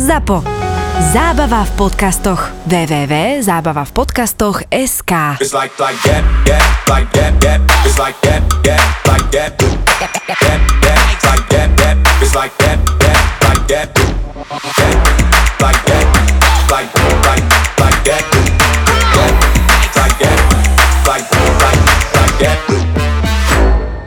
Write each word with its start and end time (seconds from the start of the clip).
ZAPO. 0.00 0.40
Zábava 1.12 1.68
v 1.68 1.76
podcastoch. 1.76 2.48
www.zábavavpodcastoch.sk 2.64 5.12
It's 5.44 5.52
like, 5.52 5.76
like 5.76 6.00
that, 6.08 6.24
that, 6.48 6.64
like 6.88 7.12
that, 7.12 7.36
that. 7.44 7.60
It's 7.84 8.00
like 8.00 8.16
that, 8.24 8.40
that, 8.64 8.80
like 9.04 9.28
that. 9.28 9.60
That, 9.60 10.56
that, 10.80 11.00
it's 11.12 11.20
like 11.28 11.44
that, 11.52 11.68
that. 11.76 12.00
It's 12.24 12.32
like 12.32 12.56
that, 12.64 12.80
that, 12.80 13.20
like 13.44 13.60
that. 13.68 13.92
That, 13.92 15.60
like 15.60 15.84
that, 15.84 16.08
like, 16.72 16.88
like, 17.28 17.44
like 17.76 18.00
that. 18.08 18.24
That, 19.12 19.36
like 20.00 20.16
that, 20.16 20.40
like, 21.04 21.28
like, 21.60 21.76
like 22.16 22.36
that. 22.40 22.56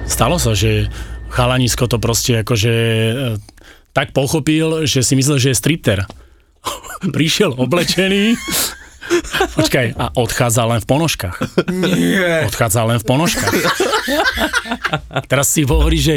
Stalo 0.09 0.41
sa, 0.41 0.57
že 0.57 0.89
chalanisko 1.33 1.89
to 1.89 1.97
proste 1.97 2.37
akože 2.41 2.73
e, 2.73 3.37
tak 3.93 4.11
pochopil, 4.11 4.89
že 4.89 5.05
si 5.05 5.13
myslel, 5.13 5.37
že 5.37 5.53
je 5.53 5.61
stripter. 5.61 5.99
Prišiel 7.15 7.53
oblečený, 7.53 8.35
počkaj, 9.59 9.87
a 9.95 10.05
odchádzal 10.15 10.67
len 10.77 10.81
v 10.81 10.87
ponožkách. 10.87 11.37
Nie. 11.69 12.47
Odchádzal 12.49 12.85
len 12.95 12.99
v 12.99 13.05
ponožkách. 13.05 13.53
Teraz 15.31 15.47
si 15.51 15.67
hovorí, 15.67 15.99
že 15.99 16.15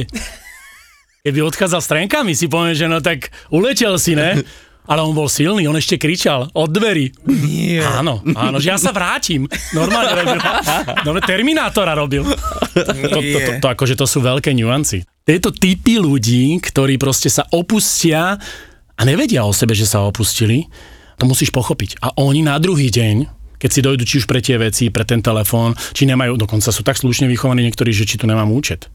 keby 1.26 1.42
odchádzal 1.42 1.80
s 1.82 1.90
trenkami, 1.90 2.32
si 2.38 2.46
poviem, 2.46 2.74
že 2.74 2.86
no 2.86 3.02
tak 3.02 3.34
uletel 3.50 3.98
si, 3.98 4.14
ne? 4.14 4.40
Ale 4.86 5.02
on 5.02 5.12
bol 5.12 5.26
silný, 5.26 5.66
on 5.66 5.74
ešte 5.74 5.98
kričal 5.98 6.46
od 6.54 6.70
dverí. 6.70 7.10
Nie. 7.26 7.82
Áno, 7.82 8.22
áno, 8.38 8.62
že 8.62 8.70
ja 8.70 8.78
sa 8.78 8.94
vrátim. 8.94 9.50
Normálne 9.74 10.14
robil. 10.14 10.38
No, 11.02 11.10
Terminátora 11.18 11.92
robil. 11.98 12.22
To, 12.22 12.92
to, 12.94 13.18
to, 13.18 13.38
to, 13.58 13.66
akože 13.66 13.98
to 13.98 14.06
sú 14.06 14.22
veľké 14.22 14.54
nuancy. 14.54 15.02
Tieto 15.26 15.50
typy 15.50 15.98
ľudí, 15.98 16.62
ktorí 16.62 17.02
proste 17.02 17.26
sa 17.26 17.42
opustia 17.50 18.38
a 18.94 19.02
nevedia 19.02 19.42
o 19.42 19.50
sebe, 19.50 19.74
že 19.74 19.90
sa 19.90 20.06
opustili, 20.06 20.70
to 21.18 21.26
musíš 21.26 21.50
pochopiť. 21.50 21.98
A 22.00 22.14
oni 22.22 22.46
na 22.46 22.54
druhý 22.62 22.86
deň, 22.88 23.26
keď 23.58 23.70
si 23.72 23.80
dojdu 23.82 24.02
či 24.06 24.22
už 24.22 24.30
pre 24.30 24.38
tie 24.38 24.54
veci, 24.54 24.92
pre 24.94 25.02
ten 25.02 25.18
telefón, 25.18 25.74
či 25.96 26.06
nemajú, 26.06 26.38
dokonca 26.38 26.70
sú 26.70 26.86
tak 26.86 26.94
slušne 26.94 27.26
vychovaní 27.26 27.66
niektorí, 27.66 27.90
že 27.90 28.06
či 28.06 28.20
tu 28.20 28.30
nemám 28.30 28.52
účet. 28.54 28.86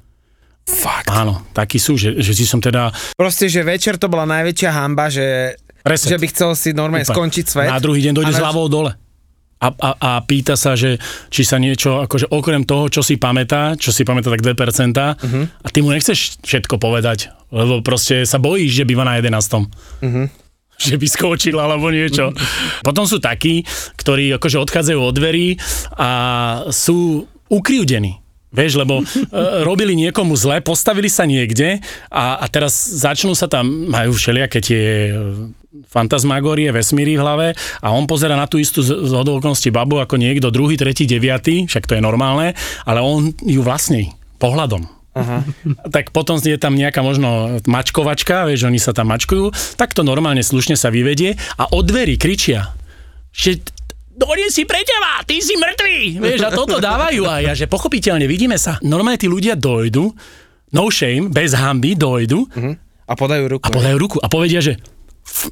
Fakt. 0.62 1.10
Áno, 1.10 1.42
takí 1.58 1.82
sú, 1.82 1.98
že, 1.98 2.22
že 2.22 2.38
si 2.38 2.46
som 2.46 2.62
teda... 2.62 2.94
Proste, 3.18 3.50
že 3.50 3.66
večer 3.66 3.98
to 3.98 4.06
bola 4.06 4.30
najväčšia 4.30 4.70
hamba, 4.70 5.10
že, 5.10 5.58
Reset. 5.86 6.14
že 6.14 6.18
by 6.18 6.28
chcel 6.30 6.52
si 6.54 6.70
normálne 6.72 7.06
Úplne. 7.06 7.16
skončiť 7.18 7.46
svet. 7.46 7.70
Na 7.70 7.82
druhý 7.82 8.02
deň 8.06 8.14
dojde 8.14 8.34
s 8.34 8.42
hlavou 8.42 8.70
dole. 8.70 8.94
A, 9.62 9.70
a, 9.70 9.90
a 9.94 10.12
pýta 10.26 10.58
sa, 10.58 10.74
že 10.74 10.98
či 11.30 11.46
sa 11.46 11.62
niečo, 11.62 12.02
akože 12.02 12.34
okrem 12.34 12.66
toho, 12.66 12.90
čo 12.90 13.06
si 13.06 13.22
pamätá, 13.22 13.78
čo 13.78 13.94
si 13.94 14.02
pamätá 14.02 14.34
tak 14.34 14.42
2%, 14.42 14.58
uh-huh. 14.58 15.14
Mhm. 15.22 15.42
a 15.62 15.68
ty 15.70 15.86
mu 15.86 15.94
nechceš 15.94 16.42
všetko 16.42 16.82
povedať, 16.82 17.30
lebo 17.54 17.86
proste 17.86 18.26
sa 18.26 18.42
bojíš, 18.42 18.82
že 18.82 18.90
býva 18.90 19.06
na 19.06 19.22
11. 19.22 19.30
Uh-huh. 19.38 20.26
Že 20.82 20.98
by 20.98 21.08
skočil 21.14 21.62
alebo 21.62 21.94
niečo. 21.94 22.34
Potom 22.82 23.06
sú 23.06 23.22
takí, 23.22 23.62
ktorí 24.02 24.34
akože 24.42 24.58
odchádzajú 24.58 24.98
od 24.98 25.14
dverí 25.14 25.54
a 25.94 26.10
sú 26.74 27.30
ukriúdení. 27.54 28.21
Vieš, 28.52 28.84
lebo 28.84 29.00
e, 29.00 29.04
robili 29.64 29.96
niekomu 29.96 30.36
zle, 30.36 30.60
postavili 30.60 31.08
sa 31.08 31.24
niekde 31.24 31.80
a, 32.12 32.36
a 32.36 32.46
teraz 32.52 32.76
začnú 32.76 33.32
sa 33.32 33.48
tam, 33.48 33.88
majú 33.88 34.12
všelijaké 34.12 34.60
tie 34.60 34.84
e, 35.08 35.12
fantasmagórie, 35.88 36.68
vesmíry 36.76 37.16
v 37.16 37.24
hlave 37.24 37.48
a 37.80 37.88
on 37.96 38.04
pozera 38.04 38.36
na 38.36 38.52
tú 38.52 38.60
istú 38.60 38.84
z, 38.84 39.08
z 39.08 39.12
okolností 39.16 39.72
babu 39.72 40.04
ako 40.04 40.20
niekto 40.20 40.52
druhý, 40.52 40.76
tretí, 40.76 41.08
deviatý, 41.08 41.64
však 41.64 41.88
to 41.88 41.96
je 41.96 42.04
normálne, 42.04 42.52
ale 42.84 43.00
on 43.00 43.32
ju 43.40 43.64
vlastní 43.64 44.12
pohľadom. 44.36 44.84
Aha. 45.12 45.44
Tak 45.92 46.16
potom 46.16 46.40
je 46.40 46.56
tam 46.56 46.76
nejaká 46.76 47.04
možno 47.04 47.60
mačkovačka, 47.68 48.48
vieš, 48.48 48.68
oni 48.68 48.80
sa 48.80 48.96
tam 48.96 49.12
mačkujú, 49.12 49.52
tak 49.76 49.92
to 49.92 50.08
normálne 50.08 50.40
slušne 50.40 50.80
sa 50.80 50.88
vyvedie 50.88 51.36
a 51.60 51.68
od 51.72 51.84
dverí 51.88 52.16
kričia, 52.16 52.72
že 53.32 53.64
dojde 54.22 54.48
si 54.48 54.64
pre 54.64 54.86
teba, 54.86 55.26
ty 55.26 55.42
si 55.42 55.58
mŕtvý, 55.58 56.22
vieš, 56.22 56.46
a 56.46 56.54
toto 56.54 56.78
dávajú 56.78 57.26
a 57.26 57.42
ja, 57.42 57.58
že 57.58 57.66
pochopiteľne 57.66 58.24
vidíme 58.24 58.56
sa. 58.56 58.78
Normálne 58.80 59.18
tí 59.18 59.26
ľudia 59.26 59.58
dojdu, 59.58 60.14
no 60.72 60.84
shame, 60.88 61.28
bez 61.28 61.52
hamby, 61.52 61.98
dojdu 61.98 62.46
A 63.04 63.14
podajú 63.14 63.50
ruku. 63.50 63.66
a 63.66 63.70
podajú 63.70 63.98
ruku 63.98 64.18
a 64.18 64.30
povedia, 64.30 64.62
že 64.62 64.78
"F- 65.22 65.50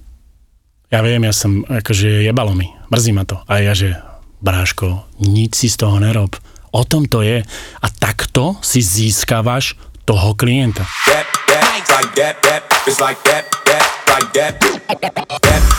ja 0.88 1.02
viem, 1.02 1.20
ja 1.20 1.34
som, 1.34 1.62
akože 1.64 2.24
jebalo 2.24 2.54
mi, 2.54 2.70
mrzí 2.88 3.12
ma 3.12 3.22
to. 3.22 3.42
A 3.46 3.60
ja, 3.60 3.74
že 3.74 3.98
bráško, 4.40 5.06
nič 5.20 5.54
si 5.56 5.68
z 5.68 5.76
toho 5.78 5.98
nerob. 5.98 6.34
O 6.72 6.82
tom 6.82 7.06
to 7.06 7.20
je. 7.20 7.42
A 7.76 7.88
takto 7.92 8.58
si 8.62 8.80
získavaš 8.80 9.74
toho 10.04 10.34
klienta. 10.34 10.86
That, 11.06 11.26
that, 11.46 11.66
like 11.90 12.14
that, 12.16 12.36
that. 12.42 12.62
It's 12.86 12.98
like 12.98 13.22
that, 13.26 13.46
that, 13.66 13.86
like 14.08 14.30
that. 14.32 14.54
That, 14.58 15.14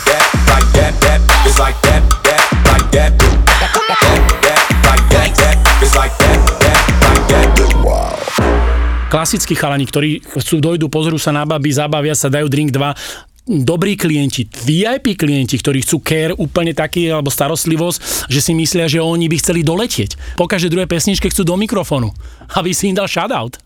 that, 0.05 0.23
like 0.47 0.69
that, 0.71 0.93
that. 1.01 1.19
It's 1.43 1.57
like 1.57 1.75
that, 1.81 2.03
klasickí 9.11 9.59
chalani, 9.59 9.83
ktorí 9.83 10.23
chcú 10.39 10.63
dojdu, 10.63 10.87
pozrú 10.87 11.19
sa 11.19 11.35
na 11.35 11.43
baby, 11.43 11.75
zabavia 11.75 12.15
sa, 12.15 12.31
dajú 12.31 12.47
drink 12.47 12.71
2, 12.71 13.59
dobrí 13.67 13.99
klienti, 13.99 14.47
VIP 14.47 15.19
klienti, 15.19 15.59
ktorí 15.59 15.83
chcú 15.83 15.99
care 15.99 16.31
úplne 16.39 16.71
taký, 16.71 17.11
alebo 17.11 17.27
starostlivosť, 17.27 18.31
že 18.31 18.39
si 18.39 18.55
myslia, 18.55 18.87
že 18.87 19.03
oni 19.03 19.27
by 19.27 19.35
chceli 19.43 19.67
doletieť. 19.67 20.39
Po 20.39 20.47
každej 20.47 20.71
druhej 20.71 20.87
pesničke 20.87 21.27
chcú 21.27 21.43
do 21.43 21.59
mikrofónu, 21.59 22.07
aby 22.55 22.71
si 22.71 22.87
im 22.87 22.95
dal 22.95 23.11
shoutout. 23.11 23.59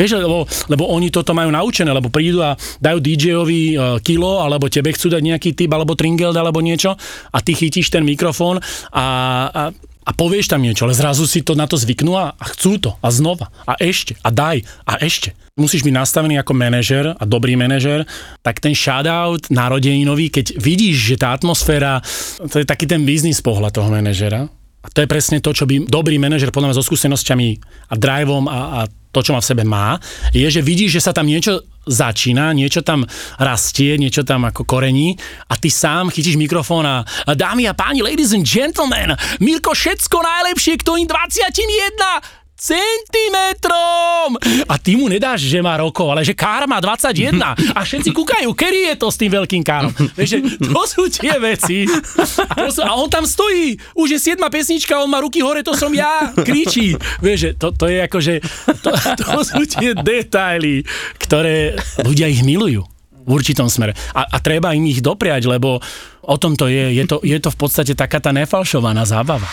Vieš, 0.00 0.16
lebo, 0.16 0.48
lebo 0.72 0.88
oni 0.88 1.12
toto 1.12 1.36
majú 1.36 1.52
naučené, 1.52 1.92
lebo 1.92 2.08
prídu 2.08 2.40
a 2.40 2.56
dajú 2.80 3.04
DJ-ovi 3.04 3.62
uh, 3.76 4.00
kilo, 4.00 4.40
alebo 4.40 4.72
tebe 4.72 4.96
chcú 4.96 5.12
dať 5.12 5.20
nejaký 5.20 5.52
typ, 5.52 5.68
alebo 5.76 5.92
tringeld, 5.92 6.32
alebo 6.32 6.64
niečo 6.64 6.96
a 7.28 7.38
ty 7.44 7.52
chytíš 7.52 7.92
ten 7.92 8.00
mikrofón 8.00 8.64
a, 8.96 9.06
a, 9.52 9.62
a 9.76 10.10
povieš 10.16 10.48
tam 10.48 10.64
niečo, 10.64 10.88
ale 10.88 10.96
zrazu 10.96 11.28
si 11.28 11.44
to 11.44 11.52
na 11.52 11.68
to 11.68 11.76
zvyknú 11.76 12.16
a 12.16 12.32
chcú 12.56 12.80
to. 12.80 12.90
A 13.04 13.12
znova. 13.12 13.52
A 13.68 13.76
ešte. 13.76 14.16
A 14.24 14.32
daj. 14.32 14.64
A 14.88 14.96
ešte. 15.04 15.36
Musíš 15.60 15.84
byť 15.84 15.92
nastavený 15.92 16.40
ako 16.40 16.56
manažer 16.56 17.04
a 17.12 17.22
dobrý 17.28 17.52
manažer, 17.52 18.08
tak 18.40 18.64
ten 18.64 18.72
shoutout 18.72 19.52
narodeninový, 19.52 20.32
keď 20.32 20.56
vidíš, 20.56 20.96
že 21.12 21.16
tá 21.20 21.36
atmosféra, 21.36 22.00
to 22.48 22.64
je 22.64 22.64
taký 22.64 22.88
ten 22.88 23.04
biznis 23.04 23.44
pohľad 23.44 23.76
toho 23.76 23.92
manažera, 23.92 24.48
a 24.80 24.86
to 24.88 25.04
je 25.04 25.08
presne 25.10 25.44
to, 25.44 25.52
čo 25.52 25.68
by 25.68 25.84
dobrý 25.84 26.16
manažer 26.16 26.48
podľa 26.48 26.72
mňa 26.72 26.78
so 26.80 26.86
skúsenosťami 26.88 27.48
a 27.92 27.94
driveom 28.00 28.48
a, 28.48 28.58
a 28.80 28.80
to, 29.10 29.20
čo 29.20 29.34
má 29.34 29.42
v 29.42 29.50
sebe 29.50 29.64
má, 29.66 29.98
je, 30.30 30.46
že 30.46 30.62
vidíš, 30.62 30.96
že 30.96 31.04
sa 31.04 31.12
tam 31.12 31.26
niečo 31.26 31.66
začína, 31.84 32.54
niečo 32.54 32.86
tam 32.86 33.02
rastie, 33.42 33.98
niečo 33.98 34.22
tam 34.22 34.46
ako 34.46 34.62
korení 34.62 35.18
a 35.50 35.58
ty 35.58 35.66
sám 35.66 36.14
chytíš 36.14 36.38
mikrofón 36.38 36.86
a 36.86 37.02
dámy 37.26 37.66
a 37.66 37.74
páni, 37.74 38.06
ladies 38.06 38.30
and 38.30 38.46
gentlemen, 38.46 39.18
Mirko, 39.42 39.74
všetko 39.74 40.16
najlepšie 40.22 40.78
k 40.78 40.86
tvojim 40.86 41.06
21 41.10 42.39
centimetrom. 42.60 44.36
A 44.68 44.76
ty 44.76 45.00
mu 45.00 45.08
nedáš, 45.08 45.48
že 45.48 45.64
má 45.64 45.80
rokov, 45.80 46.12
ale 46.12 46.20
že 46.20 46.36
Kár 46.36 46.68
má 46.68 46.76
21. 46.76 47.40
A 47.72 47.80
všetci 47.80 48.12
kúkajú, 48.12 48.52
kedy 48.52 48.92
je 48.92 48.94
to 49.00 49.08
s 49.08 49.16
tým 49.16 49.32
veľkým 49.32 49.64
Károm. 49.64 49.96
Vieš, 50.12 50.60
to 50.60 50.82
sú 50.84 51.08
tie 51.08 51.40
veci. 51.40 51.88
A, 51.88 52.68
sú, 52.68 52.84
a 52.84 52.92
on 53.00 53.08
tam 53.08 53.24
stojí. 53.24 53.80
Už 53.96 54.12
je 54.12 54.36
7 54.36 54.36
pesnička, 54.52 55.00
on 55.00 55.08
má 55.08 55.24
ruky 55.24 55.40
hore, 55.40 55.64
to 55.64 55.72
som 55.72 55.88
ja. 55.96 56.36
Kričí. 56.36 56.92
Vieš, 57.24 57.56
to, 57.56 57.72
to 57.72 57.88
je 57.88 57.98
akože, 58.04 58.34
to, 58.84 58.90
to 59.16 59.40
sú 59.40 59.64
tie 59.64 59.96
detaily, 59.96 60.84
ktoré 61.16 61.80
ľudia 62.04 62.28
ich 62.28 62.44
milujú 62.44 62.84
v 63.24 63.30
určitom 63.30 63.72
smere. 63.72 63.96
A, 64.12 64.26
a 64.26 64.36
treba 64.40 64.76
im 64.76 64.84
ich 64.84 65.00
dopriať, 65.00 65.48
lebo 65.48 65.80
o 66.24 66.36
tom 66.36 66.56
to 66.56 66.68
je. 66.68 66.92
Je 66.96 67.04
to, 67.08 67.20
je 67.24 67.38
to 67.40 67.48
v 67.52 67.58
podstate 67.58 67.92
taká 67.96 68.20
tá 68.20 68.32
nefalšovaná 68.32 69.04
zábava. 69.08 69.48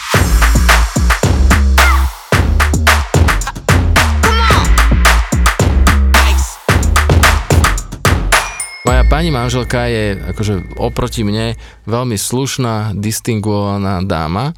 Moja 8.88 9.04
pani 9.04 9.36
manželka 9.36 9.84
je 9.92 10.16
akože 10.32 10.80
oproti 10.80 11.28
mne 11.28 11.60
veľmi 11.84 12.16
slušná, 12.16 12.96
distinguovaná 12.96 14.00
dáma, 14.00 14.56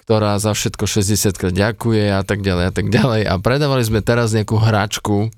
ktorá 0.00 0.40
za 0.40 0.56
všetko 0.56 0.88
60 0.88 1.36
krát 1.36 1.52
ďakuje 1.52 2.08
a 2.08 2.24
tak 2.24 2.40
ďalej 2.40 2.64
a 2.64 2.72
tak 2.72 2.88
ďalej. 2.88 3.28
A 3.28 3.36
predávali 3.36 3.84
sme 3.84 4.00
teraz 4.00 4.32
nejakú 4.32 4.56
hračku, 4.56 5.28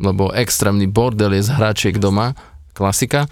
lebo 0.00 0.32
extrémny 0.32 0.88
bordel 0.88 1.36
je 1.36 1.44
z 1.44 1.52
hračiek 1.52 2.00
doma, 2.00 2.32
klasika. 2.72 3.28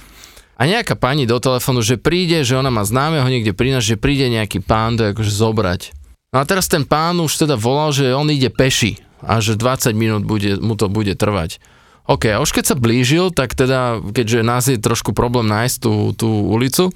A 0.60 0.68
nejaká 0.68 0.92
pani 0.92 1.24
do 1.24 1.40
telefónu, 1.40 1.80
že 1.80 1.96
príde, 1.96 2.44
že 2.44 2.52
ona 2.52 2.68
má 2.68 2.84
známeho 2.84 3.24
niekde 3.32 3.56
pri 3.56 3.80
že 3.80 3.96
príde 3.96 4.28
nejaký 4.28 4.60
pán 4.60 5.00
to 5.00 5.08
akože 5.08 5.32
zobrať. 5.32 5.80
No 6.36 6.36
a 6.36 6.44
teraz 6.44 6.68
ten 6.68 6.84
pán 6.84 7.16
už 7.16 7.48
teda 7.48 7.56
volal, 7.56 7.96
že 7.96 8.12
on 8.12 8.28
ide 8.28 8.52
peši 8.52 9.00
a 9.24 9.40
že 9.40 9.56
20 9.56 9.96
minút 9.96 10.28
bude, 10.28 10.60
mu 10.60 10.76
to 10.76 10.92
bude 10.92 11.16
trvať. 11.16 11.64
OK, 12.10 12.26
a 12.26 12.42
už 12.42 12.50
keď 12.50 12.74
sa 12.74 12.76
blížil, 12.76 13.30
tak 13.30 13.54
teda, 13.54 14.02
keďže 14.02 14.40
nás 14.42 14.66
je 14.66 14.82
trošku 14.82 15.14
problém 15.14 15.46
nájsť 15.46 15.76
tú, 15.78 16.10
tú 16.18 16.26
ulicu, 16.26 16.90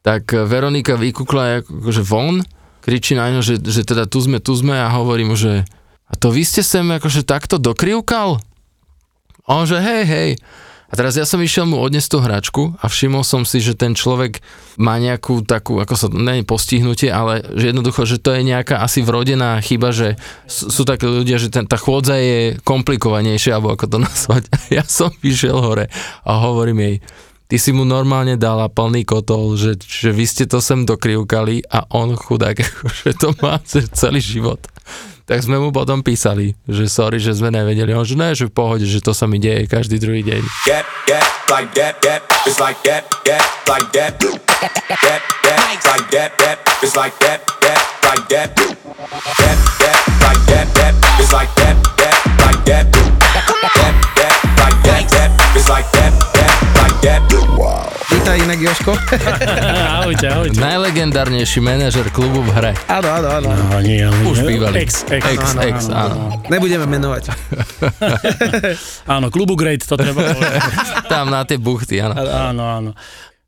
tak 0.00 0.32
Veronika 0.32 0.96
vykúkla 0.96 1.60
akože 1.60 2.00
von, 2.00 2.40
kričí 2.80 3.12
na 3.12 3.28
ňo, 3.28 3.44
že, 3.44 3.60
že 3.60 3.84
teda 3.84 4.08
tu 4.08 4.24
sme, 4.24 4.40
tu 4.40 4.56
sme 4.56 4.80
a 4.80 4.88
hovorí 4.88 5.28
mu, 5.28 5.36
že 5.36 5.68
a 6.08 6.16
to 6.16 6.32
vy 6.32 6.40
ste 6.40 6.64
sem 6.64 6.84
akože 6.88 7.24
takto 7.24 7.60
dokrivkal? 7.60 8.40
A 9.44 9.50
on 9.60 9.68
že 9.68 9.76
hej, 9.80 10.02
hej. 10.08 10.30
A 10.94 10.98
teraz 11.02 11.18
ja 11.18 11.26
som 11.26 11.42
išiel 11.42 11.66
mu 11.66 11.82
odniesť 11.82 12.06
tú 12.06 12.18
hračku 12.22 12.62
a 12.78 12.86
všimol 12.86 13.26
som 13.26 13.42
si, 13.42 13.58
že 13.58 13.74
ten 13.74 13.98
človek 13.98 14.38
má 14.78 14.94
nejakú 15.02 15.42
takú, 15.42 15.82
ako 15.82 15.94
sa, 15.98 16.06
ne 16.06 16.46
postihnutie, 16.46 17.10
ale 17.10 17.42
že 17.58 17.74
jednoducho, 17.74 18.06
že 18.06 18.22
to 18.22 18.30
je 18.30 18.46
nejaká 18.46 18.78
asi 18.78 19.02
vrodená 19.02 19.58
chyba, 19.58 19.90
že 19.90 20.14
sú 20.46 20.86
takí 20.86 21.10
ľudia, 21.10 21.42
že 21.42 21.50
ten, 21.50 21.66
tá 21.66 21.74
chôdza 21.74 22.14
je 22.22 22.62
komplikovanejšia, 22.62 23.58
alebo 23.58 23.74
ako 23.74 23.90
to 23.90 23.98
nazvať. 24.06 24.46
Ja 24.70 24.86
som 24.86 25.10
išiel 25.18 25.58
hore 25.58 25.90
a 26.22 26.30
hovorím 26.46 26.78
jej, 26.78 26.96
ty 27.50 27.58
si 27.58 27.74
mu 27.74 27.82
normálne 27.82 28.38
dala 28.38 28.70
plný 28.70 29.02
kotol, 29.02 29.58
že, 29.58 29.74
že 29.82 30.14
vy 30.14 30.30
ste 30.30 30.46
to 30.46 30.62
sem 30.62 30.86
dokrivkali 30.86 31.74
a 31.74 31.90
on 31.90 32.14
chudák, 32.14 32.62
že 33.02 33.18
to 33.18 33.34
má 33.42 33.58
celý 33.66 34.22
život 34.22 34.62
tak 35.24 35.40
sme 35.40 35.56
mu 35.56 35.72
potom 35.72 36.04
písali, 36.04 36.52
že 36.68 36.84
sorry, 36.88 37.16
že 37.16 37.32
sme 37.32 37.48
nevedeli. 37.48 37.96
On 37.96 38.04
že 38.04 38.16
ne, 38.16 38.36
že 38.36 38.48
v 38.48 38.52
pohode, 38.52 38.84
že 38.84 39.00
to 39.00 39.16
sa 39.16 39.24
mi 39.24 39.40
deje 39.40 39.64
každý 39.64 39.96
druhý 39.96 40.20
deň. 40.20 40.42
It's 42.44 42.60
like 55.72 55.88
that, 55.92 56.12
that. 56.34 56.53
Vítaj 57.04 58.38
inak, 58.48 58.60
Joško. 58.64 58.96
ahojte, 60.00 60.24
ahojte. 60.24 60.56
Najlegendárnejší 60.56 61.60
manažer 61.60 62.08
klubu 62.08 62.40
v 62.40 62.48
hre. 62.56 62.72
áno, 62.88 63.12
áno, 63.12 63.28
áno. 63.28 63.48
No, 63.52 63.76
nie, 63.84 64.00
ale 64.00 64.16
Už 64.24 64.40
nie. 64.40 64.56
bývalý. 64.56 64.88
Ex, 64.88 65.04
ex, 65.12 65.20
ex, 65.20 65.52
áno, 65.52 65.60
ex, 65.68 65.76
áno, 65.92 66.16
áno. 66.32 66.40
Nebudeme 66.48 66.88
menovať. 66.88 67.28
Áno, 69.20 69.28
klubu 69.28 69.52
Great, 69.52 69.84
to 69.84 70.00
treba 70.00 70.16
povedať. 70.32 70.64
Tam 71.12 71.28
na 71.28 71.44
tie 71.44 71.60
buchty, 71.60 72.00
áno. 72.00 72.16
Áno, 72.24 72.64
áno. 72.64 72.90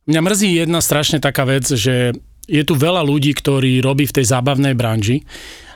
Mňa 0.05 0.21
mrzí 0.21 0.49
jedna 0.61 0.85
strašne 0.85 1.17
taká 1.17 1.49
vec, 1.49 1.65
že 1.65 2.13
je 2.45 2.63
tu 2.69 2.77
veľa 2.77 3.09
ľudí, 3.09 3.33
ktorí 3.33 3.81
robí 3.81 4.05
v 4.05 4.21
tej 4.21 4.37
zábavnej 4.37 4.77
branži 4.77 5.25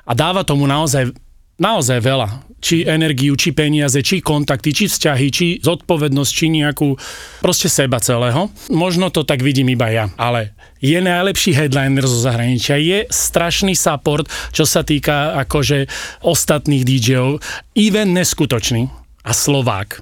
a 0.05 0.13
dáva 0.13 0.45
tomu 0.45 0.69
naozaj, 0.69 1.17
naozaj 1.57 1.97
veľa. 2.05 2.29
Či 2.61 2.85
energiu, 2.85 3.35
či 3.41 3.57
peniaze, 3.57 4.05
či 4.05 4.21
kontakty, 4.21 4.77
či 4.77 4.85
vzťahy, 4.87 5.27
či 5.33 5.47
zodpovednosť, 5.65 6.33
či 6.33 6.47
nejakú 6.53 6.93
proste 7.41 7.73
seba 7.73 7.97
celého. 8.05 8.53
Možno 8.69 9.09
to 9.09 9.25
tak 9.25 9.41
vidím 9.41 9.73
iba 9.73 9.89
ja, 9.89 10.13
ale 10.21 10.53
je 10.81 10.97
najlepší 10.97 11.57
headliner 11.57 12.05
zo 12.05 12.21
zahraničia, 12.21 12.77
je 12.81 13.09
strašný 13.09 13.77
support, 13.77 14.29
čo 14.53 14.65
sa 14.69 14.81
týka 14.85 15.37
akože 15.45 15.89
ostatných 16.25 16.85
DJov, 16.85 17.41
event 17.77 18.13
neskutočný 18.17 18.89
a 19.25 19.33
Slovák, 19.33 20.01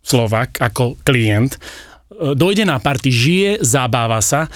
Slovák 0.00 0.60
ako 0.60 1.00
klient, 1.04 1.60
dojde 2.16 2.64
na 2.64 2.80
party, 2.80 3.08
žije, 3.12 3.50
zabáva 3.60 4.24
sa 4.24 4.48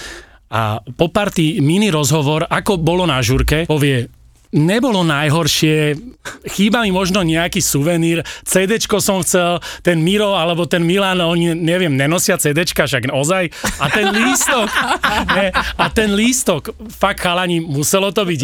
a 0.51 0.81
po 0.81 1.07
party 1.07 1.61
mini 1.61 1.93
rozhovor, 1.93 2.49
ako 2.49 2.81
bolo 2.81 3.05
na 3.05 3.21
žurke, 3.21 3.69
povie, 3.69 4.09
nebolo 4.51 5.01
najhoršie, 5.07 5.95
chýba 6.51 6.83
mi 6.83 6.91
možno 6.91 7.23
nejaký 7.23 7.63
suvenír, 7.63 8.23
CDčko 8.43 8.99
som 8.99 9.23
chcel, 9.23 9.63
ten 9.81 10.03
Miro 10.03 10.35
alebo 10.35 10.67
ten 10.67 10.83
Milan, 10.83 11.19
oni 11.23 11.55
neviem, 11.55 11.95
nenosia 11.95 12.35
CDčka, 12.35 12.85
však 12.85 13.09
ozaj. 13.11 13.49
A 13.79 13.85
ten 13.87 14.11
lístok, 14.11 14.67
ne, 15.39 15.47
a 15.55 15.85
ten 15.89 16.13
lístok, 16.13 16.75
fakt 16.91 17.23
chalani, 17.23 17.63
muselo 17.63 18.11
to 18.11 18.27
byť 18.27 18.39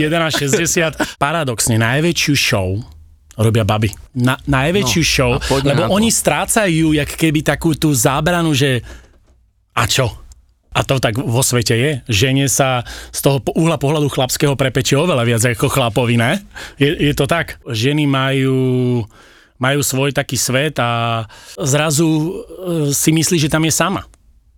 11,60. 0.48 1.20
Paradoxne, 1.20 1.76
najväčšiu 1.78 2.36
show 2.36 2.80
robia 3.38 3.62
baby. 3.62 3.94
Na, 4.18 4.34
najväčšiu 4.50 5.04
no, 5.06 5.08
show, 5.14 5.32
lebo 5.62 5.94
oni 5.94 6.10
strácajú 6.10 6.98
jak 6.98 7.06
keby 7.14 7.46
takú 7.46 7.78
tú 7.78 7.94
zábranu, 7.94 8.58
že 8.58 8.82
a 9.78 9.86
čo? 9.86 10.10
A 10.78 10.86
to 10.86 11.02
tak 11.02 11.18
vo 11.18 11.42
svete 11.42 11.74
je. 11.74 11.92
Žene 12.06 12.46
sa 12.46 12.86
z 13.10 13.20
toho 13.26 13.42
uhla 13.58 13.82
pohľadu 13.82 14.14
chlapského 14.14 14.54
prepečie 14.54 14.94
oveľa 14.94 15.26
viac 15.26 15.42
ako 15.42 15.74
chlapovi, 15.74 16.22
ne? 16.22 16.38
Je, 16.78 16.94
je 16.94 17.14
to 17.18 17.26
tak. 17.26 17.58
Ženy 17.66 18.06
majú 18.06 19.02
majú 19.58 19.82
svoj 19.82 20.14
taký 20.14 20.38
svet 20.38 20.78
a 20.78 21.26
zrazu 21.58 22.06
e, 22.06 22.30
si 22.94 23.10
myslí, 23.10 23.42
že 23.42 23.50
tam 23.50 23.66
je 23.66 23.74
sama. 23.74 24.06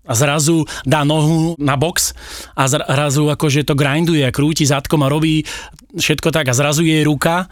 A 0.04 0.12
zrazu 0.12 0.68
dá 0.84 1.08
nohu 1.08 1.56
na 1.56 1.80
box 1.80 2.12
a 2.52 2.68
zrazu 2.68 3.32
akože 3.32 3.64
to 3.64 3.80
grinduje 3.80 4.28
krúti 4.36 4.68
zadkom 4.68 5.00
a 5.06 5.12
robí 5.12 5.48
všetko 5.96 6.36
tak 6.36 6.52
a 6.52 6.58
zrazu 6.58 6.84
jej 6.84 7.06
ruka 7.08 7.48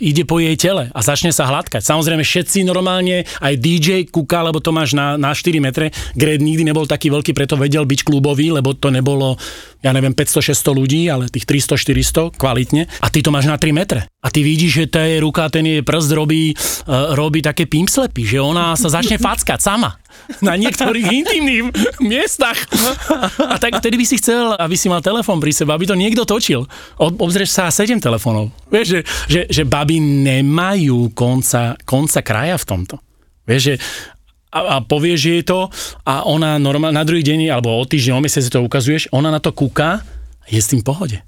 ide 0.00 0.24
po 0.28 0.38
jej 0.40 0.54
tele 0.56 0.92
a 0.92 1.00
začne 1.00 1.32
sa 1.32 1.48
hladkať. 1.48 1.80
Samozrejme 1.80 2.22
všetci 2.22 2.64
normálne, 2.68 3.24
aj 3.40 3.54
DJ 3.56 3.88
kúka, 4.08 4.44
lebo 4.44 4.60
to 4.60 4.70
máš 4.70 4.92
na, 4.92 5.16
na 5.16 5.32
4 5.32 5.56
metre. 5.60 5.90
Gred 6.14 6.44
nikdy 6.44 6.64
nebol 6.68 6.84
taký 6.84 7.08
veľký, 7.08 7.32
preto 7.32 7.56
vedel 7.56 7.88
byť 7.88 8.00
klubový, 8.04 8.52
lebo 8.52 8.76
to 8.76 8.92
nebolo, 8.92 9.36
ja 9.80 9.90
neviem, 9.92 10.12
500-600 10.12 10.78
ľudí, 10.78 11.00
ale 11.08 11.32
tých 11.32 11.48
300-400 11.48 12.36
kvalitne. 12.36 12.86
A 13.00 13.06
ty 13.08 13.24
to 13.24 13.32
máš 13.32 13.48
na 13.48 13.56
3 13.56 13.72
metre. 13.72 14.06
A 14.24 14.32
ty 14.32 14.40
vidíš, 14.40 14.72
že 14.72 14.84
tá 14.88 15.04
jej 15.04 15.20
ruka, 15.20 15.52
ten 15.52 15.68
jej 15.68 15.84
prst 15.84 16.10
robí, 16.16 16.56
uh, 16.56 17.12
robí 17.12 17.44
také 17.44 17.68
pimpslepy, 17.68 18.24
že 18.24 18.40
ona 18.40 18.72
sa 18.72 18.88
začne 18.88 19.20
fackať 19.20 19.60
sama 19.60 20.00
na 20.40 20.56
niektorých 20.56 21.04
intimných 21.12 21.64
miestach. 22.00 22.56
A 23.36 23.60
tak 23.60 23.84
vtedy 23.84 24.00
by 24.00 24.06
si 24.08 24.16
chcel, 24.16 24.56
aby 24.56 24.72
si 24.80 24.88
mal 24.88 25.04
telefón 25.04 25.44
pri 25.44 25.52
sebe, 25.52 25.76
aby 25.76 25.84
to 25.84 25.92
niekto 25.92 26.24
točil. 26.24 26.64
Ob- 26.96 27.20
Obzrieš 27.20 27.52
sa 27.52 27.68
7 27.68 28.00
telefónov. 28.00 28.48
Vieš, 28.72 28.86
že, 28.88 29.00
že, 29.28 29.40
že 29.52 29.62
baby 29.68 30.00
nemajú 30.00 31.12
konca, 31.12 31.76
konca 31.84 32.24
kraja 32.24 32.56
v 32.56 32.64
tomto. 32.64 32.96
Vieš, 33.44 33.60
že 33.60 33.74
a, 34.54 34.60
a 34.60 34.76
povieš 34.80 35.20
jej 35.20 35.42
to 35.44 35.68
a 36.06 36.24
ona 36.24 36.56
normálne 36.62 36.96
na 36.96 37.04
druhý 37.04 37.26
deň 37.26 37.52
alebo 37.52 37.74
o 37.74 37.84
týždeň, 37.84 38.12
o 38.16 38.22
mesiac 38.22 38.46
si 38.46 38.54
to 38.54 38.62
ukazuješ, 38.62 39.10
ona 39.10 39.28
na 39.28 39.42
to 39.42 39.50
kúka 39.50 40.00
a 40.40 40.46
je 40.48 40.62
s 40.62 40.70
tým 40.70 40.80
v 40.80 40.86
pohode. 40.86 41.18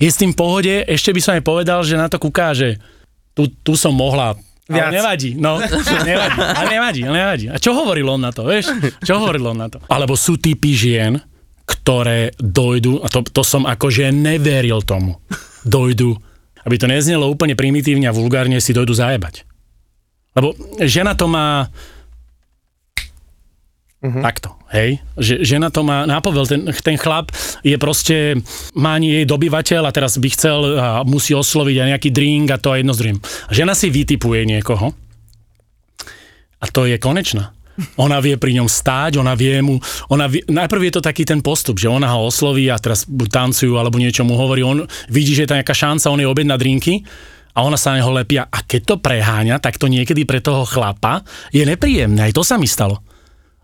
Je 0.00 0.08
s 0.08 0.16
tým 0.16 0.32
v 0.32 0.38
pohode, 0.38 0.74
ešte 0.88 1.12
by 1.12 1.20
som 1.20 1.32
aj 1.36 1.44
povedal, 1.44 1.80
že 1.84 2.00
na 2.00 2.08
to 2.08 2.16
kúka, 2.16 2.56
že 2.56 2.80
tu, 3.32 3.48
tu 3.60 3.76
som 3.76 3.92
mohla 3.92 4.36
Viac. 4.62 4.88
Ale 4.88 4.94
nevadí, 4.94 5.30
no, 5.36 5.58
nevadí, 6.08 6.38
ale 6.38 6.66
nevadí, 6.70 7.00
ale 7.02 7.16
nevadí. 7.18 7.46
A 7.50 7.58
čo 7.58 7.74
hovoril 7.74 8.06
on 8.08 8.22
na 8.22 8.30
to, 8.30 8.46
vieš? 8.46 8.70
Čo 9.02 9.18
hovoril 9.20 9.52
on 9.52 9.58
na 9.58 9.68
to? 9.68 9.82
Alebo 9.90 10.14
sú 10.14 10.38
typy 10.38 10.72
žien, 10.72 11.18
ktoré 11.66 12.30
dojdu, 12.38 13.02
a 13.02 13.10
to, 13.10 13.26
to 13.26 13.42
som 13.42 13.66
akože 13.66 14.14
neveril 14.14 14.80
tomu, 14.86 15.18
dojdu, 15.66 16.14
aby 16.62 16.78
to 16.78 16.86
neznelo 16.86 17.26
úplne 17.26 17.58
primitívne 17.58 18.06
a 18.06 18.14
vulgárne, 18.14 18.62
si 18.62 18.70
dojdu 18.70 18.94
zajebať. 18.94 19.44
Lebo 20.38 20.54
žena 20.80 21.18
to 21.18 21.26
má 21.26 21.68
Mhm. 24.02 24.18
Takto, 24.18 24.58
hej? 24.72 24.98
Že, 25.20 25.34
žena 25.44 25.68
to 25.68 25.84
má 25.84 26.08
nápovel, 26.08 26.48
ten, 26.48 26.66
ten 26.72 26.96
chlap 26.96 27.30
je 27.60 27.76
proste, 27.76 28.40
má 28.72 28.96
nie 28.96 29.22
jej 29.22 29.26
dobyvateľ 29.28 29.86
a 29.86 29.94
teraz 29.94 30.16
by 30.16 30.28
chcel 30.32 30.58
a 30.80 30.88
musí 31.04 31.36
osloviť 31.36 31.76
aj 31.78 31.88
nejaký 31.96 32.10
drink 32.10 32.48
a 32.50 32.58
to 32.58 32.72
aj 32.72 32.80
jedno 32.80 32.92
z 32.96 33.00
druhým. 33.04 33.18
A 33.20 33.52
žena 33.52 33.76
si 33.76 33.92
vytipuje 33.92 34.48
niekoho 34.48 34.96
a 36.58 36.66
to 36.72 36.88
je 36.88 36.96
konečná. 36.96 37.52
Ona 37.96 38.20
vie 38.20 38.36
pri 38.36 38.52
ňom 38.60 38.68
stáť, 38.68 39.16
ona 39.16 39.32
vie 39.32 39.64
mu, 39.64 39.80
ona 40.12 40.28
vie, 40.28 40.44
najprv 40.44 40.88
je 40.88 40.92
to 41.00 41.02
taký 41.02 41.24
ten 41.24 41.40
postup, 41.40 41.80
že 41.80 41.88
ona 41.88 42.12
ho 42.12 42.28
osloví 42.28 42.68
a 42.68 42.76
teraz 42.76 43.08
tancujú 43.08 43.80
alebo 43.80 43.96
niečo 43.96 44.28
mu 44.28 44.36
hovorí, 44.36 44.60
on 44.60 44.84
vidí, 45.08 45.32
že 45.32 45.48
je 45.48 45.50
tam 45.50 45.58
nejaká 45.58 45.72
šanca, 45.72 46.12
on 46.12 46.20
je 46.20 46.28
objedná 46.28 46.60
drinky 46.60 47.00
a 47.56 47.64
ona 47.64 47.80
sa 47.80 47.96
na 47.96 48.04
neho 48.04 48.12
lepia 48.12 48.44
a 48.44 48.60
keď 48.60 48.80
to 48.84 48.94
preháňa, 49.00 49.56
tak 49.56 49.80
to 49.80 49.88
niekedy 49.88 50.28
pre 50.28 50.44
toho 50.44 50.68
chlapa 50.68 51.24
je 51.48 51.64
nepríjemné, 51.64 52.28
aj 52.28 52.36
to 52.36 52.44
sa 52.44 52.60
mi 52.60 52.68
stalo. 52.68 53.00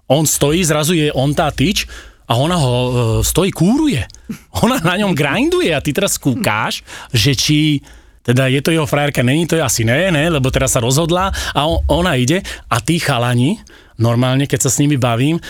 On 0.09 0.25
stojí, 0.25 0.65
zrazu 0.65 0.97
je 0.97 1.13
on 1.13 1.37
tá 1.37 1.53
tyč 1.53 1.85
a 2.29 2.37
ona 2.37 2.57
ho 2.57 2.73
e, 2.73 2.93
stojí, 3.25 3.53
kúruje. 3.53 4.05
Ona 4.65 4.81
na 4.85 5.01
ňom 5.01 5.17
grinduje 5.17 5.73
a 5.73 5.81
ty 5.81 5.97
teraz 5.97 6.21
kúkáš, 6.21 6.85
že 7.13 7.33
či 7.33 7.81
teda 8.29 8.45
je 8.53 8.61
to 8.61 8.69
jeho 8.69 8.85
frajerka, 8.85 9.25
není 9.25 9.49
to 9.49 9.57
asi 9.57 9.89
ne, 9.89 10.13
ne, 10.13 10.29
lebo 10.29 10.53
teraz 10.53 10.77
sa 10.77 10.85
rozhodla 10.85 11.33
a 11.33 11.61
on, 11.65 11.81
ona 11.89 12.13
ide 12.21 12.45
a 12.69 12.77
tí 12.77 13.01
chalani, 13.01 13.57
normálne, 13.97 14.45
keď 14.45 14.69
sa 14.69 14.71
s 14.73 14.85
nimi 14.85 15.01
bavím, 15.01 15.41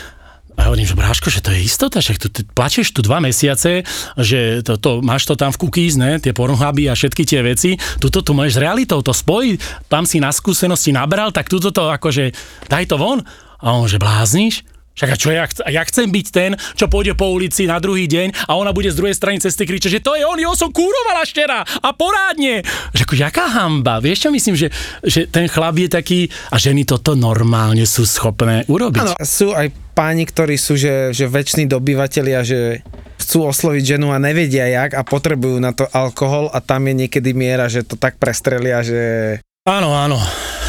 a 0.58 0.66
ja 0.66 0.74
hovorím, 0.74 0.90
že 0.90 0.98
Bráško, 0.98 1.30
že 1.30 1.38
to 1.38 1.54
je 1.54 1.62
istota, 1.62 2.02
že 2.02 2.18
tu, 2.18 2.42
plačeš 2.50 2.90
tu 2.90 2.98
dva 2.98 3.22
mesiace, 3.22 3.86
že 4.18 4.58
to, 4.66 4.74
to, 4.74 4.90
máš 5.06 5.22
to 5.22 5.38
tam 5.38 5.54
v 5.54 5.60
cookies, 5.62 5.94
ne, 5.94 6.18
tie 6.18 6.34
pornohuby 6.34 6.90
a 6.90 6.98
všetky 6.98 7.22
tie 7.22 7.46
veci, 7.46 7.78
tuto 8.02 8.26
tu 8.26 8.34
máš 8.34 8.58
s 8.58 8.62
realitou, 8.62 8.98
to 8.98 9.14
spoj, 9.14 9.54
tam 9.86 10.02
si 10.02 10.18
na 10.18 10.34
skúsenosti 10.34 10.90
nabral, 10.90 11.30
tak 11.30 11.46
tuto 11.46 11.70
to 11.70 11.94
akože, 11.94 12.34
daj 12.66 12.90
to 12.90 12.98
von. 12.98 13.22
A 13.58 13.74
on, 13.74 13.90
že 13.90 13.98
blázniš? 13.98 14.62
Však 14.98 15.14
a 15.14 15.16
čo 15.16 15.30
ja, 15.30 15.46
chc- 15.46 15.62
ja 15.70 15.82
chcem 15.86 16.10
byť 16.10 16.26
ten, 16.34 16.50
čo 16.74 16.90
pôjde 16.90 17.14
po 17.14 17.30
ulici 17.30 17.70
na 17.70 17.78
druhý 17.78 18.10
deň 18.10 18.50
a 18.50 18.58
ona 18.58 18.74
bude 18.74 18.90
z 18.90 18.98
druhej 18.98 19.14
strany 19.14 19.38
cesty 19.38 19.62
kričať, 19.62 19.94
že 19.94 20.02
to 20.02 20.18
je 20.18 20.26
on, 20.26 20.34
jo 20.34 20.50
som 20.58 20.74
kúrovala 20.74 21.22
štera 21.22 21.62
a 21.62 21.88
porádne. 21.94 22.66
Že 22.98 23.06
ako, 23.06 23.14
jaká 23.14 23.46
hamba, 23.46 24.02
vieš 24.02 24.26
čo 24.26 24.34
myslím, 24.34 24.58
že, 24.58 24.74
že 25.06 25.30
ten 25.30 25.46
chlap 25.46 25.78
je 25.78 25.86
taký 25.86 26.20
a 26.50 26.58
ženy 26.58 26.82
toto 26.82 27.14
normálne 27.14 27.86
sú 27.86 28.02
schopné 28.02 28.66
urobiť. 28.66 29.06
Áno, 29.06 29.14
sú 29.22 29.54
aj 29.54 29.70
páni, 29.94 30.26
ktorí 30.26 30.58
sú, 30.58 30.74
že, 30.74 31.14
že 31.14 31.30
väčší 31.30 31.70
dobyvatelia, 31.70 32.42
že 32.42 32.82
chcú 33.22 33.46
osloviť 33.46 33.98
ženu 33.98 34.10
a 34.10 34.18
nevedia 34.18 34.66
jak 34.66 34.98
a 34.98 35.06
potrebujú 35.06 35.62
na 35.62 35.70
to 35.78 35.86
alkohol 35.94 36.50
a 36.50 36.58
tam 36.58 36.90
je 36.90 37.06
niekedy 37.06 37.38
miera, 37.38 37.70
že 37.70 37.86
to 37.86 37.94
tak 37.94 38.18
prestrelia, 38.18 38.82
že 38.82 39.38
Áno, 39.68 39.92
áno. 39.92 40.16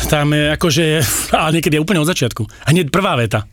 Tam 0.08 0.32
je 0.32 0.56
akože, 0.56 0.84
ale 1.41 1.60
niekedy 1.60 1.75
je 1.75 1.84
úplne 1.84 2.00
od 2.00 2.10
začiatku. 2.10 2.48
Hneď 2.70 2.94
prvá 2.94 3.20
veta. 3.20 3.44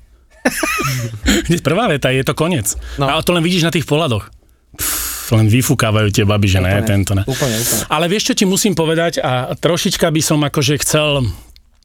Hneď 1.51 1.61
prvá 1.67 1.91
veta, 1.91 2.15
je 2.15 2.23
to 2.23 2.37
koniec. 2.39 2.79
No. 3.03 3.11
A 3.11 3.19
to 3.25 3.35
len 3.35 3.43
vidíš 3.43 3.67
na 3.67 3.75
tých 3.75 3.89
pohľadoch. 3.89 4.31
Pff, 4.79 5.35
len 5.35 5.51
vyfúkávajú 5.51 6.09
tie 6.15 6.23
baby, 6.23 6.47
že 6.47 6.63
ne, 6.63 6.71
Úplne, 6.79 6.87
tento 6.87 7.13
ne. 7.19 7.27
úplne, 7.27 7.57
úplne. 7.59 7.83
Ale 7.91 8.07
vieš, 8.07 8.31
čo 8.31 8.35
ti 8.39 8.45
musím 8.47 8.79
povedať 8.79 9.19
a 9.19 9.59
trošička 9.59 10.07
by 10.07 10.23
som 10.23 10.39
akože 10.47 10.79
chcel 10.87 11.27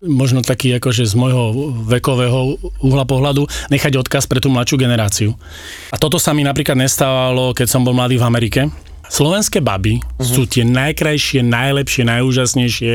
možno 0.02 0.42
taký 0.42 0.78
akože 0.82 1.06
z 1.06 1.14
môjho 1.14 1.54
vekového 1.86 2.58
uhla 2.82 3.06
pohľadu 3.06 3.46
nechať 3.70 4.02
odkaz 4.02 4.26
pre 4.26 4.42
tú 4.42 4.50
mladšiu 4.50 4.78
generáciu. 4.82 5.30
A 5.94 5.98
toto 6.02 6.18
sa 6.18 6.34
mi 6.34 6.42
napríklad 6.42 6.74
nestávalo, 6.74 7.54
keď 7.54 7.70
som 7.70 7.86
bol 7.86 7.94
mladý 7.94 8.18
v 8.18 8.26
Amerike. 8.26 8.62
Slovenské 9.12 9.60
baby 9.60 10.00
uh-huh. 10.00 10.24
sú 10.24 10.48
tie 10.48 10.64
najkrajšie, 10.64 11.44
najlepšie, 11.44 12.08
najúžasnejšie 12.08 12.94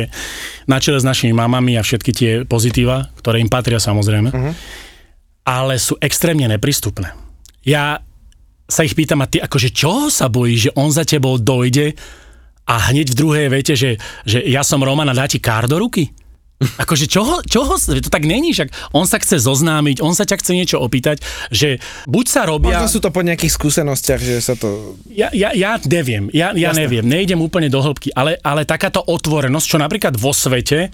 na 0.64 0.80
čele 0.80 0.96
s 0.96 1.04
našimi 1.04 1.36
mamami 1.36 1.76
a 1.76 1.84
všetky 1.84 2.10
tie 2.16 2.30
pozitíva, 2.48 3.12
ktoré 3.20 3.44
im 3.44 3.52
patria 3.52 3.76
samozrejme. 3.76 4.32
Uh-huh. 4.32 4.56
Ale 5.44 5.76
sú 5.76 6.00
extrémne 6.00 6.48
neprístupné. 6.48 7.12
Ja 7.68 8.00
sa 8.66 8.82
ich 8.82 8.96
pýtam, 8.96 9.22
a 9.22 9.30
ty 9.30 9.38
akože 9.38 9.70
čo 9.70 10.08
sa 10.08 10.32
bojíš, 10.32 10.72
že 10.72 10.74
on 10.74 10.90
za 10.90 11.04
tebou 11.04 11.36
dojde 11.36 11.94
a 12.66 12.74
hneď 12.90 13.14
v 13.14 13.18
druhej 13.18 13.46
vete, 13.52 13.78
že, 13.78 14.00
že 14.26 14.42
ja 14.42 14.66
som 14.66 14.82
Roman 14.82 15.06
a 15.06 15.14
dá 15.14 15.30
ti 15.30 15.38
kár 15.38 15.70
do 15.70 15.78
ruky? 15.78 16.10
Akože 16.56 17.04
čoho, 17.04 17.44
čoho, 17.44 17.76
to 17.76 18.08
tak 18.08 18.24
není, 18.24 18.56
však 18.56 18.72
on 18.96 19.04
sa 19.04 19.20
chce 19.20 19.44
zoznámiť, 19.44 20.00
on 20.00 20.16
sa 20.16 20.24
ťa 20.24 20.40
chce 20.40 20.52
niečo 20.56 20.80
opýtať, 20.80 21.20
že 21.52 21.84
buď 22.08 22.24
sa 22.24 22.48
robia... 22.48 22.80
Možno 22.80 22.96
sú 22.96 23.00
to 23.04 23.12
po 23.12 23.20
nejakých 23.20 23.52
skúsenostiach, 23.52 24.20
že 24.24 24.40
sa 24.40 24.56
to... 24.56 24.96
Ja, 25.12 25.28
ja, 25.36 25.52
ja 25.52 25.76
neviem, 25.84 26.32
ja, 26.32 26.56
ja 26.56 26.72
neviem, 26.72 27.04
nejdem 27.04 27.44
úplne 27.44 27.68
do 27.68 27.84
hĺbky, 27.84 28.08
ale, 28.16 28.40
ale 28.40 28.64
takáto 28.64 29.04
otvorenosť, 29.04 29.66
čo 29.68 29.76
napríklad 29.76 30.16
vo 30.16 30.32
svete, 30.32 30.88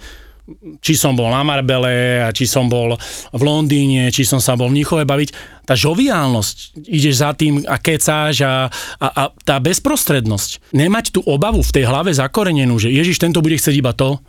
či 0.83 0.99
som 0.99 1.15
bol 1.15 1.31
na 1.31 1.39
Marbele, 1.47 2.19
a 2.19 2.35
či 2.35 2.43
som 2.43 2.67
bol 2.67 2.99
v 3.31 3.41
Londýne, 3.47 4.11
či 4.11 4.27
som 4.27 4.43
sa 4.43 4.59
bol 4.59 4.67
v 4.67 4.83
Níchove 4.83 5.07
baviť, 5.07 5.63
tá 5.63 5.79
žoviálnosť, 5.79 6.83
ideš 6.83 7.23
za 7.23 7.31
tým 7.31 7.63
a 7.63 7.79
kecáš 7.79 8.43
a, 8.43 8.67
a, 8.99 9.07
a 9.07 9.23
tá 9.47 9.63
bezprostrednosť. 9.63 10.75
Nemať 10.75 11.15
tú 11.15 11.23
obavu 11.23 11.63
v 11.63 11.71
tej 11.71 11.87
hlave 11.87 12.11
zakorenenú, 12.11 12.75
že 12.75 12.91
Ježiš, 12.91 13.23
tento 13.23 13.39
bude 13.39 13.55
chcieť 13.55 13.75
iba 13.79 13.95
to, 13.95 14.19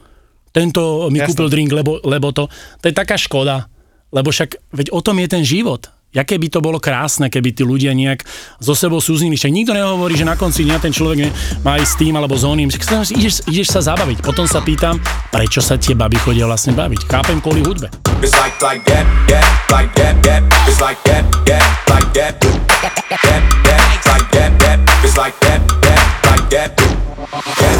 tento 0.55 1.11
mi 1.11 1.19
Jasné. 1.19 1.35
kúpil 1.35 1.49
drink, 1.51 1.75
lebo, 1.75 1.99
lebo 2.07 2.31
to, 2.31 2.47
to 2.79 2.85
je 2.87 2.95
taká 2.95 3.19
škoda, 3.19 3.67
lebo 4.15 4.31
však, 4.31 4.71
veď 4.71 4.95
o 4.95 5.03
tom 5.03 5.19
je 5.19 5.27
ten 5.27 5.43
život. 5.43 5.91
Jaké 6.15 6.39
by 6.39 6.47
to 6.47 6.63
bolo 6.63 6.79
krásne, 6.79 7.27
keby 7.27 7.51
tí 7.51 7.67
ľudia 7.67 7.91
nejak 7.91 8.23
so 8.63 8.71
sebou 8.71 9.03
súznili. 9.03 9.35
Však 9.35 9.51
nikto 9.51 9.75
nehovorí, 9.75 10.15
že 10.15 10.23
na 10.23 10.39
konci 10.39 10.63
dňa 10.63 10.79
ten 10.79 10.95
človek 10.95 11.27
ne- 11.27 11.35
má 11.67 11.75
ísť 11.75 11.91
s 11.91 11.99
tým 11.99 12.15
alebo 12.15 12.39
s 12.39 12.47
oným. 12.47 12.71
Však 12.71 12.83
sa- 12.87 13.03
ideš, 13.03 13.43
ideš 13.51 13.75
sa 13.75 13.83
zabaviť. 13.83 14.23
Potom 14.23 14.47
sa 14.47 14.63
pýtam, 14.63 15.03
prečo 15.35 15.59
sa 15.59 15.75
tie 15.75 15.99
baby 15.99 16.15
chodia 16.23 16.47
vlastne 16.47 16.71
baviť. 16.71 17.11
Chápem 17.11 17.43
kvôli 17.43 17.67
hudbe. 17.67 17.91
It's 18.23 18.31
like 18.39 18.55
like 18.63 18.87
that, 18.87 19.03
that, 19.27 19.47
like 19.75 19.91
that, 19.99 20.15
that. 20.23 20.43
It's 20.71 20.79
like 20.79 21.03
that, 21.03 21.27
that, 21.51 21.67
like 21.91 22.11
that. 22.15 22.39
That, 22.39 23.43
that, 23.67 23.83
like 24.07 24.29
that, 24.31 24.53
that. 24.63 24.79
It's 25.03 25.19
like 25.19 25.35
that, 25.43 25.61
that, 25.83 25.99
like 26.31 26.47
that. 26.55 26.71
That, 26.79 27.79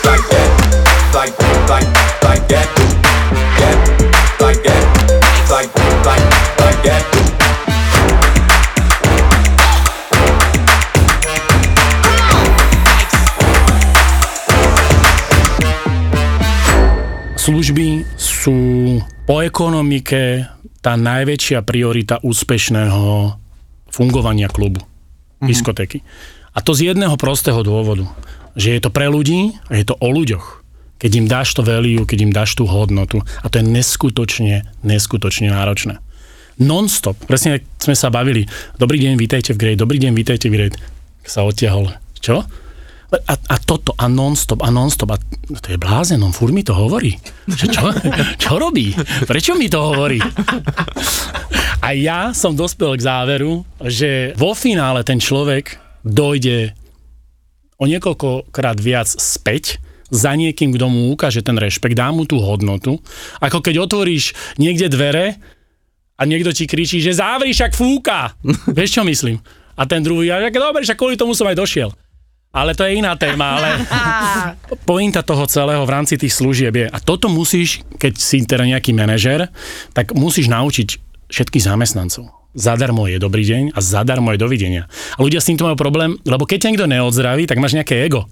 like 0.00 0.24
that, 0.32 0.75
like 1.16 1.32
like 1.72 1.88
like 2.20 2.44
that. 2.52 2.68
That, 3.56 3.78
like 4.36 4.60
that, 4.68 4.84
like 5.48 5.72
like 6.04 6.26
like 6.60 6.80
that. 6.84 7.04
Služby 17.40 18.04
sú 18.20 18.58
po 19.24 19.40
ekonomike 19.40 20.44
tá 20.84 21.00
najväčšia 21.00 21.64
priorita 21.64 22.20
úspešného 22.20 23.32
fungovania 23.88 24.52
klubu, 24.52 24.84
diskotéky. 25.40 26.04
A 26.52 26.60
to 26.60 26.76
z 26.76 26.92
jedného 26.92 27.16
prostého 27.16 27.64
dôvodu, 27.64 28.04
že 28.52 28.76
je 28.76 28.80
to 28.84 28.92
pre 28.92 29.08
ľudí 29.08 29.56
a 29.72 29.80
je 29.80 29.84
to 29.88 29.96
o 29.96 30.12
ľuďoch. 30.12 30.65
Keď 30.96 31.12
im 31.12 31.26
dáš 31.28 31.52
to 31.52 31.60
value, 31.60 32.08
keď 32.08 32.18
im 32.24 32.32
dáš 32.32 32.56
tú 32.56 32.64
hodnotu 32.64 33.20
a 33.44 33.46
to 33.52 33.60
je 33.60 33.64
neskutočne, 33.68 34.64
neskutočne 34.80 35.52
náročné. 35.52 36.00
Non-stop, 36.56 37.20
presne 37.28 37.60
sme 37.76 37.92
sa 37.92 38.08
bavili, 38.08 38.48
dobrý 38.80 38.96
deň, 39.04 39.20
vítajte 39.20 39.52
v 39.52 39.60
Great, 39.60 39.78
dobrý 39.78 40.00
deň, 40.00 40.12
vítajte 40.16 40.48
v 40.48 40.56
Great, 40.56 40.74
sa 41.20 41.44
odtiahol. 41.44 41.92
Čo? 42.16 42.48
A, 43.06 43.34
a 43.36 43.56
toto, 43.60 43.92
a 43.94 44.08
non-stop, 44.08 44.64
a 44.64 44.72
non-stop, 44.72 45.14
a 45.14 45.20
to 45.60 45.68
je 45.68 45.78
blázen, 45.78 46.18
on 46.24 46.32
furt 46.32 46.56
mi 46.56 46.64
to 46.64 46.72
hovorí. 46.72 47.14
Čo, 47.44 47.68
čo, 47.68 47.80
čo 48.42 48.50
robí? 48.56 48.96
Prečo 49.28 49.52
mi 49.52 49.68
to 49.68 49.78
hovorí? 49.84 50.16
A 51.84 51.92
ja 51.92 52.32
som 52.32 52.56
dospel 52.56 52.96
k 52.96 53.04
záveru, 53.04 53.62
že 53.84 54.32
vo 54.34 54.56
finále 54.56 55.04
ten 55.04 55.20
človek 55.20 55.76
dojde 56.02 56.72
o 57.76 57.84
niekoľkokrát 57.84 58.80
viac 58.80 59.06
späť 59.06 59.78
za 60.10 60.32
niekým, 60.38 60.70
kto 60.74 60.86
mu 60.86 61.14
ukáže 61.14 61.42
ten 61.42 61.58
rešpekt, 61.58 61.98
dá 61.98 62.14
mu 62.14 62.26
tú 62.28 62.38
hodnotu, 62.38 63.02
ako 63.42 63.58
keď 63.62 63.86
otvoríš 63.86 64.34
niekde 64.56 64.86
dvere 64.90 65.38
a 66.16 66.22
niekto 66.24 66.54
ti 66.54 66.64
kričí, 66.64 67.02
že 67.02 67.16
závri, 67.16 67.52
však 67.52 67.76
fúka. 67.76 68.32
Vieš, 68.76 69.00
čo 69.00 69.02
myslím? 69.04 69.42
A 69.76 69.84
ten 69.84 70.00
druhý, 70.00 70.32
ja, 70.32 70.40
dobre, 70.48 70.82
však 70.86 70.96
kvôli 70.96 71.20
tomu 71.20 71.36
som 71.36 71.48
aj 71.50 71.58
došiel. 71.58 71.90
Ale 72.56 72.72
to 72.72 72.88
je 72.88 72.96
iná 72.96 73.12
téma, 73.20 73.60
ale 73.60 73.68
pointa 74.88 75.20
toho 75.20 75.44
celého 75.44 75.84
v 75.84 75.92
rámci 75.92 76.16
tých 76.16 76.32
služieb 76.32 76.72
je, 76.72 76.86
a 76.88 76.98
toto 77.04 77.28
musíš, 77.28 77.84
keď 78.00 78.12
si 78.16 78.40
teda 78.48 78.64
nejaký 78.64 78.96
manažer, 78.96 79.52
tak 79.92 80.16
musíš 80.16 80.48
naučiť 80.48 80.88
všetkých 81.28 81.66
zamestnancov. 81.68 82.32
Zadarmo 82.56 83.04
je 83.04 83.20
dobrý 83.20 83.44
deň 83.44 83.76
a 83.76 83.84
zadarmo 83.84 84.32
je 84.32 84.40
dovidenia. 84.40 84.88
A 84.88 85.20
ľudia 85.20 85.44
s 85.44 85.52
týmto 85.52 85.68
majú 85.68 85.76
problém, 85.76 86.16
lebo 86.24 86.48
keď 86.48 86.64
ťa 86.64 86.70
niekto 86.72 86.88
neodzdraví, 86.88 87.44
tak 87.44 87.60
máš 87.60 87.76
nejaké 87.76 88.08
ego. 88.08 88.24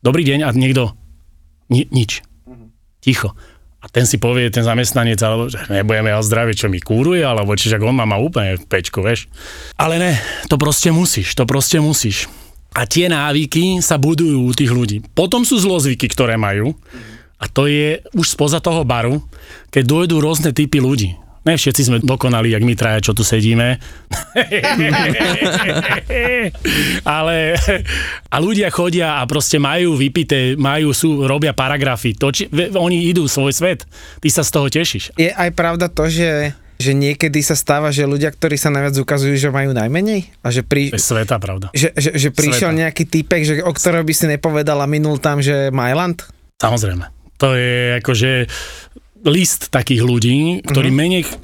Dobrý 0.00 0.24
deň 0.24 0.48
a 0.48 0.50
niekto 0.56 0.96
ni- 1.68 1.88
nič. 1.92 2.24
Ticho. 3.00 3.36
A 3.80 3.88
ten 3.88 4.04
si 4.04 4.20
povie, 4.20 4.52
ten 4.52 4.60
zamestnanec, 4.60 5.16
alebo 5.24 5.48
že 5.48 5.56
nebudeme 5.72 6.12
ho 6.12 6.20
zdraviť, 6.20 6.56
čo 6.56 6.68
mi 6.68 6.84
kúruje, 6.84 7.24
alebo 7.24 7.56
čiže 7.56 7.80
on 7.80 7.96
ma 7.96 8.04
má 8.04 8.20
úplne 8.20 8.60
v 8.60 8.64
pečku, 8.68 9.00
vieš. 9.00 9.24
Ale 9.80 9.96
ne, 9.96 10.12
to 10.52 10.60
proste 10.60 10.92
musíš, 10.92 11.32
to 11.32 11.48
proste 11.48 11.80
musíš. 11.80 12.28
A 12.76 12.84
tie 12.84 13.08
návyky 13.08 13.80
sa 13.80 13.96
budujú 13.96 14.46
u 14.46 14.52
tých 14.52 14.68
ľudí. 14.68 15.00
Potom 15.16 15.48
sú 15.48 15.56
zlozvyky, 15.56 16.12
ktoré 16.12 16.36
majú. 16.36 16.76
A 17.40 17.48
to 17.48 17.64
je 17.64 18.04
už 18.12 18.36
spoza 18.36 18.60
toho 18.60 18.84
baru, 18.84 19.24
keď 19.72 19.84
dojdú 19.88 20.20
rôzne 20.20 20.52
typy 20.52 20.76
ľudí. 20.76 21.16
Ne 21.40 21.56
všetci 21.56 21.82
sme 21.82 21.96
dokonali, 21.98 22.52
jak 22.52 22.60
my 22.60 22.74
traja, 22.74 23.00
čo 23.00 23.12
tu 23.12 23.24
sedíme. 23.24 23.80
Ale 27.06 27.56
a 28.26 28.36
ľudia 28.36 28.68
chodia 28.68 29.18
a 29.18 29.26
proste 29.26 29.56
majú 29.56 29.96
vypité, 29.96 30.52
majú, 30.54 30.92
sú, 30.92 31.24
robia 31.24 31.52
paragrafy. 31.52 32.12
Toči, 32.12 32.46
ve- 32.46 32.70
oni 32.70 33.08
idú 33.08 33.24
svoj 33.24 33.52
svet. 33.52 33.88
Ty 34.18 34.28
sa 34.30 34.42
z 34.42 34.50
toho 34.50 34.66
tešíš. 34.68 35.16
Je 35.16 35.30
aj 35.30 35.50
pravda 35.52 35.88
to, 35.88 36.06
že, 36.06 36.52
že 36.76 36.92
niekedy 36.92 37.40
sa 37.40 37.56
stáva, 37.56 37.88
že 37.88 38.04
ľudia, 38.04 38.28
ktorí 38.28 38.56
sa 38.56 38.68
najviac 38.68 38.96
ukazujú, 38.96 39.34
že 39.34 39.48
majú 39.48 39.72
najmenej? 39.72 40.28
A 40.40 40.48
že, 40.50 40.60
pri, 40.60 40.92
To 40.92 41.00
je 41.00 41.04
sveta, 41.06 41.36
pravda. 41.36 41.72
že, 41.72 41.92
že, 41.94 42.16
že 42.16 42.28
prišiel 42.30 42.70
Sveta. 42.70 42.80
nejaký 42.84 43.04
typek, 43.06 43.40
že, 43.42 43.54
o 43.60 43.72
ktorého 43.72 44.04
by 44.04 44.12
si 44.12 44.28
nepovedal 44.28 44.76
a 44.76 44.86
minul 44.86 45.16
tam, 45.16 45.40
že 45.40 45.72
Majland? 45.72 46.20
Samozrejme. 46.60 47.08
To 47.40 47.56
je 47.56 47.96
akože 47.96 48.30
list 49.24 49.68
takých 49.68 50.02
ľudí, 50.04 50.64
ktorí 50.64 50.88
mm-hmm. 50.88 51.00
menej 51.00 51.22
ch- 51.28 51.38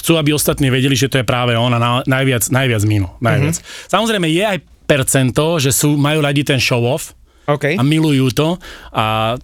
chcú, 0.00 0.20
aby 0.20 0.36
ostatní 0.36 0.68
vedeli, 0.68 0.96
že 0.96 1.08
to 1.08 1.20
je 1.20 1.26
práve 1.26 1.56
on 1.56 1.72
a 1.72 1.80
na, 1.80 1.90
najviac, 2.04 2.48
najviac 2.52 2.82
minú. 2.84 3.08
Najviac. 3.20 3.56
Mm-hmm. 3.56 3.88
Samozrejme 3.88 4.26
je 4.28 4.44
aj 4.44 4.58
percento, 4.88 5.44
že 5.60 5.72
sú, 5.72 5.96
majú 5.96 6.24
radi 6.24 6.44
ten 6.44 6.60
show 6.60 6.80
off 6.84 7.12
OK. 7.48 7.76
a 7.76 7.82
milujú 7.84 8.32
to 8.32 8.48
a 8.92 9.36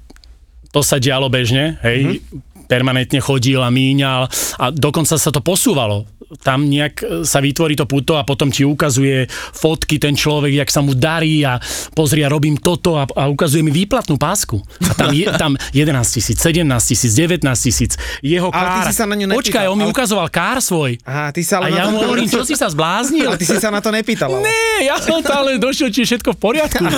to 0.75 0.81
sa 0.83 0.99
dialo 0.99 1.31
bežne, 1.31 1.79
hej, 1.87 2.19
mm-hmm. 2.19 2.67
permanentne 2.67 3.23
chodil 3.23 3.63
a 3.63 3.71
míňal 3.71 4.27
a 4.59 4.65
dokonca 4.75 5.15
sa 5.15 5.31
to 5.31 5.39
posúvalo. 5.39 6.09
Tam 6.41 6.65
nejak 6.65 6.95
e, 6.99 7.05
sa 7.23 7.39
vytvorí 7.39 7.75
to 7.75 7.85
puto 7.85 8.17
a 8.17 8.23
potom 8.23 8.49
ti 8.49 8.63
ukazuje 8.63 9.27
fotky 9.31 9.97
ten 9.97 10.13
človek, 10.13 10.57
jak 10.57 10.69
sa 10.69 10.81
mu 10.81 10.93
darí 10.93 11.43
a 11.43 11.61
pozri, 11.93 12.21
ja 12.21 12.29
robím 12.29 12.57
toto 12.57 12.97
a, 12.97 13.05
a 13.05 13.27
ukazuje 13.27 13.61
mi 13.61 13.71
výplatnú 13.71 14.17
pásku. 14.17 14.59
A 14.83 14.93
tam 14.93 15.13
je 15.13 15.29
tam 15.31 15.53
11 15.71 15.85
tisíc, 16.11 16.39
17 16.39 16.65
tisíc, 16.81 17.13
19 17.13 17.45
tisíc, 17.55 17.93
jeho 18.19 18.49
Ale 18.49 18.83
ty 18.83 18.91
si 18.91 18.95
sa 18.95 19.05
na 19.05 19.15
ňu 19.15 19.29
nepýtal, 19.29 19.41
Počkaj, 19.41 19.65
on 19.67 19.77
mi 19.77 19.85
ale- 19.85 19.93
ukazoval 19.93 20.27
kár 20.29 20.59
svoj. 20.59 20.97
Aha, 21.05 21.31
ty 21.31 21.43
sa 21.43 21.61
A 21.61 21.69
ale 21.69 21.77
ja 21.77 21.85
na 21.87 21.93
mu 21.93 21.99
to... 22.01 22.05
hovorím, 22.09 22.27
čo 22.27 22.43
si 22.43 22.55
sa 22.55 22.67
zbláznil? 22.67 23.29
Ale 23.29 23.37
ty 23.37 23.47
si 23.47 23.57
sa 23.57 23.69
na 23.69 23.79
to 23.79 23.91
nepýtal. 23.91 24.31
ale. 24.33 24.45
Nie, 24.45 24.89
ja 24.89 24.97
som 24.99 25.21
tam 25.21 25.43
ale 25.43 25.59
došiel, 25.59 25.91
či 25.91 26.03
je 26.03 26.15
všetko 26.15 26.35
v 26.35 26.39
poriadku. 26.39 26.85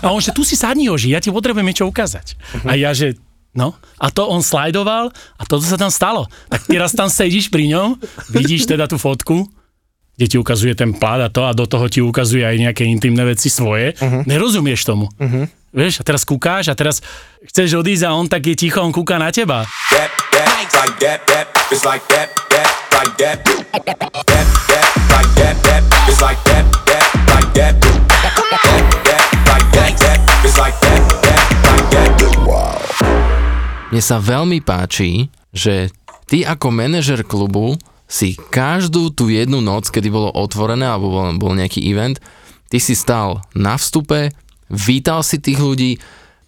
A 0.00 0.08
on, 0.10 0.20
že 0.20 0.32
tu 0.32 0.42
si 0.42 0.54
sadni, 0.54 0.86
Joži, 0.86 1.10
ja 1.10 1.20
ti 1.20 1.28
potrebujem 1.28 1.66
niečo 1.66 1.84
ukázať. 1.84 2.36
A 2.64 2.74
ja, 2.74 2.92
že 2.92 3.16
No, 3.50 3.74
a 3.98 4.14
to 4.14 4.30
on 4.30 4.46
slajdoval 4.46 5.10
a 5.10 5.42
toto 5.42 5.66
sa 5.66 5.74
tam 5.74 5.90
stalo. 5.90 6.30
Tak 6.46 6.70
teraz 6.70 6.94
tam 6.94 7.10
sedíš 7.10 7.50
pri 7.50 7.66
ňom, 7.74 7.98
vidíš 8.30 8.70
teda 8.70 8.86
tú 8.86 8.94
fotku, 8.94 9.42
kde 10.14 10.26
ti 10.30 10.36
ukazuje 10.38 10.78
ten 10.78 10.94
plát 10.94 11.18
a 11.18 11.28
to 11.32 11.42
a 11.42 11.50
do 11.50 11.66
toho 11.66 11.90
ti 11.90 11.98
ukazuje 11.98 12.46
aj 12.46 12.56
nejaké 12.62 12.86
intimné 12.86 13.26
veci 13.26 13.50
svoje. 13.50 13.98
Uh-huh. 13.98 14.22
Nerozumieš 14.22 14.86
tomu. 14.86 15.10
Uh-huh. 15.18 15.50
Vieš, 15.74 15.98
a 15.98 16.06
teraz 16.06 16.22
kúkáš 16.22 16.70
a 16.70 16.78
teraz 16.78 17.02
chceš 17.42 17.74
odísť 17.82 18.06
a 18.06 18.14
on 18.14 18.30
tak 18.30 18.46
je 18.46 18.54
ticho, 18.54 18.78
on 18.82 18.94
kúka 18.94 19.18
na 19.18 19.34
teba. 19.34 19.66
that, 19.90 20.10
that, 20.30 20.46
it's 20.62 20.74
like 20.78 20.96
that, 21.02 21.18
that, 21.26 21.46
it's 21.74 21.82
like 21.82 22.04
that, 22.06 22.28
that, 22.54 22.68
like 22.94 23.14
that, 23.18 23.38
that, 23.42 24.46
that, 24.70 24.86
like 25.10 25.30
that, 25.38 25.56
that, 25.66 25.82
it's 26.06 26.22
like 26.22 26.38
that, 26.46 26.66
that, 26.86 27.06
like 27.34 27.50
that, 27.54 27.74
that, 27.82 27.98
that, 29.02 29.22
like 29.46 29.68
that, 29.74 29.92
that, 29.98 30.18
it's 30.46 30.58
like 30.58 30.78
that, 30.86 31.02
that, 31.22 31.42
like 31.66 31.90
that. 31.90 33.29
Mne 33.90 34.02
sa 34.06 34.22
veľmi 34.22 34.62
páči, 34.62 35.26
že 35.50 35.90
ty 36.30 36.46
ako 36.46 36.70
manažer 36.70 37.26
klubu 37.26 37.74
si 38.06 38.38
každú 38.38 39.10
tú 39.10 39.26
jednu 39.26 39.58
noc, 39.58 39.90
kedy 39.90 40.06
bolo 40.14 40.30
otvorené 40.30 40.86
alebo 40.86 41.10
bol, 41.10 41.26
bol 41.34 41.52
nejaký 41.58 41.82
event, 41.90 42.22
ty 42.70 42.78
si 42.78 42.94
stal 42.94 43.42
na 43.50 43.74
vstupe, 43.74 44.30
vítal 44.70 45.26
si 45.26 45.42
tých 45.42 45.58
ľudí, 45.58 45.98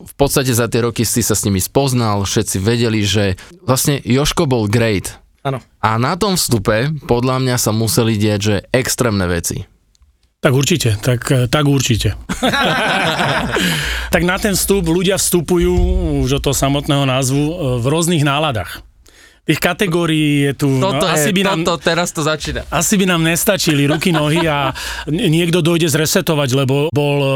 v 0.02 0.14
podstate 0.14 0.54
za 0.54 0.70
tie 0.70 0.86
roky 0.86 1.02
si 1.02 1.22
sa 1.22 1.34
s 1.34 1.42
nimi 1.42 1.58
spoznal, 1.58 2.22
všetci 2.22 2.62
vedeli, 2.62 3.02
že 3.02 3.34
vlastne 3.66 3.98
Joško 4.06 4.46
bol 4.46 4.70
great. 4.70 5.18
Áno. 5.42 5.58
A 5.82 5.98
na 5.98 6.14
tom 6.14 6.38
vstupe 6.38 6.94
podľa 7.10 7.42
mňa 7.42 7.56
sa 7.58 7.74
museli 7.74 8.14
diať, 8.14 8.40
že 8.42 8.56
extrémne 8.70 9.26
veci. 9.26 9.66
Tak 10.42 10.58
určite, 10.58 10.98
tak, 10.98 11.22
tak 11.46 11.64
určite. 11.70 12.18
tak 14.14 14.22
na 14.26 14.42
ten 14.42 14.58
vstup 14.58 14.90
ľudia 14.90 15.14
vstupujú 15.14 15.70
už 16.26 16.42
od 16.42 16.42
toho 16.42 16.56
samotného 16.58 17.06
názvu 17.06 17.44
e, 17.46 17.54
v 17.78 17.84
rôznych 17.86 18.26
náladách. 18.26 18.82
Tých 19.42 19.58
kategórií 19.58 20.46
je 20.46 20.52
tu... 20.54 20.78
Toto, 20.78 21.02
no, 21.02 21.10
asi 21.10 21.34
je, 21.34 21.34
by 21.34 21.42
nám, 21.42 21.66
toto, 21.66 21.82
teraz 21.82 22.14
to 22.14 22.22
začína. 22.22 22.62
Asi 22.70 22.94
by 22.94 23.10
nám 23.10 23.26
nestačili 23.26 23.90
ruky, 23.90 24.14
nohy 24.14 24.46
a 24.46 24.70
niekto 25.10 25.58
dojde 25.58 25.90
zresetovať, 25.90 26.54
lebo 26.54 26.86
bol 26.94 27.16
e, 27.18 27.28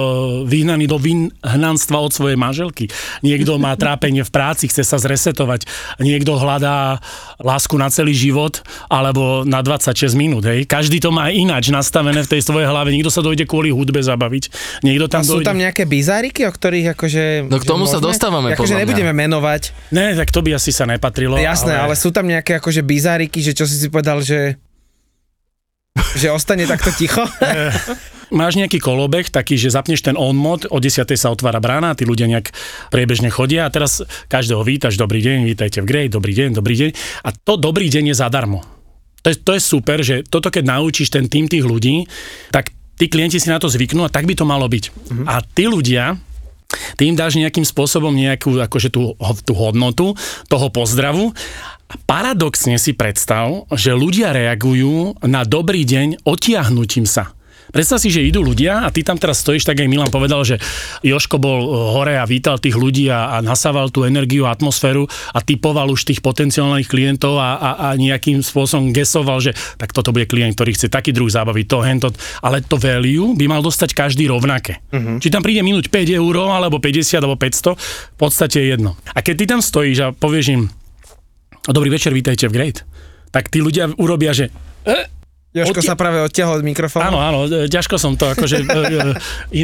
vyhnaný 0.46 0.86
do 0.86 1.02
vyhnanstva 1.02 1.98
od 1.98 2.14
svojej 2.14 2.38
manželky. 2.38 2.86
Niekto 3.26 3.58
má 3.58 3.74
trápenie 3.74 4.22
v 4.22 4.30
práci, 4.30 4.70
chce 4.70 4.86
sa 4.86 5.02
zresetovať. 5.02 5.66
Niekto 5.98 6.38
hľadá 6.38 7.02
lásku 7.42 7.74
na 7.74 7.90
celý 7.90 8.14
život 8.14 8.62
alebo 8.86 9.42
na 9.42 9.58
26 9.66 10.14
minút. 10.14 10.46
Hej. 10.46 10.70
Každý 10.70 11.02
to 11.02 11.10
má 11.10 11.34
ináč 11.34 11.74
nastavené 11.74 12.22
v 12.22 12.38
tej 12.38 12.46
svojej 12.46 12.70
hlave. 12.70 12.94
Niekto 12.94 13.10
sa 13.10 13.18
dojde 13.18 13.50
kvôli 13.50 13.74
hudbe 13.74 13.98
zabaviť. 13.98 14.54
Niekto 14.86 15.10
A 15.10 15.12
tam 15.18 15.22
sú 15.26 15.42
dojde... 15.42 15.50
tam 15.50 15.58
nejaké 15.58 15.82
bizáriky, 15.90 16.46
o 16.46 16.54
ktorých 16.54 16.94
akože... 16.94 17.50
No 17.50 17.58
k 17.58 17.66
tomu 17.66 17.90
sa 17.90 17.98
môžeme? 17.98 18.06
dostávame, 18.14 18.48
Akože 18.54 18.78
nebudeme 18.78 19.10
menovať. 19.10 19.74
Ne, 19.90 20.14
tak 20.14 20.30
to 20.30 20.38
by 20.46 20.54
asi 20.54 20.70
sa 20.70 20.86
nepatrilo. 20.86 21.34
Jasné, 21.34 21.74
ale... 21.74 21.90
ale 21.90 21.95
sú 21.96 22.12
tam 22.12 22.28
nejaké 22.28 22.60
akože 22.60 22.84
bizáriky, 22.84 23.40
že 23.40 23.56
čo 23.56 23.64
si 23.64 23.80
si 23.80 23.88
povedal, 23.88 24.20
že 24.20 24.60
že 26.16 26.28
ostane 26.28 26.68
takto 26.68 26.92
ticho? 26.92 27.24
Máš 28.34 28.58
nejaký 28.58 28.82
kolobeh, 28.82 29.30
taký, 29.30 29.54
že 29.54 29.70
zapneš 29.70 30.02
ten 30.02 30.18
on 30.18 30.34
mod, 30.34 30.66
o 30.66 30.82
10. 30.82 31.06
sa 31.14 31.30
otvára 31.30 31.62
brána, 31.62 31.94
tí 31.94 32.02
ľudia 32.02 32.26
nejak 32.26 32.50
priebežne 32.90 33.30
chodia 33.30 33.64
a 33.64 33.70
teraz 33.70 34.02
každého 34.26 34.66
vítaš, 34.66 34.98
dobrý 34.98 35.22
deň, 35.22 35.46
vítajte 35.46 35.78
v 35.78 35.86
Grey, 35.86 36.06
dobrý 36.10 36.34
deň, 36.34 36.58
dobrý 36.58 36.74
deň. 36.74 36.90
A 37.22 37.30
to 37.30 37.54
dobrý 37.54 37.86
deň 37.86 38.10
je 38.10 38.16
zadarmo. 38.18 38.66
To 39.22 39.30
je, 39.30 39.36
to 39.38 39.52
je 39.54 39.62
super, 39.62 40.02
že 40.02 40.26
toto 40.26 40.50
keď 40.50 40.74
naučíš 40.74 41.14
ten 41.14 41.30
tým 41.30 41.46
tých 41.46 41.62
ľudí, 41.62 42.10
tak 42.50 42.74
tí 42.98 43.06
klienti 43.06 43.38
si 43.38 43.46
na 43.46 43.62
to 43.62 43.70
zvyknú 43.70 44.02
a 44.02 44.10
tak 44.10 44.26
by 44.26 44.34
to 44.34 44.42
malo 44.42 44.66
byť. 44.66 44.84
Mm-hmm. 44.90 45.26
A 45.30 45.34
tí 45.46 45.70
ľudia, 45.70 46.18
ty 46.98 47.06
im 47.06 47.14
dáš 47.14 47.38
nejakým 47.38 47.62
spôsobom 47.62 48.10
nejakú 48.10 48.58
akože 48.58 48.90
tú, 48.90 49.14
tú 49.46 49.52
hodnotu 49.54 50.18
toho 50.50 50.66
pozdravu 50.74 51.30
a 51.86 51.94
paradoxne 52.06 52.74
si 52.82 52.92
predstav, 52.98 53.70
že 53.70 53.94
ľudia 53.94 54.34
reagujú 54.34 55.22
na 55.22 55.46
dobrý 55.46 55.86
deň 55.86 56.26
otiahnutím 56.26 57.06
sa. 57.06 57.36
Predstav 57.66 57.98
si, 57.98 58.14
že 58.14 58.22
idú 58.22 58.46
ľudia 58.46 58.86
a 58.86 58.88
ty 58.94 59.02
tam 59.02 59.18
teraz 59.18 59.42
stojíš, 59.42 59.66
tak 59.66 59.82
aj 59.82 59.90
Milan 59.90 60.08
povedal, 60.08 60.46
že 60.46 60.62
Joško 61.02 61.42
bol 61.42 61.66
hore 61.98 62.14
a 62.14 62.24
vítal 62.24 62.62
tých 62.62 62.78
ľudí 62.78 63.10
a, 63.10 63.36
a 63.36 63.44
nasával 63.44 63.90
tú 63.90 64.06
energiu 64.06 64.46
a 64.46 64.54
atmosféru 64.54 65.10
a 65.34 65.42
typoval 65.42 65.90
už 65.90 66.06
tých 66.06 66.22
potenciálnych 66.22 66.86
klientov 66.86 67.36
a, 67.36 67.58
a, 67.58 67.70
a 67.90 67.98
nejakým 67.98 68.40
spôsobom 68.40 68.94
gesoval, 68.94 69.42
že 69.42 69.52
tak 69.76 69.90
toto 69.90 70.14
bude 70.14 70.30
klient, 70.30 70.54
ktorý 70.54 70.78
chce 70.78 70.86
taký 70.88 71.10
druh 71.10 71.28
zábavy, 71.28 71.66
to, 71.66 71.82
hento, 71.82 72.08
ale 72.40 72.62
to 72.62 72.78
value 72.78 73.34
by 73.34 73.50
mal 73.50 73.60
dostať 73.60 73.92
každý 73.92 74.30
rovnaké. 74.30 74.78
Uh-huh. 74.94 75.18
Či 75.18 75.28
tam 75.34 75.42
príde 75.42 75.66
minúť 75.66 75.90
5 75.90 76.16
eur, 76.22 76.34
alebo 76.46 76.78
50, 76.78 77.18
alebo 77.18 77.34
500, 77.34 77.74
v 78.14 78.16
podstate 78.16 78.56
je 78.62 78.66
jedno. 78.78 78.94
A 79.10 79.20
keď 79.20 79.34
ty 79.42 79.44
tam 79.50 79.60
stojíš 79.60 79.98
a 80.00 80.08
povieš 80.14 80.46
im, 80.54 80.62
dobrý 81.70 81.90
večer, 81.90 82.14
vítajte 82.14 82.46
v 82.50 82.54
Great, 82.54 82.86
tak 83.30 83.50
tí 83.50 83.62
ľudia 83.62 83.90
urobia, 83.98 84.34
že 84.34 84.50
Joško 85.56 85.80
Odti- 85.80 85.88
sa 85.88 85.96
práve 85.96 86.20
odtiahol 86.20 86.60
od 86.60 86.68
mikrofónu. 86.68 87.08
Áno, 87.08 87.16
áno, 87.16 87.38
e, 87.48 87.64
ťažko 87.72 87.96
som 87.96 88.12
to 88.12 88.28
akože 88.28 88.60
e, 88.60 88.64
e, 88.68 88.98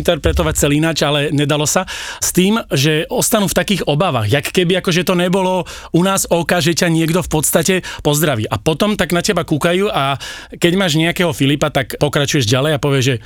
interpretovať 0.00 0.54
celý 0.56 0.80
ináč, 0.80 1.04
ale 1.04 1.28
nedalo 1.28 1.68
sa. 1.68 1.84
S 2.16 2.32
tým, 2.32 2.56
že 2.72 3.04
ostanú 3.12 3.44
v 3.44 3.58
takých 3.60 3.84
obavách, 3.84 4.32
jak 4.32 4.48
keby 4.48 4.80
akože 4.80 5.04
to 5.04 5.12
nebolo 5.12 5.68
u 5.92 6.00
nás 6.00 6.24
oka, 6.32 6.64
že 6.64 6.72
ťa 6.72 6.88
niekto 6.88 7.20
v 7.20 7.28
podstate 7.28 7.74
pozdraví. 8.00 8.48
A 8.48 8.56
potom 8.56 8.96
tak 8.96 9.12
na 9.12 9.20
teba 9.20 9.44
kúkajú 9.44 9.92
a 9.92 10.16
keď 10.56 10.72
máš 10.80 10.96
nejakého 10.96 11.36
Filipa, 11.36 11.68
tak 11.68 12.00
pokračuješ 12.00 12.48
ďalej 12.48 12.72
a 12.72 12.80
povieš, 12.80 13.04
že 13.04 13.16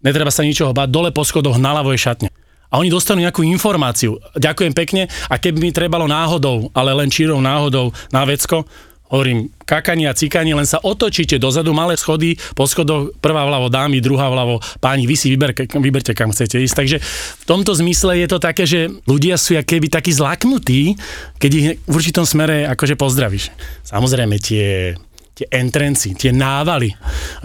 netreba 0.00 0.32
sa 0.32 0.40
ničoho 0.40 0.72
báť, 0.72 0.88
dole 0.88 1.12
po 1.12 1.28
schodoch 1.28 1.60
naľavo 1.60 1.92
je 1.92 2.00
šatne. 2.00 2.28
A 2.70 2.78
oni 2.78 2.88
dostanú 2.88 3.22
nejakú 3.22 3.42
informáciu. 3.42 4.16
Ďakujem 4.38 4.72
pekne 4.72 5.02
a 5.26 5.34
keby 5.36 5.58
mi 5.58 5.70
trebalo 5.74 6.06
náhodou, 6.06 6.70
ale 6.70 6.94
len 6.94 7.10
čírou 7.10 7.42
náhodou 7.42 7.90
na 8.14 8.22
vecko, 8.22 8.62
hovorím, 9.10 9.50
kakanie 9.66 10.06
a 10.06 10.14
cikanie, 10.14 10.54
len 10.54 10.64
sa 10.64 10.78
otočíte 10.78 11.36
dozadu, 11.42 11.74
malé 11.74 11.98
schody, 11.98 12.38
po 12.54 12.70
schodoch, 12.70 13.10
prvá 13.18 13.42
vľavo 13.42 13.66
dámy, 13.66 13.98
druhá 13.98 14.30
vľavo 14.30 14.62
páni, 14.78 15.04
vy 15.04 15.18
si 15.18 15.34
vyber, 15.34 15.50
vyberte, 15.66 16.14
kam 16.14 16.30
chcete 16.30 16.62
ísť. 16.62 16.74
Takže 16.78 16.96
v 17.42 17.44
tomto 17.44 17.74
zmysle 17.74 18.22
je 18.22 18.28
to 18.30 18.38
také, 18.38 18.64
že 18.64 18.86
ľudia 19.10 19.34
sú 19.34 19.58
jak 19.58 19.66
keby 19.66 19.90
takí 19.90 20.14
zlaknutí, 20.14 20.94
keď 21.42 21.50
ich 21.50 21.66
v 21.82 21.92
určitom 21.92 22.22
smere 22.22 22.70
akože 22.70 22.94
pozdravíš. 22.94 23.50
Samozrejme 23.82 24.38
tie 24.38 24.94
tie 25.40 25.48
entrenci, 25.56 26.12
tie 26.12 26.36
návaly, 26.36 26.92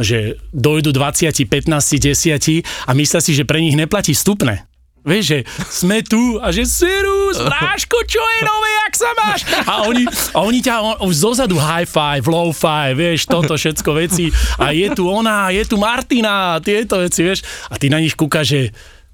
že 0.03 0.35
dojdu 0.51 0.91
20, 0.91 1.31
15, 1.31 1.47
10 1.47 2.67
a 2.83 2.91
myslia 2.91 3.21
si, 3.23 3.31
že 3.31 3.47
pre 3.47 3.63
nich 3.63 3.79
neplatí 3.79 4.11
vstupné. 4.11 4.67
Vieš, 5.05 5.23
že 5.23 5.39
sme 5.69 6.01
tu 6.01 6.41
a 6.41 6.49
že 6.49 6.65
Sirus, 6.65 7.37
Bráško, 7.37 7.97
čo 8.09 8.17
je 8.17 8.39
nové, 8.41 8.69
jak 8.89 8.93
sa 8.97 9.09
máš? 9.13 9.39
A 9.69 9.73
oni, 9.85 10.03
a 10.09 10.37
oni 10.41 10.59
ťa 10.65 10.75
on, 10.81 11.13
zozadu 11.13 11.61
high 11.61 11.85
five, 11.85 12.25
low 12.25 12.49
five, 12.49 12.97
vieš, 12.97 13.29
toto 13.29 13.53
všetko 13.53 13.89
veci. 14.01 14.33
A 14.57 14.73
je 14.73 14.89
tu 14.97 15.05
ona, 15.05 15.53
je 15.53 15.61
tu 15.61 15.77
Martina, 15.77 16.57
tieto 16.57 16.97
veci, 16.97 17.21
vieš. 17.21 17.45
A 17.69 17.77
ty 17.77 17.93
na 17.93 18.01
nich 18.01 18.17
kúkaš, 18.17 18.45
že 18.49 18.61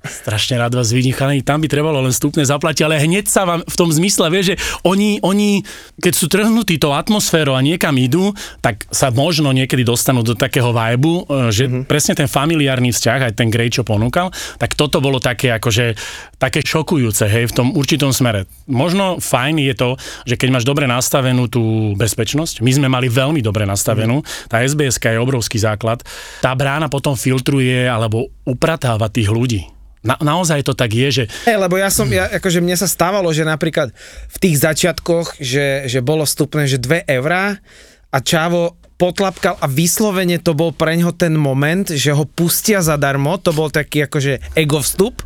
strašne 0.02 0.58
rád 0.58 0.74
vás 0.74 0.90
vidím, 0.90 1.14
chalani, 1.14 1.46
tam 1.46 1.62
by 1.62 1.70
trebalo 1.70 2.02
len 2.02 2.10
vstupné 2.10 2.42
zaplatiť, 2.42 2.82
ale 2.90 2.98
hneď 2.98 3.30
sa 3.30 3.46
vám 3.46 3.62
v 3.62 3.76
tom 3.78 3.90
zmysle 3.94 4.34
vie, 4.34 4.54
že 4.54 4.56
oni, 4.82 5.22
oni, 5.22 5.62
keď 6.02 6.14
sú 6.18 6.26
trhnutí 6.26 6.82
tou 6.82 6.98
atmosférou 6.98 7.54
a 7.54 7.62
niekam 7.62 7.94
idú, 8.02 8.34
tak 8.66 8.90
sa 8.90 9.14
možno 9.14 9.54
niekedy 9.54 9.86
dostanú 9.86 10.26
do 10.26 10.34
takého 10.34 10.74
vibu, 10.74 11.30
e, 11.30 11.54
že 11.54 11.70
mm-hmm. 11.70 11.86
presne 11.86 12.18
ten 12.18 12.26
familiárny 12.26 12.90
vzťah, 12.90 13.30
aj 13.30 13.34
ten 13.38 13.54
Grey, 13.54 13.70
čo 13.70 13.86
ponúkal, 13.86 14.34
tak 14.58 14.74
toto 14.74 14.98
bolo 15.06 15.22
také 15.22 15.54
akože, 15.54 15.94
také 16.42 16.66
šokujúce, 16.66 17.30
hej, 17.30 17.54
v 17.54 17.54
tom 17.54 17.68
určitom 17.78 18.10
smere. 18.10 18.50
Možno 18.66 19.22
fajn 19.22 19.56
je 19.62 19.76
to, 19.78 19.90
že 20.26 20.34
keď 20.34 20.50
máš 20.50 20.66
dobre 20.66 20.90
nastavenú 20.90 21.46
tú 21.46 21.94
bezpečnosť, 21.94 22.66
my 22.66 22.72
sme 22.74 22.88
mali 22.90 23.06
veľmi 23.06 23.46
dobre 23.46 23.70
nastavenú, 23.70 24.26
tá 24.50 24.66
SBS 24.66 24.98
je 24.98 25.22
obrovský 25.22 25.62
základ, 25.62 26.02
tá 26.42 26.58
brána 26.58 26.90
potom 26.90 27.14
filtruje 27.14 27.86
alebo 27.86 28.32
upratáva 28.48 29.12
tých 29.12 29.30
ľudí. 29.30 29.81
Na, 30.02 30.18
naozaj 30.18 30.66
to 30.66 30.74
tak 30.74 30.98
je, 30.98 31.10
že 31.14 31.24
Hey, 31.46 31.62
lebo 31.62 31.78
ja 31.78 31.94
som, 31.94 32.10
ja, 32.10 32.26
akože 32.26 32.58
mne 32.58 32.74
sa 32.74 32.90
stávalo, 32.90 33.30
že 33.30 33.46
napríklad 33.46 33.94
v 34.34 34.38
tých 34.42 34.58
začiatkoch, 34.58 35.38
že, 35.38 35.86
že 35.86 36.02
bolo 36.02 36.26
vstupné, 36.26 36.66
že 36.66 36.82
2 36.82 37.06
eurá 37.22 37.62
a 38.10 38.18
Čavo 38.18 38.82
potlapkal 38.98 39.58
a 39.62 39.66
vyslovene 39.66 40.38
to 40.38 40.54
bol 40.54 40.74
pre 40.74 40.94
ňo 40.94 41.14
ten 41.14 41.34
moment, 41.34 41.90
že 41.90 42.14
ho 42.14 42.26
pustia 42.26 42.86
zadarmo, 42.86 43.38
to 43.42 43.50
bol 43.50 43.70
taký 43.70 44.06
akože 44.06 44.54
ego 44.54 44.82
vstup 44.82 45.26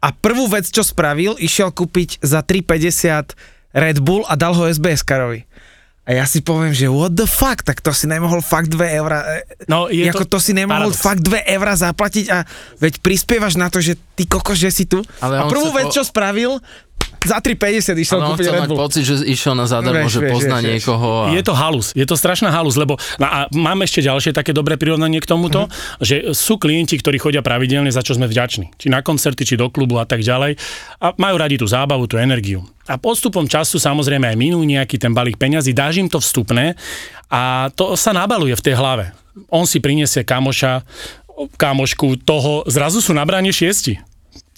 a 0.00 0.08
prvú 0.16 0.48
vec, 0.48 0.64
čo 0.72 0.80
spravil, 0.80 1.36
išiel 1.36 1.68
kúpiť 1.68 2.24
za 2.24 2.40
3,50 2.40 3.36
Red 3.76 4.00
Bull 4.00 4.24
a 4.24 4.34
dal 4.40 4.56
ho 4.56 4.64
SBS 4.64 5.04
karovi. 5.04 5.44
A 6.02 6.10
ja 6.12 6.24
si 6.24 6.40
poviem, 6.40 6.70
že 6.70 6.86
what 6.86 7.12
the 7.12 7.24
fuck, 7.24 7.60
tak 7.60 7.78
to 7.78 7.92
si 7.92 8.04
nemohol 8.04 8.40
fakt 8.40 8.68
2 8.68 8.98
eurá, 8.98 9.44
No, 9.68 9.86
je 9.86 10.04
ako 10.04 10.24
to 10.24 10.30
to, 10.32 10.38
si 10.40 10.52
nemohol 10.52 10.90
paradox. 10.90 10.98
fakt 10.98 11.22
2 11.22 11.44
eurá 11.46 11.72
zaplatiť 11.72 12.26
a 12.28 12.38
veď 12.76 12.92
prispievaš 12.98 13.54
na 13.54 13.68
to, 13.68 13.78
že 13.78 13.94
ty 14.10 14.24
kokos, 14.24 14.56
že 14.56 14.70
si 14.70 14.84
tu. 14.84 15.04
Ale 15.18 15.38
a 15.38 15.46
prvú 15.46 15.70
vec, 15.70 15.86
po- 15.86 15.94
čo 15.94 16.02
spravil, 16.02 16.58
za 17.20 17.36
3,50 17.36 18.00
išiel 18.00 18.16
on 18.16 18.32
kúpiť 18.32 18.46
Red 18.48 18.60
mať 18.64 18.70
Bull. 18.72 18.80
pocit, 18.80 19.04
že 19.04 19.14
išiel 19.28 19.52
na 19.52 19.68
zadarmo, 19.68 20.08
Vieš, 20.08 20.12
že 20.16 20.20
vieš, 20.24 20.32
pozná 20.32 20.56
vieš, 20.64 20.68
niekoho. 20.72 21.08
A... 21.28 21.36
Je 21.36 21.42
to 21.44 21.52
halus, 21.52 21.92
je 21.92 22.06
to 22.08 22.16
strašná 22.16 22.48
halus, 22.48 22.80
lebo 22.80 22.96
a 23.20 23.44
mám 23.52 23.84
ešte 23.84 24.00
ďalšie 24.00 24.32
také 24.32 24.56
dobré 24.56 24.80
prirovnanie 24.80 25.20
k 25.20 25.28
tomuto, 25.28 25.68
mm-hmm. 25.68 26.00
že 26.00 26.16
sú 26.32 26.56
klienti, 26.56 26.96
ktorí 26.96 27.20
chodia 27.20 27.44
pravidelne, 27.44 27.92
za 27.92 28.00
čo 28.00 28.16
sme 28.16 28.24
vďační. 28.24 28.72
Či 28.80 28.88
na 28.88 29.04
koncerty, 29.04 29.44
či 29.44 29.60
do 29.60 29.68
klubu 29.68 30.00
a 30.00 30.08
tak 30.08 30.24
ďalej. 30.24 30.56
A 31.04 31.12
majú 31.20 31.36
radi 31.36 31.60
tú 31.60 31.68
zábavu, 31.68 32.08
tú 32.08 32.16
energiu. 32.16 32.64
A 32.88 32.96
postupom 32.96 33.44
času 33.44 33.76
samozrejme 33.76 34.24
aj 34.32 34.36
minú 34.40 34.64
nejaký 34.64 34.96
ten 34.96 35.12
balík 35.12 35.36
peňazí, 35.36 35.76
dáš 35.76 36.00
im 36.00 36.08
to 36.08 36.18
vstupné 36.18 36.74
a 37.30 37.70
to 37.76 37.94
sa 37.94 38.10
nabaluje 38.10 38.56
v 38.56 38.64
tej 38.64 38.74
hlave. 38.74 39.12
on 39.52 39.62
si 39.68 39.78
priniesie 39.78 40.26
kamoša, 40.26 40.82
kamošku 41.54 42.26
toho, 42.26 42.66
zrazu 42.66 42.98
sú 42.98 43.14
nabraní 43.14 43.54
šiesti 43.54 44.09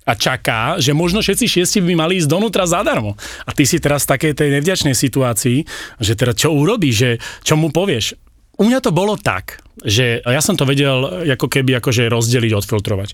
a 0.03 0.13
čaká, 0.19 0.83
že 0.83 0.91
možno 0.91 1.23
všetci 1.23 1.47
šiesti 1.47 1.79
by 1.79 1.95
mali 1.95 2.19
ísť 2.19 2.31
donútra 2.31 2.67
zadarmo. 2.67 3.15
A 3.47 3.51
ty 3.55 3.63
si 3.63 3.79
teraz 3.79 4.03
v 4.07 4.19
takej 4.19 4.33
tej 4.35 4.49
nevďačnej 4.59 4.95
situácii, 4.99 5.63
že 6.03 6.13
teda 6.19 6.35
čo 6.35 6.51
urobí, 6.51 6.91
že 6.91 7.23
čo 7.47 7.55
mu 7.55 7.71
povieš. 7.71 8.19
U 8.59 8.67
mňa 8.69 8.85
to 8.85 8.91
bolo 8.93 9.17
tak, 9.17 9.63
že 9.81 10.21
ja 10.23 10.43
som 10.43 10.59
to 10.59 10.69
vedel 10.69 11.25
ako 11.25 11.49
keby 11.49 11.79
akože 11.79 12.11
rozdeliť, 12.11 12.53
odfiltrovať. 12.53 13.11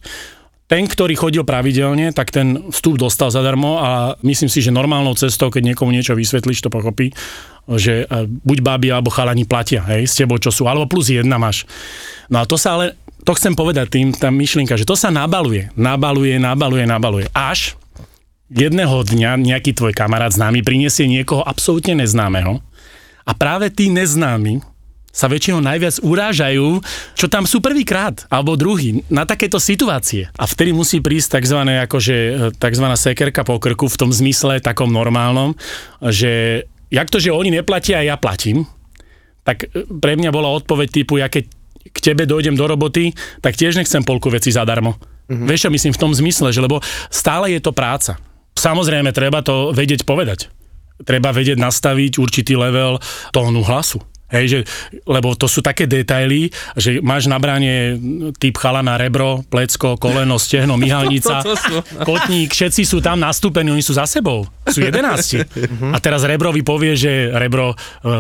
Ten, 0.69 0.85
ktorý 0.85 1.17
chodil 1.17 1.49
pravidelne, 1.49 2.13
tak 2.13 2.29
ten 2.29 2.69
vstup 2.69 3.01
dostal 3.01 3.33
zadarmo 3.33 3.81
a 3.81 4.21
myslím 4.21 4.53
si, 4.53 4.61
že 4.61 4.69
normálnou 4.69 5.17
cestou, 5.17 5.49
keď 5.49 5.73
niekomu 5.73 5.89
niečo 5.89 6.13
vysvetlíš, 6.13 6.61
to 6.61 6.69
pochopí, 6.69 7.09
že 7.73 8.05
e, 8.05 8.29
buď 8.29 8.59
babi 8.61 8.93
alebo 8.93 9.09
chalani 9.09 9.49
platia, 9.49 9.81
hej, 9.89 10.05
s 10.05 10.21
tebou 10.21 10.37
čo 10.37 10.53
sú, 10.53 10.69
alebo 10.69 10.85
plus 10.85 11.09
jedna 11.09 11.41
máš. 11.41 11.65
No 12.29 12.41
a 12.41 12.45
to 12.45 12.61
sa 12.61 12.77
ale, 12.77 13.01
to 13.29 13.37
chcem 13.37 13.53
povedať 13.53 13.93
tým, 13.93 14.17
tá 14.17 14.33
myšlienka, 14.33 14.81
že 14.81 14.89
to 14.89 14.97
sa 14.97 15.13
nabaluje, 15.13 15.69
nabaluje, 15.77 16.41
nabaluje, 16.41 16.89
nabaluje, 16.89 17.27
až 17.37 17.77
jedného 18.49 19.05
dňa 19.05 19.37
nejaký 19.37 19.77
tvoj 19.77 19.93
kamarát 19.93 20.33
známy 20.33 20.65
prinesie 20.65 21.05
niekoho 21.05 21.45
absolútne 21.45 21.93
neznámeho 22.01 22.65
a 23.29 23.33
práve 23.37 23.69
tí 23.69 23.93
neznámi 23.93 24.65
sa 25.13 25.29
väčšinou 25.29 25.61
najviac 25.61 26.01
urážajú, 26.01 26.81
čo 27.13 27.27
tam 27.29 27.45
sú 27.45 27.61
prvýkrát, 27.61 28.25
alebo 28.33 28.57
druhý, 28.57 29.05
na 29.13 29.29
takéto 29.29 29.61
situácie. 29.61 30.31
A 30.39 30.47
vtedy 30.47 30.71
musí 30.71 31.03
prísť 31.03 31.43
tzv. 31.43 31.59
Akože, 31.91 32.17
tzv. 32.57 32.87
sekerka 32.95 33.43
po 33.43 33.59
krku 33.59 33.91
v 33.91 33.99
tom 33.99 34.15
zmysle 34.15 34.63
takom 34.63 34.89
normálnom, 34.95 35.59
že 36.01 36.65
jak 36.89 37.11
to, 37.11 37.19
že 37.19 37.35
oni 37.35 37.51
neplatia 37.51 37.99
a 37.99 38.07
ja 38.07 38.17
platím, 38.17 38.63
tak 39.43 39.67
e, 39.69 39.85
pre 39.91 40.15
mňa 40.15 40.31
bola 40.31 40.55
odpoveď 40.55 40.89
typu, 41.03 41.19
ja 41.19 41.27
keď 41.27 41.58
k 41.87 41.99
tebe 42.03 42.27
dojdem 42.29 42.59
do 42.59 42.65
roboty, 42.67 43.15
tak 43.41 43.55
tiež 43.55 43.79
nechcem 43.79 44.03
polku 44.03 44.29
veci 44.29 44.51
zadarmo. 44.53 44.99
Mm-hmm. 45.29 45.47
Vieš 45.47 45.69
čo 45.69 45.71
myslím 45.71 45.93
v 45.93 46.03
tom 46.03 46.13
zmysle, 46.17 46.49
že 46.53 46.65
lebo 46.65 46.81
stále 47.13 47.53
je 47.53 47.61
to 47.61 47.77
práca. 47.77 48.17
Samozrejme, 48.59 49.15
treba 49.15 49.45
to 49.45 49.71
vedieť 49.71 50.03
povedať. 50.03 50.51
Treba 51.07 51.31
vedieť 51.31 51.61
nastaviť 51.63 52.19
určitý 52.19 52.59
level 52.59 52.99
tónu 53.31 53.63
hlasu. 53.63 54.03
Hej, 54.29 54.45
že, 54.45 54.59
lebo 55.09 55.33
to 55.33 55.49
sú 55.49 55.65
také 55.65 55.89
detaily, 55.89 56.53
že 56.77 57.01
máš 57.01 57.33
na 57.33 57.41
bráne 57.41 57.97
typ 58.37 58.61
chala 58.61 58.85
na 58.85 59.01
rebro, 59.01 59.41
plecko, 59.49 59.97
koleno, 59.97 60.37
stehno, 60.37 60.77
myhalnica, 60.83 61.41
kotník, 62.05 62.53
všetci 62.53 62.85
sú 62.85 63.01
tam 63.01 63.25
nastúpení, 63.25 63.73
oni 63.73 63.81
sú 63.81 63.97
za 63.97 64.05
sebou, 64.05 64.45
sú 64.69 64.85
jedenácti. 64.85 65.41
A 65.93 65.99
teraz 65.99 66.29
rebrovi 66.29 66.61
povie, 66.61 66.93
že 66.93 67.33
rebro 67.33 67.73
e, 67.73 67.77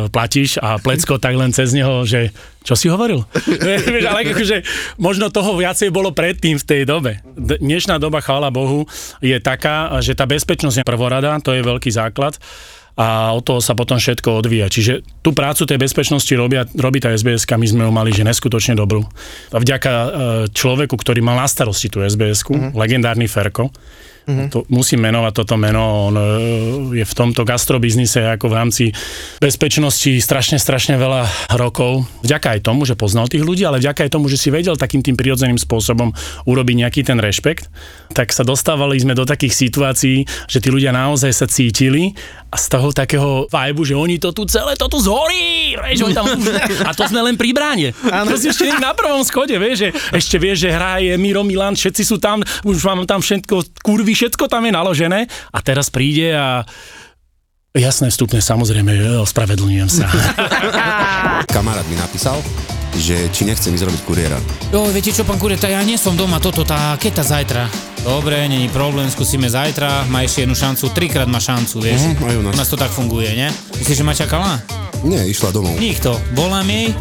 platíš 0.08 0.56
a 0.64 0.80
plecko 0.80 1.20
tak 1.20 1.36
len 1.36 1.52
cez 1.52 1.76
neho, 1.76 2.08
že 2.08 2.32
čo 2.64 2.72
si 2.72 2.88
hovoril? 2.88 3.28
Vieš, 3.92 4.04
ale 4.08 4.32
akože 4.32 4.56
možno 4.96 5.28
toho 5.28 5.60
viacej 5.60 5.92
bolo 5.92 6.16
predtým 6.16 6.56
v 6.56 6.64
tej 6.64 6.82
dobe. 6.88 7.20
Dnešná 7.36 8.00
doba, 8.00 8.24
chvála 8.24 8.48
Bohu, 8.48 8.88
je 9.20 9.36
taká, 9.40 9.92
že 10.00 10.16
tá 10.16 10.24
bezpečnosť 10.24 10.80
je 10.80 10.88
prvorada, 10.88 11.36
to 11.44 11.52
je 11.52 11.60
veľký 11.60 11.92
základ 11.92 12.40
a 12.98 13.30
od 13.30 13.46
toho 13.46 13.62
sa 13.62 13.78
potom 13.78 13.94
všetko 13.94 14.42
odvíja. 14.42 14.66
Čiže 14.66 15.06
tú 15.22 15.30
prácu 15.30 15.62
tej 15.70 15.78
bezpečnosti 15.78 16.34
robia, 16.34 16.66
robí 16.74 16.98
tá 16.98 17.14
SBS, 17.14 17.46
my 17.46 17.66
sme 17.66 17.82
ju 17.86 17.92
mali 17.94 18.10
že 18.10 18.26
neskutočne 18.26 18.74
dobrú. 18.74 19.06
A 19.54 19.62
vďaka 19.62 19.90
e, 19.90 20.08
človeku, 20.50 20.98
ktorý 20.98 21.22
mal 21.22 21.38
na 21.38 21.46
starosti 21.46 21.86
tú 21.86 22.02
SBS, 22.02 22.42
uh-huh. 22.42 22.74
legendárny 22.74 23.30
Ferko, 23.30 23.70
Mm-hmm. 24.28 24.48
To, 24.52 24.68
musím 24.68 25.08
menovať 25.08 25.32
toto 25.40 25.56
meno, 25.56 26.12
on 26.12 26.16
e, 26.20 26.24
je 27.00 27.04
v 27.08 27.14
tomto 27.16 27.48
gastrobiznise 27.48 28.28
ako 28.36 28.52
v 28.52 28.54
rámci 28.60 28.84
bezpečnosti 29.40 30.20
strašne, 30.20 30.60
strašne 30.60 31.00
veľa 31.00 31.24
rokov. 31.56 32.04
Vďaka 32.20 32.60
aj 32.60 32.68
tomu, 32.68 32.84
že 32.84 32.92
poznal 32.92 33.32
tých 33.32 33.40
ľudí, 33.40 33.64
ale 33.64 33.80
vďaka 33.80 34.04
aj 34.04 34.12
tomu, 34.12 34.28
že 34.28 34.36
si 34.36 34.52
vedel 34.52 34.76
takým 34.76 35.00
tým 35.00 35.16
prirodzeným 35.16 35.56
spôsobom 35.56 36.12
urobiť 36.44 36.76
nejaký 36.76 37.00
ten 37.08 37.16
rešpekt, 37.16 37.72
tak 38.12 38.36
sa 38.36 38.44
dostávali 38.44 39.00
sme 39.00 39.16
do 39.16 39.24
takých 39.24 39.56
situácií, 39.56 40.28
že 40.44 40.60
tí 40.60 40.68
ľudia 40.68 40.92
naozaj 40.92 41.32
sa 41.32 41.48
cítili 41.48 42.12
a 42.48 42.56
z 42.56 42.66
toho 42.72 42.88
takého 42.96 43.44
vibe, 43.52 43.84
že 43.84 43.92
oni 43.92 44.16
to 44.16 44.32
tu 44.32 44.48
celé, 44.48 44.72
to 44.72 44.88
tu 44.88 44.96
zhorí, 45.04 45.76
vieš, 45.76 46.08
oni 46.08 46.14
tam, 46.16 46.26
a 46.88 46.90
to 46.96 47.04
sme 47.04 47.20
len 47.20 47.36
pri 47.36 47.52
bráne. 47.52 47.92
To 47.92 48.34
si 48.40 48.48
ešte 48.48 48.72
na 48.80 48.96
prvom 48.96 49.20
schode, 49.20 49.52
vieš, 49.60 49.84
že 49.84 49.88
ešte 50.16 50.36
vieš, 50.40 50.64
že 50.64 50.70
hraje 50.72 51.12
Miro 51.20 51.44
Milan, 51.44 51.76
všetci 51.76 52.02
sú 52.08 52.16
tam, 52.16 52.40
už 52.64 52.80
mám 52.88 53.04
tam 53.04 53.20
všetko, 53.20 53.84
kurvy, 53.84 54.16
všetko 54.16 54.48
tam 54.48 54.64
je 54.64 54.72
naložené 54.72 55.20
a 55.52 55.58
teraz 55.60 55.92
príde 55.92 56.32
a 56.32 56.64
Jasné, 57.76 58.08
vstupne, 58.08 58.40
samozrejme, 58.40 59.22
ospravedlňujem 59.22 59.90
sa. 59.92 60.08
Kamarát 61.54 61.84
mi 61.86 62.00
napísal, 62.00 62.40
že 62.96 63.28
či 63.30 63.44
nechcem 63.44 63.70
ísť 63.70 63.86
robiť 63.86 64.02
kuriéra. 64.08 64.40
Jo, 64.72 64.88
viete 64.88 65.12
čo, 65.12 65.22
pán 65.22 65.36
kurier, 65.36 65.60
tá 65.60 65.68
ja 65.68 65.84
nie 65.84 66.00
som 66.00 66.16
doma, 66.16 66.40
toto, 66.40 66.64
tá, 66.64 66.96
keď 66.96 67.22
tá 67.22 67.24
zajtra? 67.28 67.62
Dobre, 68.04 68.48
není 68.48 68.68
problém, 68.68 69.10
skúsime 69.10 69.50
zajtra, 69.50 70.06
má 70.08 70.22
ešte 70.22 70.46
jednu 70.46 70.54
šancu, 70.54 70.88
trikrát 70.94 71.28
má 71.28 71.42
šancu, 71.42 71.82
vieš. 71.82 72.00
Mhm, 72.14 72.24
aj 72.24 72.34
u 72.38 72.42
nás. 72.42 72.54
U 72.54 72.58
nás 72.58 72.68
to 72.70 72.78
tak 72.78 72.90
funguje, 72.94 73.28
ne? 73.36 73.48
Myslíš, 73.78 73.98
že 74.00 74.04
ma 74.06 74.14
čakala? 74.14 74.62
Nie, 75.04 75.26
išla 75.28 75.50
domov. 75.52 75.76
Nikto. 75.78 76.16
Volám 76.34 76.66
jej, 76.66 76.94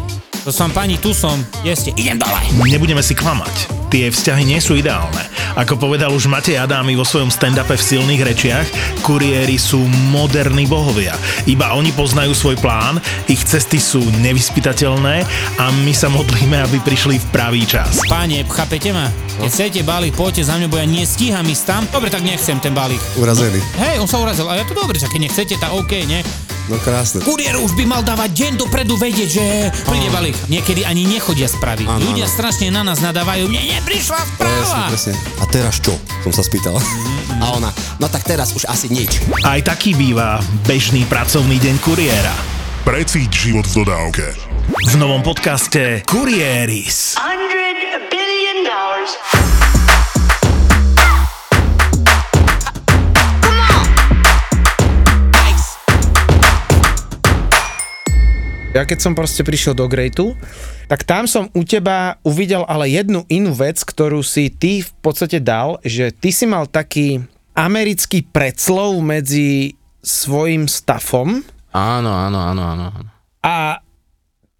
to 0.48 0.64
som 0.64 0.72
pani, 0.72 0.96
tu 0.96 1.12
som, 1.12 1.36
jeste, 1.60 1.92
idem 1.92 2.16
dole. 2.16 2.40
Nebudeme 2.72 3.04
si 3.04 3.12
klamať. 3.12 3.68
Tie 3.92 4.08
vzťahy 4.08 4.48
nie 4.48 4.56
sú 4.64 4.80
ideálne. 4.80 5.20
Ako 5.60 5.76
povedal 5.76 6.08
už 6.08 6.24
Matej 6.24 6.56
Adámy 6.56 6.96
vo 6.96 7.04
svojom 7.04 7.28
stand-upe 7.28 7.76
v 7.76 7.84
silných 7.84 8.24
rečiach, 8.24 8.66
kuriéri 9.04 9.60
sú 9.60 9.84
moderní 10.08 10.64
bohovia. 10.64 11.12
Iba 11.44 11.76
oni 11.76 11.92
poznajú 11.92 12.32
svoj 12.32 12.56
plán, 12.64 12.96
ich 13.28 13.44
cesty 13.44 13.76
sú 13.76 14.00
nevyspytateľné 14.24 15.28
a 15.60 15.64
my 15.84 15.92
sa 15.92 16.08
modlíme, 16.08 16.56
aby 16.64 16.80
prišli 16.80 17.20
v 17.20 17.26
pravý 17.28 17.68
čas. 17.68 18.00
Páne, 18.08 18.40
chápete 18.48 18.88
ma? 18.96 19.12
Keď 19.44 19.52
chcete 19.52 19.80
balík, 19.84 20.16
poďte 20.16 20.48
za 20.48 20.56
mňa, 20.56 20.72
bo 20.72 20.80
ja 20.80 20.88
nestíham 20.88 21.44
ísť 21.44 21.64
tam. 21.68 21.82
Dobre, 21.92 22.08
tak 22.08 22.24
nechcem 22.24 22.56
ten 22.56 22.72
balík. 22.72 23.04
Urazený. 23.20 23.60
Hej, 23.76 24.00
on 24.00 24.08
sa 24.08 24.16
urazil, 24.16 24.48
a 24.48 24.56
ja 24.56 24.64
to 24.64 24.72
dobre, 24.72 24.96
že 24.96 25.12
keď 25.12 25.28
nechcete, 25.28 25.60
tak 25.60 25.76
OK, 25.76 26.08
ne? 26.08 26.24
No 26.68 26.76
krásne. 26.78 27.24
Kuriér 27.24 27.56
už 27.56 27.72
by 27.74 27.84
mal 27.84 28.04
dávať 28.04 28.28
deň 28.30 28.52
dopredu 28.60 28.94
vedieť, 28.94 29.28
že 29.30 29.44
príde 29.82 30.08
balík. 30.08 30.36
Niekedy 30.46 30.84
ani 30.84 31.08
nechodia 31.08 31.48
správy. 31.48 31.88
Áno, 31.88 32.04
Ľudia 32.04 32.24
áno. 32.24 32.34
strašne 32.34 32.68
na 32.68 32.84
nás 32.84 33.00
nadávajú. 33.00 33.48
Mne 33.48 33.80
neprišla 33.80 34.20
Presne, 34.36 34.68
správa. 34.68 34.80
presne. 34.86 35.12
A 35.38 35.44
teraz 35.48 35.80
čo? 35.80 35.96
Som 36.20 36.30
sa 36.30 36.44
spýtal. 36.44 36.76
A 37.38 37.54
ona, 37.54 37.70
no 37.96 38.06
tak 38.06 38.22
teraz 38.22 38.50
už 38.50 38.66
asi 38.66 38.90
nič. 38.90 39.22
Aj 39.40 39.56
taký 39.60 39.94
býva 39.94 40.36
bežný 40.64 41.06
pracovný 41.06 41.56
deň 41.56 41.76
kuriéra. 41.80 42.34
Precíť 42.82 43.30
život 43.30 43.64
v 43.64 43.74
dodávke. 43.78 44.26
V 44.68 44.94
novom 44.96 45.22
podcaste 45.22 46.02
Kurieris. 46.04 47.16
hundred 47.16 47.78
billion 48.06 48.58
dollars. 48.60 49.57
Ja 58.78 58.86
keď 58.86 59.02
som 59.02 59.18
proste 59.18 59.42
prišiel 59.42 59.74
do 59.74 59.90
Greatu, 59.90 60.38
tak 60.86 61.02
tam 61.02 61.26
som 61.26 61.50
u 61.50 61.66
teba 61.66 62.14
uvidel 62.22 62.62
ale 62.62 62.86
jednu 62.86 63.26
inú 63.26 63.50
vec, 63.50 63.82
ktorú 63.82 64.22
si 64.22 64.54
ty 64.54 64.86
v 64.86 64.90
podstate 65.02 65.42
dal, 65.42 65.82
že 65.82 66.14
ty 66.14 66.30
si 66.30 66.46
mal 66.46 66.70
taký 66.70 67.26
americký 67.58 68.22
predslov 68.22 69.02
medzi 69.02 69.74
svojim 69.98 70.70
stafom 70.70 71.42
Áno, 71.74 72.10
áno, 72.14 72.38
áno, 72.38 72.62
áno. 72.62 72.84
áno. 72.94 73.10
a 73.42 73.82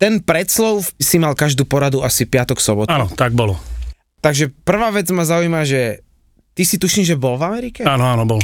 ten 0.02 0.18
predslov 0.18 0.83
si 0.98 1.22
mal 1.22 1.38
každú 1.38 1.62
poradu 1.62 2.02
asi 2.02 2.26
piatok, 2.26 2.59
sobotu. 2.59 2.90
Áno, 2.90 3.07
tak 3.14 3.38
bolo. 3.38 3.54
Takže 4.18 4.50
prvá 4.66 4.90
vec 4.90 5.07
ma 5.14 5.22
zaujíma, 5.22 5.62
že 5.62 6.02
ty 6.59 6.66
si 6.66 6.74
tuším, 6.74 7.07
že 7.07 7.14
bol 7.14 7.38
v 7.38 7.46
Amerike? 7.54 7.87
Áno, 7.87 8.02
áno, 8.02 8.26
bol. 8.26 8.42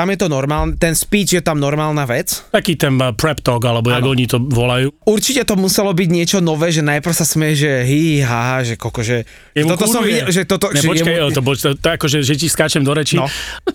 Tam 0.00 0.08
je 0.08 0.16
to 0.16 0.32
normálne, 0.32 0.80
ten 0.80 0.96
speech 0.96 1.36
je 1.36 1.42
tam 1.44 1.60
normálna 1.60 2.08
vec. 2.08 2.40
Taký 2.48 2.80
ten 2.80 2.96
uh, 2.96 3.12
prep 3.12 3.44
talk, 3.44 3.60
alebo 3.68 3.92
jak 3.92 4.00
oni 4.00 4.24
to 4.24 4.40
volajú. 4.40 4.88
Určite 5.04 5.44
to 5.44 5.60
muselo 5.60 5.92
byť 5.92 6.08
niečo 6.08 6.38
nové, 6.40 6.72
že 6.72 6.80
najprv 6.80 7.12
sa 7.12 7.28
smie, 7.28 7.52
že 7.52 7.84
hi, 7.84 8.24
ha, 8.24 8.64
že 8.64 8.80
koko, 8.80 9.04
že 9.04 9.28
Jemu 9.52 9.76
toto 9.76 9.84
som 9.92 10.00
kurvie. 10.00 10.24
videl, 10.24 10.32
že 10.32 10.42
toto, 10.48 10.72
Ne, 10.72 10.80
že 10.80 10.88
počkaj, 10.88 11.14
jemu, 11.20 11.36
to, 11.36 11.40
to, 11.44 11.68
to, 11.76 11.88
akože, 12.00 12.24
že 12.24 12.32
ti 12.32 12.48
skáčem 12.48 12.80
do 12.80 12.96
reči. 12.96 13.20
No. 13.20 13.28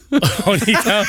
Oni 0.49 0.73
tam, 0.73 1.05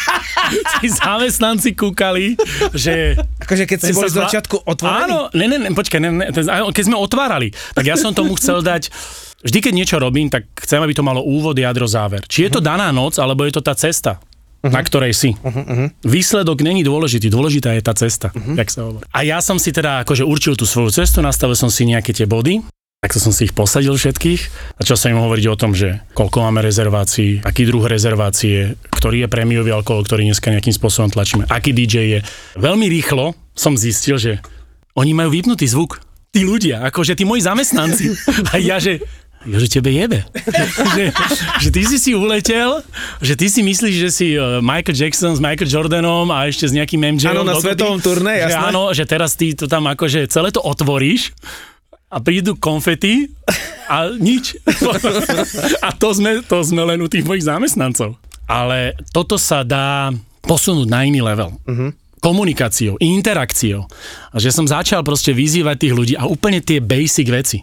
tí 0.85 0.93
zamestnanci 0.93 1.73
kúkali, 1.73 2.37
že... 2.77 3.17
akože 3.41 3.65
keď 3.65 3.79
si 3.89 3.97
boli 3.97 4.13
z 4.13 4.21
zva- 4.21 4.29
začiatku 4.29 4.69
otvorení. 4.69 5.01
Áno, 5.09 5.33
ne, 5.33 5.49
ne, 5.49 5.57
ne, 5.65 5.73
počkaj, 5.73 5.97
ne, 5.97 6.11
ne, 6.13 6.27
ten, 6.29 6.45
keď 6.45 6.85
sme 6.85 7.01
otvárali, 7.01 7.57
tak 7.73 7.89
ja 7.89 7.97
som 7.97 8.13
tomu 8.13 8.37
chcel 8.37 8.61
dať, 8.61 8.93
vždy 9.41 9.59
keď 9.65 9.73
niečo 9.73 9.97
robím, 9.97 10.29
tak 10.29 10.45
chcem, 10.61 10.77
aby 10.77 10.93
to 10.93 11.01
malo 11.01 11.25
úvod, 11.25 11.57
jadro, 11.57 11.89
záver. 11.89 12.21
Či 12.29 12.53
je 12.53 12.59
to 12.59 12.61
daná 12.61 12.93
noc, 12.93 13.17
alebo 13.17 13.49
je 13.49 13.57
to 13.57 13.65
tá 13.65 13.73
cesta. 13.73 14.21
Na 14.73 14.83
ktorej 14.83 15.13
si. 15.15 15.31
Výsledok 16.03 16.63
není 16.63 16.83
dôležitý, 16.83 17.31
dôležitá 17.31 17.75
je 17.77 17.83
tá 17.83 17.95
cesta, 17.95 18.31
jak 18.35 18.69
sa 18.71 18.87
hovorí. 18.87 19.05
A 19.11 19.19
ja 19.23 19.39
som 19.41 19.57
si 19.61 19.71
teda 19.71 20.03
akože 20.03 20.27
určil 20.27 20.55
tú 20.55 20.67
svoju 20.67 20.91
cestu, 20.93 21.23
nastavil 21.23 21.55
som 21.55 21.71
si 21.71 21.87
nejaké 21.87 22.11
tie 22.13 22.27
body, 22.27 22.63
takto 23.01 23.23
som 23.23 23.31
si 23.31 23.47
ich 23.47 23.55
posadil 23.55 23.95
všetkých. 23.95 24.41
Začal 24.83 24.97
som 24.99 25.09
im 25.15 25.23
hovoriť 25.23 25.47
o 25.47 25.57
tom, 25.61 25.79
že 25.79 26.03
koľko 26.17 26.43
máme 26.43 26.59
rezervácií, 26.59 27.47
aký 27.47 27.63
druh 27.69 27.87
rezervácie, 27.87 28.75
ktorý 28.91 29.25
je 29.25 29.29
prémiový 29.31 29.71
alkohol, 29.71 30.03
ktorý 30.03 30.27
dneska 30.27 30.51
nejakým 30.51 30.75
spôsobom 30.75 31.15
tlačíme, 31.15 31.47
aký 31.47 31.71
DJ 31.71 31.95
je. 32.11 32.19
Veľmi 32.59 32.91
rýchlo 32.91 33.39
som 33.55 33.79
zistil, 33.79 34.19
že 34.19 34.33
oni 34.99 35.15
majú 35.15 35.31
vypnutý 35.31 35.71
zvuk. 35.71 36.03
tí 36.37 36.45
ľudia, 36.45 36.85
akože 36.93 37.17
tí 37.17 37.25
moji 37.25 37.49
zamestnanci. 37.49 38.13
A 38.53 38.61
ja, 38.61 38.77
že, 38.77 39.01
ja, 39.47 39.57
že 39.63 39.69
tebe 39.71 39.95
jebe. 39.95 40.27
že, 40.99 41.15
že 41.63 41.69
ty 41.71 41.83
si 41.87 41.97
si 42.03 42.11
uletel, 42.13 42.83
že 43.23 43.39
ty 43.39 43.47
si 43.47 43.63
myslíš, 43.63 43.95
že 43.95 44.11
si 44.11 44.27
eh, 44.35 44.59
Michael 44.59 44.99
Jackson 44.99 45.39
s 45.39 45.41
Michael 45.41 45.71
Jordanom 45.71 46.29
a 46.35 46.51
ešte 46.51 46.67
s 46.67 46.73
nejakým 46.75 46.99
MJ. 47.17 47.31
Áno, 47.31 47.47
na 47.47 47.55
svetovom 47.55 48.03
turné, 48.03 48.43
že 48.43 48.59
jasné. 48.59 48.69
áno, 48.75 48.83
že 48.91 49.05
teraz 49.07 49.39
ty 49.39 49.55
to 49.55 49.71
tam 49.71 49.87
akože 49.87 50.27
celé 50.27 50.51
to 50.51 50.59
otvoríš 50.59 51.31
a 52.11 52.19
prídu 52.19 52.59
konfety 52.59 53.31
a 53.87 54.11
nič. 54.11 54.59
a 55.87 55.89
to 55.95 56.11
sme, 56.11 56.43
to 56.43 56.63
sme 56.67 56.83
len 56.83 56.99
u 57.03 57.09
tých 57.11 57.27
mojich 57.27 57.47
zamestnancov. 57.47 58.19
Ale 58.47 58.95
toto 59.11 59.39
sa 59.39 59.67
dá 59.67 60.15
posunúť 60.47 60.87
na 60.87 61.03
iný 61.07 61.23
level. 61.23 61.55
Uh-huh 61.67 61.95
komunikáciou, 62.17 62.99
interakciou. 62.99 63.87
A 64.35 64.43
že 64.43 64.51
som 64.51 64.67
začal 64.67 65.07
proste 65.07 65.31
vyzývať 65.31 65.77
tých 65.79 65.95
ľudí 65.95 66.15
a 66.19 66.27
úplne 66.27 66.59
tie 66.59 66.83
basic 66.83 67.31
veci. 67.31 67.63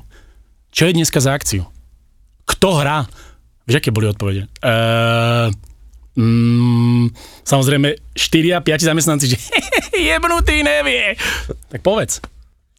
Čo 0.71 0.87
je 0.87 0.95
dneska 0.95 1.19
za 1.19 1.35
akciu? 1.35 1.67
Kto 2.43 2.79
hrá? 2.79 3.07
Vieš, 3.63 3.79
aké 3.79 3.89
boli 3.95 4.11
odpovede? 4.11 4.51
Uh, 4.59 5.47
mm, 6.19 7.15
samozrejme, 7.47 7.95
4 8.11 8.57
a 8.57 8.59
5 8.59 8.89
zamestnanci, 8.91 9.25
že 9.31 9.37
jebnutý 10.11 10.63
nevie. 10.63 11.15
Tak 11.71 11.79
povedz. 11.79 12.19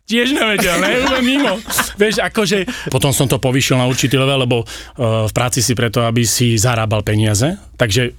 Tiež 0.04 0.36
nevedel, 0.36 0.76
ne? 0.84 1.00
Úplne 1.00 1.24
mimo. 1.24 1.52
Vieš, 1.96 2.20
akože... 2.20 2.68
Potom 2.92 3.16
som 3.16 3.24
to 3.24 3.40
povyšil 3.40 3.80
na 3.80 3.88
určitý 3.88 4.20
level, 4.20 4.44
lebo 4.44 4.56
uh, 4.60 5.24
v 5.24 5.32
práci 5.32 5.64
si 5.64 5.72
preto, 5.72 6.04
aby 6.04 6.28
si 6.28 6.60
zarábal 6.60 7.00
peniaze. 7.00 7.56
Takže 7.80 8.12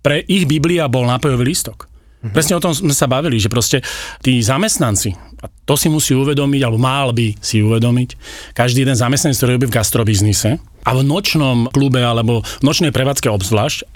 pre 0.00 0.24
ich 0.24 0.48
Biblia 0.48 0.88
bol 0.88 1.04
nápojový 1.04 1.44
lístok. 1.52 1.84
Mm-hmm. 2.18 2.34
Presne 2.34 2.58
o 2.58 2.62
tom 2.62 2.74
sme 2.74 2.90
sa 2.90 3.06
bavili, 3.06 3.38
že 3.38 3.46
proste 3.46 3.78
tí 4.18 4.42
zamestnanci, 4.42 5.14
a 5.38 5.46
to 5.62 5.78
si 5.78 5.86
musí 5.86 6.18
uvedomiť, 6.18 6.60
alebo 6.66 6.82
mal 6.82 7.14
by 7.14 7.38
si 7.38 7.62
uvedomiť, 7.62 8.18
každý 8.58 8.82
jeden 8.82 8.98
zamestnanec, 8.98 9.38
ktorý 9.38 9.50
robí 9.54 9.66
v 9.70 9.76
gastrobiznise 9.78 10.58
a 10.58 10.90
v 10.98 11.06
nočnom 11.06 11.70
klube 11.70 12.02
alebo 12.02 12.42
v 12.42 12.62
nočnej 12.66 12.90
prevádzke 12.90 13.30
obzvlášť, 13.30 13.86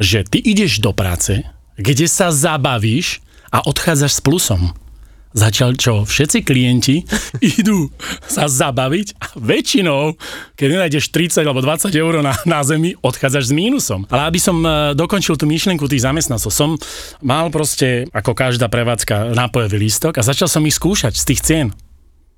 že 0.00 0.24
ty 0.24 0.40
ideš 0.40 0.80
do 0.80 0.96
práce, 0.96 1.44
kde 1.76 2.08
sa 2.08 2.32
zabavíš 2.32 3.20
a 3.52 3.60
odchádzaš 3.60 4.20
s 4.20 4.24
plusom. 4.24 4.72
Začal 5.36 5.76
čo? 5.76 6.08
Všetci 6.08 6.48
klienti 6.48 7.04
idú 7.60 7.92
sa 8.24 8.48
zabaviť 8.48 9.20
a 9.20 9.26
väčšinou, 9.36 10.16
keď 10.56 10.68
nenájdeš 10.72 11.12
30 11.12 11.44
alebo 11.44 11.60
20 11.60 11.92
eur 11.92 12.24
na, 12.24 12.32
na 12.48 12.64
zemi, 12.64 12.96
odchádzaš 13.04 13.52
s 13.52 13.56
mínusom. 13.56 14.08
Ale 14.08 14.32
aby 14.32 14.40
som 14.40 14.56
e, 14.64 14.96
dokončil 14.96 15.36
tú 15.36 15.44
myšlienku 15.44 15.84
tých 15.92 16.08
zamestnancov, 16.08 16.48
som 16.48 16.80
mal 17.20 17.52
proste, 17.52 18.08
ako 18.16 18.32
každá 18.32 18.72
prevádzka, 18.72 19.36
nápojový 19.36 19.76
lístok 19.76 20.16
a 20.16 20.24
začal 20.24 20.48
som 20.48 20.64
ich 20.64 20.80
skúšať 20.80 21.12
z 21.12 21.24
tých 21.28 21.40
cien. 21.44 21.68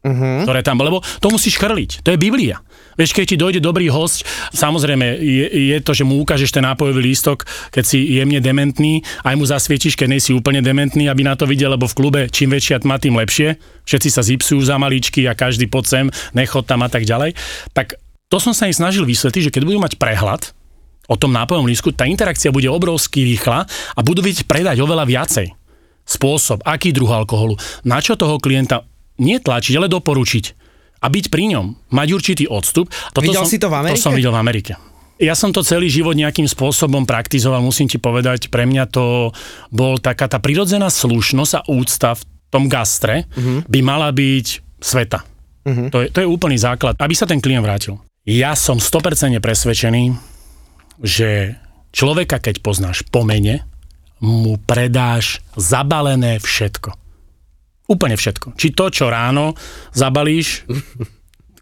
Uh-huh. 0.08 0.48
ktoré 0.48 0.64
tam, 0.64 0.80
lebo 0.80 1.04
to 1.20 1.28
musíš 1.28 1.60
chrliť, 1.60 2.00
to 2.00 2.16
je 2.16 2.18
Biblia. 2.18 2.64
Vieš, 2.98 3.14
keď 3.14 3.24
ti 3.28 3.36
dojde 3.38 3.60
dobrý 3.62 3.86
host, 3.92 4.26
samozrejme 4.56 5.22
je, 5.22 5.46
je 5.70 5.76
to, 5.84 5.94
že 5.94 6.02
mu 6.02 6.18
ukážeš 6.24 6.50
ten 6.50 6.66
nápojový 6.66 7.12
lístok, 7.12 7.46
keď 7.70 7.84
si 7.86 8.18
jemne 8.18 8.42
dementný, 8.42 9.06
aj 9.22 9.34
mu 9.38 9.46
zasvietiš, 9.46 9.94
keď 9.94 10.18
nejsi 10.18 10.34
úplne 10.34 10.58
dementný, 10.58 11.06
aby 11.06 11.22
na 11.22 11.38
to 11.38 11.46
videl, 11.46 11.70
lebo 11.70 11.86
v 11.86 11.94
klube 11.94 12.20
čím 12.32 12.50
väčšia 12.50 12.82
tma, 12.82 12.98
tým 12.98 13.14
lepšie. 13.14 13.54
Všetci 13.86 14.08
sa 14.10 14.26
zipsujú 14.26 14.58
za 14.66 14.80
maličky 14.82 15.30
a 15.30 15.38
každý 15.38 15.70
pod 15.70 15.86
sem, 15.86 16.10
nechod 16.34 16.66
tam 16.66 16.82
a 16.82 16.90
tak 16.90 17.06
ďalej. 17.06 17.38
Tak 17.70 18.00
to 18.26 18.42
som 18.42 18.50
sa 18.50 18.66
im 18.66 18.74
snažil 18.74 19.06
vysvetliť, 19.06 19.46
že 19.46 19.54
keď 19.54 19.62
budú 19.62 19.78
mať 19.78 19.94
prehľad 19.94 20.50
o 21.06 21.16
tom 21.16 21.32
nápojovom 21.32 21.70
lístku, 21.70 21.94
tá 21.94 22.04
interakcia 22.04 22.52
bude 22.52 22.66
obrovsky 22.66 23.24
rýchla 23.24 23.64
a 23.94 24.00
budú 24.02 24.20
vedieť 24.20 24.44
predať 24.44 24.82
oveľa 24.82 25.06
viacej. 25.06 25.54
Spôsob, 26.04 26.66
aký 26.66 26.90
druh 26.90 27.08
alkoholu, 27.08 27.54
na 27.84 28.00
čo 28.02 28.16
toho 28.16 28.40
klienta 28.42 28.84
nie 29.18 29.38
tlačiť, 29.38 29.74
ale 29.78 29.90
doporučiť. 29.90 30.44
A 30.98 31.06
byť 31.06 31.30
pri 31.30 31.44
ňom, 31.54 31.66
mať 31.94 32.08
určitý 32.10 32.44
odstup. 32.50 32.90
Toto 33.14 33.22
Videl 33.22 33.46
som, 33.46 33.50
si 33.50 33.58
to 33.62 33.70
v 33.70 33.76
Amerike? 33.78 33.98
To 33.98 34.06
som 34.10 34.14
videl 34.18 34.34
v 34.34 34.40
Amerike. 34.42 34.72
Ja 35.18 35.34
som 35.34 35.50
to 35.50 35.66
celý 35.66 35.90
život 35.90 36.14
nejakým 36.14 36.46
spôsobom 36.46 37.02
praktizoval, 37.02 37.58
musím 37.58 37.90
ti 37.90 37.98
povedať, 37.98 38.50
pre 38.54 38.66
mňa 38.66 38.86
to 38.86 39.34
bol 39.74 39.98
taká 39.98 40.30
tá 40.30 40.38
prirodzená 40.38 40.90
slušnosť 40.90 41.52
a 41.58 41.60
úcta 41.70 42.14
v 42.14 42.22
tom 42.54 42.70
gastre 42.70 43.26
uh-huh. 43.34 43.66
by 43.66 43.80
mala 43.82 44.14
byť 44.14 44.46
sveta. 44.78 45.26
Uh-huh. 45.66 45.90
To, 45.90 46.06
je, 46.06 46.14
to 46.14 46.22
je 46.22 46.28
úplný 46.30 46.54
základ, 46.54 46.94
aby 47.02 47.14
sa 47.18 47.26
ten 47.26 47.42
klient 47.42 47.66
vrátil. 47.66 47.98
Ja 48.22 48.54
som 48.54 48.78
100% 48.78 49.42
presvedčený, 49.42 50.14
že 51.02 51.58
človeka, 51.90 52.38
keď 52.38 52.62
poznáš 52.62 53.02
po 53.10 53.26
mene, 53.26 53.66
mu 54.22 54.58
predáš 54.58 55.42
zabalené 55.54 56.38
všetko. 56.42 57.07
Úplne 57.88 58.20
všetko. 58.20 58.52
Či 58.52 58.76
to, 58.76 58.92
čo 58.92 59.08
ráno 59.08 59.56
zabalíš, 59.96 60.68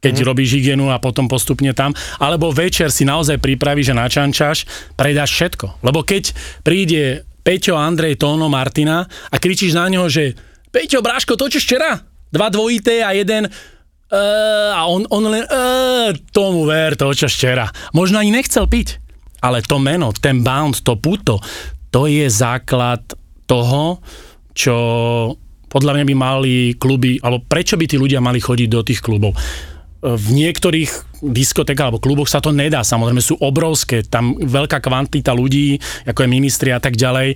keď 0.03 0.15
mm. 0.21 0.27
robíš 0.27 0.59
hygienu 0.59 0.91
a 0.91 0.99
potom 0.99 1.31
postupne 1.31 1.71
tam, 1.71 1.95
alebo 2.19 2.51
večer 2.51 2.91
si 2.91 3.07
naozaj 3.07 3.39
pripravíš 3.39 3.95
a 3.95 3.99
načančaš, 4.03 4.67
predáš 4.99 5.31
všetko. 5.39 5.87
Lebo 5.87 6.03
keď 6.03 6.35
príde 6.67 7.23
Peťo, 7.47 7.79
Andrej, 7.79 8.19
Tóno, 8.19 8.51
Martina 8.51 9.07
a 9.07 9.37
kričíš 9.39 9.79
na 9.79 9.87
neho, 9.87 10.11
že 10.11 10.35
Peťo, 10.75 10.99
Bráško, 10.99 11.39
točíš 11.39 11.63
včera? 11.63 11.95
Dva 12.35 12.51
dvojité 12.51 13.07
a 13.07 13.15
jeden 13.15 13.47
uh, 13.47 14.75
a 14.75 14.83
on, 14.91 15.07
on 15.07 15.25
len 15.31 15.47
uh, 15.47 16.11
tomu 16.35 16.67
ver, 16.67 16.99
to 16.99 17.07
čo 17.15 17.31
včera. 17.31 17.71
Možno 17.95 18.19
ani 18.19 18.35
nechcel 18.35 18.67
piť, 18.67 18.99
ale 19.47 19.63
to 19.63 19.79
meno, 19.79 20.11
ten 20.11 20.43
bound, 20.43 20.83
to 20.83 20.99
puto, 20.99 21.39
to 21.95 22.11
je 22.11 22.27
základ 22.27 23.01
toho, 23.47 24.03
čo 24.51 24.75
podľa 25.67 25.99
mňa 25.99 26.05
by 26.07 26.15
mali 26.15 26.55
kluby, 26.79 27.19
alebo 27.21 27.43
prečo 27.45 27.75
by 27.75 27.85
tí 27.85 27.97
ľudia 27.99 28.23
mali 28.23 28.39
chodiť 28.39 28.69
do 28.71 28.81
tých 28.87 29.03
klubov? 29.03 29.35
V 30.07 30.29
niektorých 30.31 31.25
diskotékach 31.25 31.91
alebo 31.91 32.05
kluboch 32.05 32.31
sa 32.31 32.39
to 32.39 32.55
nedá, 32.55 32.87
samozrejme 32.87 33.19
sú 33.19 33.35
obrovské, 33.43 34.07
tam 34.07 34.39
veľká 34.39 34.79
kvantita 34.79 35.35
ľudí, 35.35 35.81
ako 36.07 36.23
je 36.23 36.29
ministri 36.31 36.71
a 36.71 36.79
tak 36.79 36.95
ďalej. 36.95 37.35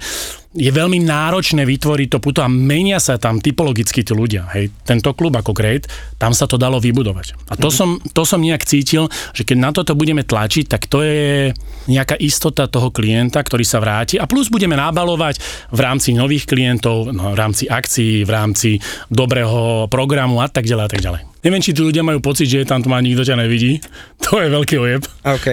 Je 0.51 0.67
veľmi 0.67 0.99
náročné 1.07 1.63
vytvoriť 1.63 2.09
to 2.11 2.19
puto 2.19 2.43
a 2.43 2.51
menia 2.51 2.99
sa 2.99 3.23
tam 3.23 3.39
typologicky 3.39 4.03
tí 4.03 4.11
ľudia. 4.11 4.51
Hej, 4.51 4.75
tento 4.83 5.15
klub 5.15 5.39
ako 5.39 5.55
Great, 5.55 5.87
tam 6.19 6.35
sa 6.35 6.51
to 6.51 6.59
dalo 6.59 6.83
vybudovať. 6.83 7.39
A 7.51 7.55
to, 7.55 7.71
mm. 7.71 7.75
som, 7.75 7.89
to 8.03 8.27
som 8.27 8.43
nejak 8.43 8.67
cítil, 8.67 9.07
že 9.31 9.47
keď 9.47 9.57
na 9.63 9.71
toto 9.71 9.95
budeme 9.95 10.27
tlačiť, 10.27 10.67
tak 10.67 10.91
to 10.91 11.07
je 11.07 11.55
nejaká 11.87 12.19
istota 12.19 12.67
toho 12.67 12.91
klienta, 12.91 13.39
ktorý 13.39 13.63
sa 13.63 13.79
vráti 13.79 14.19
a 14.19 14.27
plus 14.27 14.51
budeme 14.51 14.75
nabalovať 14.75 15.39
v 15.71 15.81
rámci 15.81 16.19
nových 16.19 16.51
klientov, 16.51 17.15
no, 17.15 17.31
v 17.31 17.39
rámci 17.39 17.71
akcií, 17.71 18.27
v 18.27 18.31
rámci 18.35 18.83
dobrého 19.07 19.87
programu 19.87 20.43
a 20.43 20.51
tak 20.51 20.67
ďalej 20.67 20.85
a 20.87 20.91
tak 20.91 21.03
ďalej. 21.07 21.31
Neviem, 21.41 21.65
či 21.65 21.73
tí 21.73 21.81
ľudia 21.81 22.05
majú 22.05 22.21
pocit, 22.21 22.53
že 22.53 22.69
tam 22.69 22.85
to 22.85 22.93
má 22.93 23.01
nikto 23.01 23.25
ťa 23.25 23.37
nevidí. 23.41 23.81
To 24.31 24.37
je 24.37 24.53
veľký 24.53 24.77
ojeb. 24.77 25.03
OK. 25.27 25.49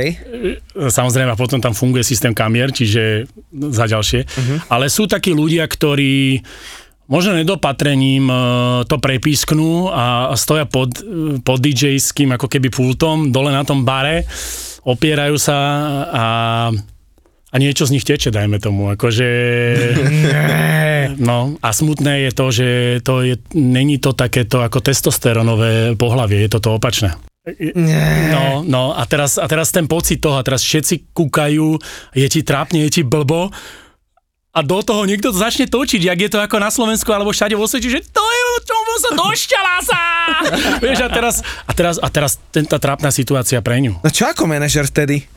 Samozrejme, 0.92 1.34
a 1.34 1.40
potom 1.40 1.58
tam 1.58 1.72
funguje 1.72 2.04
systém 2.04 2.36
kamier, 2.36 2.70
čiže 2.70 3.26
za 3.72 3.88
ďalšie. 3.88 4.22
Uh-huh. 4.28 4.58
Ale 4.70 4.87
sú 4.88 5.08
takí 5.08 5.32
ľudia, 5.36 5.68
ktorí 5.68 6.42
možno 7.08 7.40
nedopatrením 7.40 8.28
e, 8.28 8.36
to 8.86 9.00
prepísknú 9.00 9.88
a 9.92 10.36
stoja 10.36 10.68
pod, 10.68 11.00
pod 11.42 11.60
DJ-ským 11.64 12.36
ako 12.36 12.52
keby 12.52 12.68
pultom 12.68 13.32
dole 13.32 13.50
na 13.52 13.64
tom 13.64 13.88
bare, 13.88 14.28
opierajú 14.84 15.36
sa 15.40 15.58
a 16.12 16.26
a 17.48 17.56
niečo 17.64 17.88
z 17.88 17.96
nich 17.96 18.04
teče, 18.04 18.28
dajme 18.28 18.60
tomu, 18.60 18.92
akože... 18.92 19.28
no 21.30 21.56
a 21.64 21.70
smutné 21.72 22.28
je 22.28 22.32
to, 22.36 22.46
že 22.52 22.68
to 23.08 23.24
je, 23.24 23.40
není 23.56 24.04
to 24.04 24.12
takéto 24.12 24.60
ako 24.60 24.84
testosteronové 24.84 25.96
pohlavie, 25.96 26.44
je 26.44 26.52
to 26.52 26.60
to 26.60 26.70
opačné. 26.76 27.16
No, 28.36 28.68
no 28.68 28.92
a 28.92 29.08
teraz, 29.08 29.40
a 29.40 29.48
teraz 29.48 29.72
ten 29.72 29.88
pocit 29.88 30.20
toho, 30.20 30.36
a 30.36 30.44
teraz 30.44 30.60
všetci 30.60 31.16
kúkajú, 31.16 31.80
je 32.20 32.28
ti 32.28 32.44
trápne, 32.44 32.84
je 32.84 33.00
ti 33.00 33.02
blbo 33.08 33.48
a 34.58 34.66
do 34.66 34.82
toho 34.82 35.06
niekto 35.06 35.30
to 35.30 35.38
začne 35.38 35.70
točiť, 35.70 36.02
jak 36.02 36.18
je 36.18 36.30
to 36.34 36.42
ako 36.42 36.58
na 36.58 36.74
Slovensku 36.74 37.14
alebo 37.14 37.30
všade 37.30 37.54
vo 37.54 37.70
svete, 37.70 37.94
že 37.94 38.02
to 38.02 38.26
je 38.26 38.42
čomu 38.66 38.94
sa 38.98 39.12
došťala 39.14 39.76
sa! 39.90 40.04
Vieš, 40.82 41.00
a 41.06 41.10
teraz, 41.14 41.36
a 41.46 41.72
teraz, 41.78 41.96
a 42.02 42.08
teraz 42.10 42.32
ten, 42.50 42.66
tá 42.66 42.82
trápna 42.82 43.14
situácia 43.14 43.62
pre 43.62 43.78
ňu. 43.80 44.02
No 44.02 44.10
čo 44.10 44.26
ako 44.26 44.50
manažer 44.50 44.90
vtedy? 44.90 45.30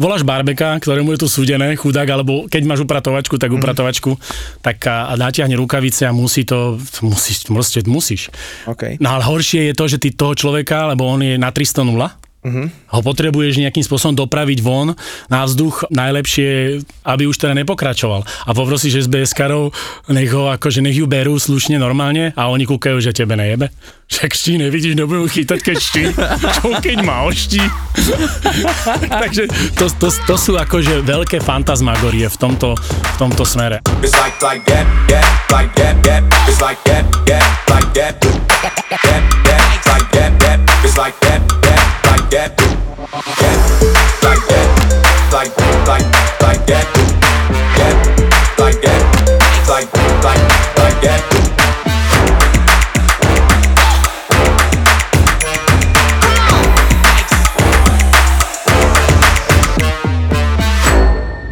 voláš 0.00 0.24
barbeka, 0.24 0.80
ktorému 0.80 1.12
je 1.12 1.20
tu 1.20 1.28
súdené, 1.28 1.76
chudák, 1.76 2.08
alebo 2.08 2.48
keď 2.48 2.62
máš 2.64 2.88
upratovačku, 2.88 3.36
tak 3.36 3.52
upratovačku, 3.52 4.16
tak 4.64 4.80
a, 4.88 5.12
a 5.12 5.14
natiahne 5.20 5.52
rukavice 5.60 6.08
a 6.08 6.12
musí 6.16 6.48
to, 6.48 6.80
musíš, 7.04 7.44
proste 7.44 7.84
musíš. 7.84 8.32
Okay. 8.64 8.96
No 8.96 9.12
ale 9.12 9.28
horšie 9.28 9.68
je 9.68 9.74
to, 9.76 9.84
že 9.92 10.00
ty 10.00 10.16
toho 10.16 10.32
človeka, 10.32 10.88
lebo 10.88 11.04
on 11.04 11.20
je 11.20 11.36
na 11.36 11.52
300 11.52 11.84
nula, 11.84 12.16
Uh-huh. 12.40 12.72
Ho 12.96 13.00
potrebuješ 13.04 13.60
nejakým 13.60 13.84
spôsobom 13.84 14.16
dopraviť 14.16 14.64
von 14.64 14.96
na 15.28 15.44
vzduch, 15.44 15.92
najlepšie, 15.92 16.80
aby 17.04 17.28
už 17.28 17.36
teda 17.36 17.52
nepokračoval. 17.52 18.24
A 18.24 18.50
poprosíš 18.56 19.04
SBS-karov, 19.04 19.76
nech 20.08 20.32
ho 20.32 20.48
akože 20.48 20.80
nech 20.80 20.96
ju 20.96 21.04
berú 21.04 21.36
slušne, 21.36 21.76
normálne 21.76 22.32
a 22.32 22.48
oni 22.48 22.64
kúkajú, 22.64 22.96
že 23.04 23.12
tebe 23.12 23.36
nejebe. 23.36 23.68
Však 24.08 24.32
ští 24.32 24.56
nevidíš, 24.56 24.96
nebudú 24.96 25.28
chytať, 25.28 25.60
keď 25.60 25.76
ští. 25.76 26.02
Čo 26.58 26.80
keď 26.80 26.98
má 27.04 27.28
oští? 27.28 27.60
Takže 29.22 29.44
to, 29.76 29.86
to, 30.00 30.08
to, 30.08 30.34
sú 30.34 30.56
akože 30.56 31.04
veľké 31.04 31.44
fantasmagorie 31.44 32.26
v 32.26 32.36
tomto, 32.40 32.72
v 32.80 33.16
tomto 33.20 33.44
smere. 33.44 33.84
It's 34.00 34.16
like, 34.16 34.40
that, 34.64 34.88
that, 42.30 42.56
that. 42.56 42.70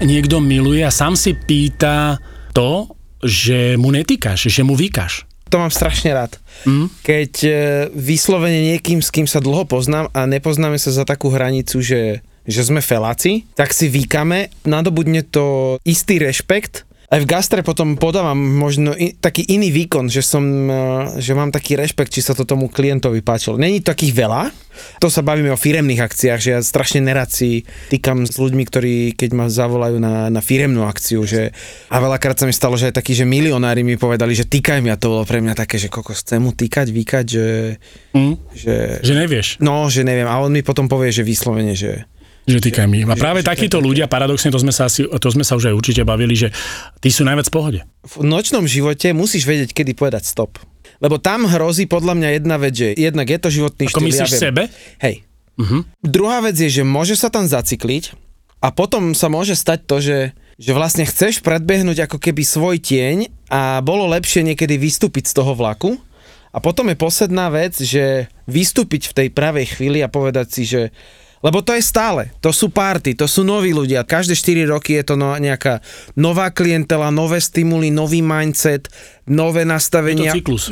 Niekto 0.09 0.41
miluje 0.41 0.81
a 0.87 0.95
sám 0.95 1.21
si 1.21 1.37
pýta 1.37 2.17
to, 2.57 2.89
že 3.21 3.77
mu 3.77 3.93
netýkaš, 3.93 4.49
že 4.49 4.65
mu 4.65 4.73
vykáš. 4.73 5.29
To 5.49 5.61
mám 5.61 5.73
strašne 5.73 6.17
rád. 6.17 6.41
Mm. 6.65 6.89
Keď 7.05 7.33
e, 7.45 7.51
vyslovene 7.93 8.75
niekým, 8.75 9.05
s 9.05 9.13
kým 9.13 9.29
sa 9.29 9.45
dlho 9.45 9.69
poznám 9.69 10.09
a 10.17 10.25
nepoznáme 10.25 10.81
sa 10.81 10.93
za 10.93 11.05
takú 11.05 11.29
hranicu, 11.29 11.85
že, 11.85 12.25
že 12.49 12.61
sme 12.65 12.81
feláci, 12.81 13.45
tak 13.53 13.77
si 13.77 13.93
vykame, 13.93 14.49
nadobudne 14.65 15.21
to 15.25 15.77
istý 15.85 16.17
rešpekt 16.21 16.88
aj 17.09 17.25
v 17.25 17.31
gastre 17.31 17.61
potom 17.65 17.97
podávam 17.97 18.37
možno 18.37 18.93
i, 18.93 19.17
taký 19.17 19.41
iný 19.49 19.73
výkon, 19.73 20.13
že 20.13 20.21
som, 20.21 20.45
e, 20.45 20.77
že 21.25 21.33
mám 21.33 21.49
taký 21.49 21.73
rešpekt, 21.73 22.13
či 22.13 22.21
sa 22.21 22.37
to 22.37 22.45
tomu 22.45 22.69
klientovi 22.69 23.25
páčilo. 23.25 23.57
Není 23.57 23.81
to 23.81 23.97
takých 23.97 24.13
veľa, 24.13 24.53
to 25.01 25.09
sa 25.09 25.25
bavíme 25.25 25.49
o 25.49 25.57
firemných 25.57 26.05
akciách, 26.05 26.37
že 26.37 26.51
ja 26.53 26.61
strašne 26.61 27.01
nerad 27.01 27.33
si 27.33 27.65
týkam 27.89 28.29
s 28.29 28.37
ľuďmi, 28.37 28.63
ktorí 28.69 28.95
keď 29.17 29.31
ma 29.33 29.49
zavolajú 29.49 29.97
na, 29.97 30.29
na 30.29 30.45
firemnú 30.45 30.85
akciu, 30.85 31.25
že 31.25 31.57
a 31.89 31.97
veľakrát 31.97 32.37
sa 32.37 32.45
mi 32.45 32.53
stalo, 32.53 32.77
že 32.77 32.93
aj 32.93 33.01
takí, 33.01 33.17
že 33.17 33.25
milionári 33.25 33.81
mi 33.81 33.97
povedali, 33.97 34.37
že 34.37 34.45
týkaj 34.45 34.85
mi 34.85 34.93
a 34.93 35.01
to 35.01 35.09
bolo 35.09 35.25
pre 35.25 35.41
mňa 35.41 35.57
také, 35.57 35.81
že 35.81 35.89
kokos, 35.89 36.21
chcem 36.21 36.45
mu 36.45 36.53
týkať, 36.53 36.93
vykať, 36.93 37.25
že, 37.25 37.47
Mm. 38.19 38.35
že... 38.57 38.75
Že 39.05 39.15
nevieš. 39.15 39.49
No, 39.63 39.87
že 39.87 40.03
neviem. 40.03 40.27
A 40.27 40.41
on 40.43 40.51
mi 40.51 40.65
potom 40.65 40.91
povie, 40.91 41.13
že 41.15 41.23
vyslovene, 41.23 41.77
že 41.79 42.09
Že 42.49 42.65
týkaj 42.65 42.87
mi. 42.89 43.05
A 43.05 43.13
práve 43.13 43.45
takíto 43.45 43.77
ľudia, 43.77 44.09
paradoxne, 44.09 44.49
to 44.49 44.57
sme 44.57 44.73
sa 44.73 44.89
asi, 44.89 45.05
to 45.05 45.29
sme 45.29 45.45
sa 45.45 45.53
už 45.53 45.69
aj 45.69 45.75
určite 45.77 46.01
bavili, 46.03 46.33
že 46.33 46.49
tí 46.99 47.13
sú 47.13 47.29
najviac 47.29 47.53
v 47.53 47.55
pohode. 47.55 47.81
v 47.85 48.25
nočnom 48.25 48.65
živote 48.65 49.13
musíš 49.13 49.45
vedieť, 49.45 49.77
kedy 49.77 49.93
povedať 49.93 50.25
stop. 50.25 50.57
Lebo 50.99 51.21
tam 51.21 51.45
hrozí 51.45 51.85
podľa 51.85 52.17
mňa 52.17 52.29
jedna 52.41 52.57
vec, 52.57 52.73
že 52.73 52.97
jednak 52.97 53.29
je 53.29 53.39
to 53.39 53.49
životný 53.53 53.85
Ako 53.87 54.01
štýl. 54.01 54.09
myslíš 54.09 54.31
viem. 54.33 54.41
sebe? 54.41 54.63
Hej. 54.99 55.15
Mhm. 55.61 55.79
Druhá 56.01 56.41
vec 56.41 56.57
je, 56.57 56.71
že 56.73 56.83
môže 56.89 57.15
sa 57.21 57.29
tam 57.29 57.45
zacykliť 57.45 58.17
a 58.65 58.73
potom 58.73 59.13
sa 59.13 59.29
môže 59.29 59.53
stať 59.55 59.85
to, 59.85 59.97
že, 60.01 60.19
že 60.57 60.73
vlastne 60.73 61.05
chceš 61.05 61.45
predbehnúť 61.45 62.09
ako 62.09 62.17
keby 62.17 62.43
svoj 62.43 62.81
tieň 62.81 63.29
a 63.53 63.85
bolo 63.85 64.09
lepšie 64.09 64.41
niekedy 64.43 64.81
vystúpiť 64.81 65.31
z 65.31 65.37
toho 65.37 65.53
vlaku. 65.53 66.01
A 66.49 66.65
potom 66.65 66.89
je 66.89 66.97
posledná 66.97 67.53
vec, 67.53 67.77
že 67.77 68.27
vystúpiť 68.49 69.13
v 69.13 69.17
tej 69.21 69.29
pravej 69.31 69.77
chvíli 69.77 70.01
a 70.01 70.09
povedať 70.09 70.47
si, 70.49 70.63
že 70.65 70.91
lebo 71.45 71.63
to 71.63 71.75
je 71.75 71.83
stále, 71.83 72.35
to 72.43 72.51
sú 72.51 72.71
party, 72.73 73.15
to 73.15 73.31
sú 73.31 73.47
noví 73.47 73.71
ľudia, 73.71 74.03
každé 74.03 74.35
4 74.35 74.75
roky 74.75 74.99
je 74.99 75.05
to 75.07 75.15
no, 75.15 75.35
nejaká 75.39 75.79
nová 76.19 76.51
klientela, 76.51 77.15
nové 77.15 77.39
stimuly, 77.39 77.95
nový 77.95 78.21
mindset, 78.25 78.91
nové 79.29 79.63
nastavenia, 79.63 80.35
Je 80.35 80.43
to 80.43 80.59
cyklus, 80.59 80.65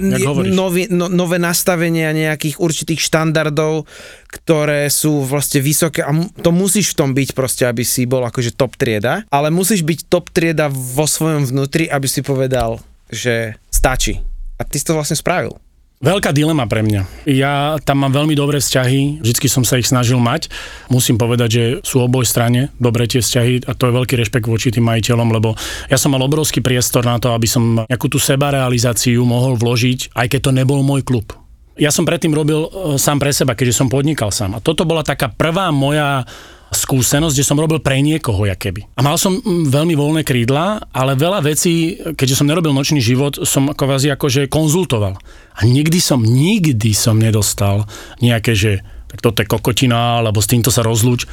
nový, 0.51 0.91
no, 0.91 1.07
nové 1.07 1.37
nastavenia 1.39 2.11
nejakých 2.11 2.59
určitých 2.59 3.01
štandardov, 3.05 3.85
ktoré 4.27 4.89
sú 4.89 5.23
vlastne 5.23 5.61
vysoké. 5.63 6.03
A 6.03 6.11
to 6.41 6.51
musíš 6.51 6.97
v 6.97 6.99
tom 7.05 7.11
byť 7.13 7.29
proste, 7.37 7.65
aby 7.69 7.85
si 7.85 8.09
bol 8.09 8.25
akože 8.25 8.57
top 8.57 8.75
trieda, 8.75 9.23
ale 9.29 9.53
musíš 9.53 9.85
byť 9.85 9.99
top 10.09 10.33
trieda 10.33 10.73
vo 10.73 11.05
svojom 11.05 11.47
vnútri, 11.47 11.87
aby 11.87 12.09
si 12.09 12.25
povedal, 12.25 12.81
že 13.13 13.55
stačí. 13.69 14.19
A 14.57 14.65
ty 14.65 14.81
si 14.81 14.89
to 14.89 14.97
vlastne 14.97 15.21
spravil. 15.21 15.61
Veľká 15.97 16.37
dilema 16.37 16.69
pre 16.69 16.85
mňa. 16.85 17.25
Ja 17.25 17.81
tam 17.81 18.05
mám 18.05 18.13
veľmi 18.13 18.37
dobré 18.37 18.61
vzťahy, 18.61 19.25
vždycky 19.25 19.49
som 19.49 19.65
sa 19.65 19.81
ich 19.81 19.89
snažil 19.89 20.21
mať. 20.21 20.53
Musím 20.93 21.17
povedať, 21.17 21.49
že 21.49 21.65
sú 21.81 22.05
oboj 22.05 22.29
strane 22.29 22.69
dobré 22.77 23.09
tie 23.09 23.25
vzťahy 23.25 23.65
a 23.65 23.73
to 23.73 23.89
je 23.89 23.97
veľký 23.97 24.15
rešpekt 24.21 24.45
voči 24.45 24.69
tým 24.69 24.85
majiteľom, 24.85 25.33
lebo 25.33 25.57
ja 25.89 25.97
som 25.97 26.13
mal 26.13 26.21
obrovský 26.21 26.61
priestor 26.61 27.09
na 27.09 27.17
to, 27.17 27.33
aby 27.33 27.49
som 27.49 27.89
nejakú 27.89 28.13
tú 28.13 28.21
sebarealizáciu 28.21 29.25
mohol 29.25 29.57
vložiť, 29.57 30.13
aj 30.13 30.37
keď 30.37 30.41
to 30.45 30.53
nebol 30.53 30.85
môj 30.85 31.01
klub. 31.01 31.33
Ja 31.81 31.89
som 31.89 32.05
predtým 32.05 32.33
robil 32.33 32.61
e, 32.61 32.69
sám 33.01 33.17
pre 33.17 33.33
seba, 33.33 33.57
keďže 33.57 33.81
som 33.81 33.89
podnikal 33.89 34.29
sám. 34.33 34.57
A 34.57 34.65
toto 34.65 34.85
bola 34.89 35.05
taká 35.05 35.33
prvá 35.33 35.73
moja 35.73 36.25
skúsenosť, 36.73 37.37
kde 37.37 37.47
som 37.47 37.61
robil 37.61 37.79
pre 37.81 38.01
niekoho, 38.01 38.49
ja 38.49 38.57
keby. 38.59 38.97
A 38.97 39.05
mal 39.05 39.17
som 39.17 39.39
mm, 39.39 39.73
veľmi 39.73 39.95
voľné 39.97 40.23
krídla, 40.25 40.93
ale 40.93 41.17
veľa 41.17 41.45
vecí, 41.45 42.01
keďže 42.17 42.43
som 42.43 42.49
nerobil 42.49 42.73
nočný 42.73 42.99
život, 43.01 43.39
som 43.49 43.71
vás 43.73 44.03
akože 44.03 44.49
konzultoval. 44.51 45.21
A 45.57 45.65
nikdy 45.65 45.99
som, 45.99 46.21
nikdy 46.21 46.93
som 46.93 47.17
nedostal 47.17 47.89
nejaké, 48.21 48.53
že 48.53 48.73
tak 49.09 49.25
toto 49.25 49.41
je 49.41 49.49
kokotina, 49.49 50.21
alebo 50.21 50.45
s 50.45 50.51
týmto 50.51 50.69
sa 50.69 50.85
rozlúč. 50.85 51.25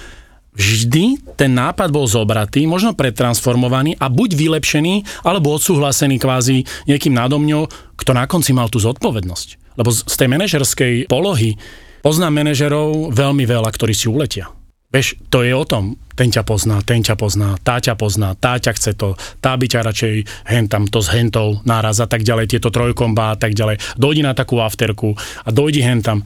Vždy 0.54 1.36
ten 1.36 1.58
nápad 1.58 1.90
bol 1.90 2.06
zobratý, 2.06 2.70
možno 2.70 2.94
pretransformovaný 2.94 3.98
a 3.98 4.08
buď 4.08 4.38
vylepšený, 4.38 5.26
alebo 5.26 5.58
odsúhlasený 5.58 6.22
kvázi 6.22 6.64
niekým 6.86 7.12
nado 7.12 7.42
mňou, 7.42 7.68
kto 7.98 8.12
na 8.14 8.30
konci 8.30 8.54
mal 8.54 8.70
tú 8.70 8.78
zodpovednosť. 8.78 9.76
Lebo 9.76 9.90
z 9.90 10.16
tej 10.16 10.30
manažerskej 10.30 10.94
polohy 11.10 11.58
poznám 12.06 12.46
manažerov 12.46 13.10
veľmi 13.10 13.44
veľa, 13.50 13.70
ktorí 13.74 13.98
si 13.98 14.06
uletia. 14.06 14.54
Vieš, 14.94 15.18
to 15.34 15.42
je 15.42 15.50
o 15.58 15.66
tom, 15.66 15.98
ten 16.14 16.30
ťa 16.30 16.46
pozná, 16.46 16.78
ten 16.86 17.02
ťa 17.02 17.18
pozná, 17.18 17.58
tá 17.66 17.82
ťa 17.82 17.98
pozná, 17.98 18.38
tá 18.38 18.62
ťa 18.62 18.72
chce 18.78 18.92
to, 18.94 19.18
tá 19.42 19.58
by 19.58 19.66
ťa 19.66 19.82
radšej 19.90 20.14
hen 20.46 20.70
tam 20.70 20.86
to 20.86 21.02
s 21.02 21.10
hentou 21.10 21.58
náraz 21.66 21.98
a 21.98 22.06
tak 22.06 22.22
ďalej, 22.22 22.54
tieto 22.54 22.70
trojkomba 22.70 23.34
a 23.34 23.38
tak 23.42 23.58
ďalej. 23.58 23.82
Dojdi 23.98 24.22
na 24.22 24.38
takú 24.38 24.62
afterku 24.62 25.18
a 25.18 25.50
dojdi 25.50 25.82
hen 25.82 26.06
tam. 26.06 26.22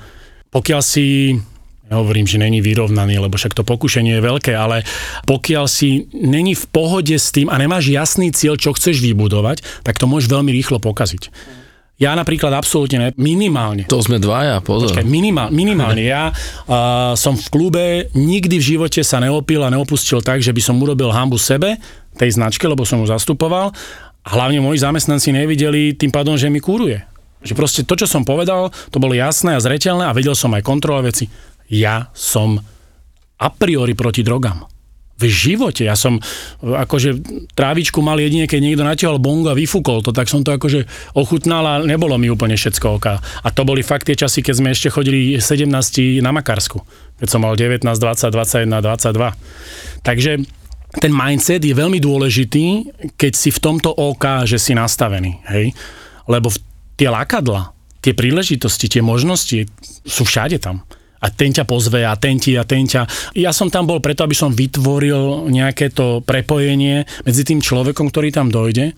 Pokiaľ 0.52 0.82
si 0.84 1.36
Nehovorím, 1.88 2.28
že 2.28 2.36
není 2.36 2.60
vyrovnaný, 2.60 3.16
lebo 3.16 3.40
však 3.40 3.56
to 3.56 3.64
pokušenie 3.64 4.20
je 4.20 4.28
veľké, 4.28 4.52
ale 4.52 4.84
pokiaľ 5.24 5.66
si 5.72 6.12
není 6.12 6.52
v 6.52 6.68
pohode 6.68 7.16
s 7.16 7.32
tým 7.32 7.48
a 7.48 7.56
nemáš 7.56 7.88
jasný 7.88 8.36
cieľ, 8.36 8.60
čo 8.60 8.76
chceš 8.76 9.00
vybudovať, 9.00 9.64
tak 9.88 9.96
to 9.96 10.04
môžeš 10.04 10.28
veľmi 10.28 10.52
rýchlo 10.52 10.84
pokaziť. 10.84 11.32
Ja 11.98 12.14
napríklad 12.14 12.54
absolútne 12.54 12.98
ne, 12.98 13.10
minimálne. 13.18 13.90
To 13.90 13.98
sme 14.06 14.22
dvaja, 14.22 14.62
pozor. 14.62 14.94
Počkaj, 14.94 15.10
minimál, 15.10 15.50
minimálne 15.50 16.06
ja 16.06 16.30
uh, 16.30 17.18
som 17.18 17.34
v 17.34 17.48
klube 17.50 17.86
nikdy 18.14 18.62
v 18.62 18.68
živote 18.78 19.02
sa 19.02 19.18
neopil 19.18 19.66
a 19.66 19.74
neopustil 19.74 20.22
tak, 20.22 20.46
že 20.46 20.54
by 20.54 20.62
som 20.62 20.78
urobil 20.78 21.10
hambu 21.10 21.42
sebe, 21.42 21.82
tej 22.14 22.38
značke, 22.38 22.70
lebo 22.70 22.86
som 22.86 23.02
ju 23.02 23.10
zastupoval 23.10 23.74
a 24.22 24.30
hlavne 24.30 24.62
moji 24.62 24.82
zamestnanci 24.82 25.34
nevideli 25.34 25.98
tým 25.98 26.14
pádom, 26.14 26.38
že 26.38 26.54
mi 26.54 26.62
kúruje. 26.62 27.02
Že 27.42 27.54
proste 27.58 27.82
to, 27.82 27.98
čo 27.98 28.06
som 28.06 28.22
povedal, 28.22 28.70
to 28.94 29.02
bolo 29.02 29.18
jasné 29.18 29.58
a 29.58 29.62
zreteľné 29.62 30.10
a 30.10 30.14
vedel 30.18 30.38
som 30.38 30.54
aj 30.54 30.66
kontrolovať 30.66 31.06
veci. 31.06 31.26
Ja 31.74 32.14
som 32.14 32.62
a 33.38 33.48
priori 33.54 33.94
proti 33.98 34.22
drogám. 34.26 34.77
V 35.18 35.26
živote. 35.26 35.82
Ja 35.90 35.98
som 35.98 36.18
e, 36.18 36.22
akože 36.62 37.18
trávičku 37.58 38.06
mal 38.06 38.22
jedine, 38.22 38.46
keď 38.46 38.60
niekto 38.62 38.84
natiahol 38.86 39.18
bongo 39.18 39.50
a 39.50 39.58
vyfúkol 39.58 40.06
to, 40.06 40.14
tak 40.14 40.30
som 40.30 40.46
to 40.46 40.54
akože 40.54 40.86
ochutnal 41.18 41.66
a 41.66 41.74
nebolo 41.82 42.22
mi 42.22 42.30
úplne 42.30 42.54
všetko 42.54 43.02
oka. 43.02 43.18
A 43.18 43.48
to 43.50 43.66
boli 43.66 43.82
fakt 43.82 44.06
tie 44.06 44.14
časy, 44.14 44.46
keď 44.46 44.54
sme 44.62 44.70
ešte 44.70 44.94
chodili 44.94 45.42
17 45.42 45.70
na 46.22 46.30
Makarsku. 46.30 46.86
Keď 47.18 47.28
som 47.34 47.42
mal 47.42 47.58
19, 47.58 47.82
20, 47.82 48.30
21, 48.30 48.70
22. 48.78 50.06
Takže 50.06 50.32
ten 51.02 51.12
mindset 51.12 51.66
je 51.66 51.74
veľmi 51.74 51.98
dôležitý, 51.98 52.66
keď 53.18 53.34
si 53.34 53.50
v 53.50 53.60
tomto 53.60 53.90
OK, 53.90 54.46
že 54.46 54.62
si 54.62 54.78
nastavený. 54.78 55.42
Hej? 55.50 55.74
Lebo 56.30 56.54
tie 56.94 57.10
lakadla, 57.10 57.74
tie 58.06 58.14
príležitosti, 58.14 58.86
tie 58.86 59.02
možnosti 59.02 59.66
sú 60.06 60.24
všade 60.24 60.62
tam 60.62 60.86
a 61.18 61.28
ten 61.34 61.52
ťa 61.54 61.66
pozve 61.66 62.06
a 62.06 62.14
ten 62.16 62.38
ti 62.38 62.54
a 62.58 62.64
ten 62.64 62.86
ťa. 62.86 63.34
Ja 63.38 63.50
som 63.50 63.70
tam 63.74 63.90
bol 63.90 64.02
preto, 64.02 64.26
aby 64.26 64.38
som 64.38 64.54
vytvoril 64.54 65.50
nejaké 65.50 65.90
to 65.94 66.22
prepojenie 66.22 67.06
medzi 67.26 67.42
tým 67.46 67.62
človekom, 67.62 68.10
ktorý 68.10 68.30
tam 68.30 68.54
dojde 68.54 68.94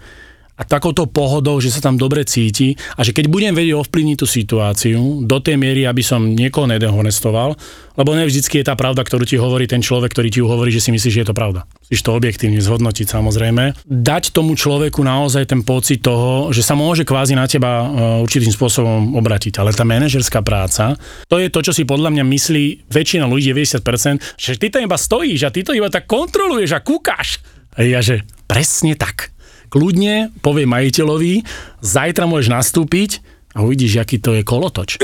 a 0.59 0.67
takouto 0.67 1.07
pohodou, 1.07 1.63
že 1.63 1.71
sa 1.71 1.79
tam 1.79 1.95
dobre 1.95 2.27
cíti 2.27 2.75
a 2.99 3.01
že 3.07 3.15
keď 3.15 3.31
budem 3.31 3.55
vedieť 3.55 3.79
ovplyvniť 3.79 4.17
tú 4.19 4.27
situáciu 4.27 5.23
do 5.23 5.37
tej 5.39 5.55
miery, 5.55 5.87
aby 5.87 6.03
som 6.03 6.35
niekoho 6.35 6.67
nedehonestoval, 6.67 7.55
lebo 7.95 8.15
ne 8.15 8.27
je 8.27 8.63
tá 8.63 8.75
pravda, 8.75 9.03
ktorú 9.03 9.23
ti 9.23 9.35
hovorí 9.35 9.67
ten 9.67 9.83
človek, 9.83 10.11
ktorý 10.11 10.29
ti 10.31 10.39
hovorí, 10.43 10.71
že 10.71 10.83
si 10.83 10.91
myslíš, 10.91 11.13
že 11.15 11.21
je 11.23 11.29
to 11.31 11.35
pravda. 11.35 11.67
Musíš 11.83 12.01
to 12.03 12.15
objektívne 12.15 12.59
zhodnotiť 12.59 13.07
samozrejme. 13.07 13.87
Dať 13.87 14.31
tomu 14.31 14.55
človeku 14.55 15.03
naozaj 15.03 15.51
ten 15.51 15.61
pocit 15.63 16.03
toho, 16.03 16.51
že 16.55 16.63
sa 16.63 16.79
môže 16.79 17.03
kvázi 17.03 17.35
na 17.35 17.43
teba 17.47 17.83
e, 17.83 17.87
určitým 18.23 18.51
spôsobom 18.55 19.19
obratiť. 19.19 19.59
Ale 19.59 19.75
tá 19.75 19.83
manažerská 19.83 20.39
práca, 20.39 20.95
to 21.27 21.39
je 21.39 21.51
to, 21.51 21.59
čo 21.59 21.71
si 21.75 21.83
podľa 21.83 22.15
mňa 22.15 22.23
myslí 22.23 22.65
väčšina 22.87 23.27
ľudí, 23.27 23.51
90%, 23.51 24.39
že 24.39 24.55
ty 24.55 24.67
tam 24.71 24.87
iba 24.87 24.95
stojíš 24.95 25.41
a 25.47 25.53
ty 25.53 25.63
to 25.67 25.75
iba 25.75 25.91
tak 25.91 26.07
kontroluješ 26.07 26.75
a 26.75 26.83
kúkáš. 26.83 27.43
A 27.75 27.83
ja, 27.83 27.99
že 27.99 28.23
presne 28.47 28.95
tak 28.95 29.35
kľudne 29.69 30.33
povie 30.41 30.65
majiteľovi, 30.65 31.45
zajtra 31.79 32.25
môžeš 32.25 32.49
nastúpiť 32.49 33.21
a 33.55 33.65
uvidíš, 33.65 34.01
aký 34.01 34.17
to 34.21 34.37
je 34.37 34.43
kolotoč. 34.45 35.01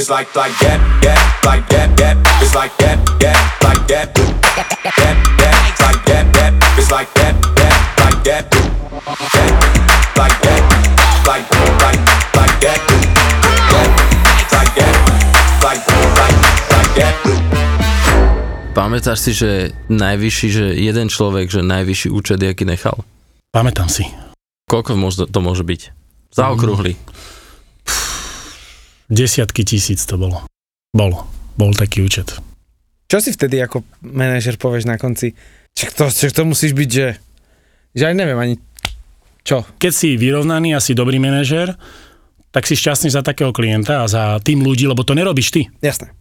Pamätáš 18.75 19.19
si, 19.23 19.31
že 19.31 19.71
najvyšší, 19.87 20.47
že 20.51 20.65
jeden 20.75 21.07
človek, 21.07 21.47
že 21.47 21.63
najvyšší 21.63 22.11
účet, 22.11 22.43
aký 22.43 22.67
nechal? 22.67 23.07
Pamätám 23.55 23.87
si. 23.87 24.03
Koľko 24.75 24.91
to 25.31 25.39
môže 25.39 25.63
byť? 25.63 25.81
Zaokrúhli. 26.35 26.99
Desiatky 29.07 29.63
tisíc 29.63 30.03
to 30.03 30.19
bolo. 30.19 30.43
Bolo. 30.91 31.23
Bol 31.55 31.71
taký 31.71 32.03
účet. 32.03 32.35
Čo 33.07 33.23
si 33.23 33.31
vtedy 33.31 33.63
ako 33.63 33.87
manažer 34.03 34.59
povieš 34.59 34.83
na 34.83 34.99
konci? 34.99 35.31
Čak 35.71 35.95
to, 35.95 36.11
čak 36.11 36.35
to 36.35 36.43
musíš 36.43 36.75
byť, 36.75 36.89
že... 36.91 37.07
Že 37.95 38.03
aj 38.11 38.15
neviem 38.19 38.35
ani... 38.35 38.55
Čo? 39.47 39.63
Keď 39.79 39.91
si 39.95 40.19
vyrovnaný 40.19 40.75
a 40.75 40.83
si 40.83 40.91
dobrý 40.91 41.23
manažer, 41.23 41.71
tak 42.51 42.67
si 42.67 42.75
šťastný 42.75 43.15
za 43.15 43.23
takého 43.23 43.55
klienta 43.55 44.03
a 44.03 44.11
za 44.11 44.43
tým 44.43 44.59
ľudí, 44.59 44.91
lebo 44.91 45.07
to 45.07 45.15
nerobíš 45.15 45.55
ty. 45.55 45.71
Jasné. 45.79 46.11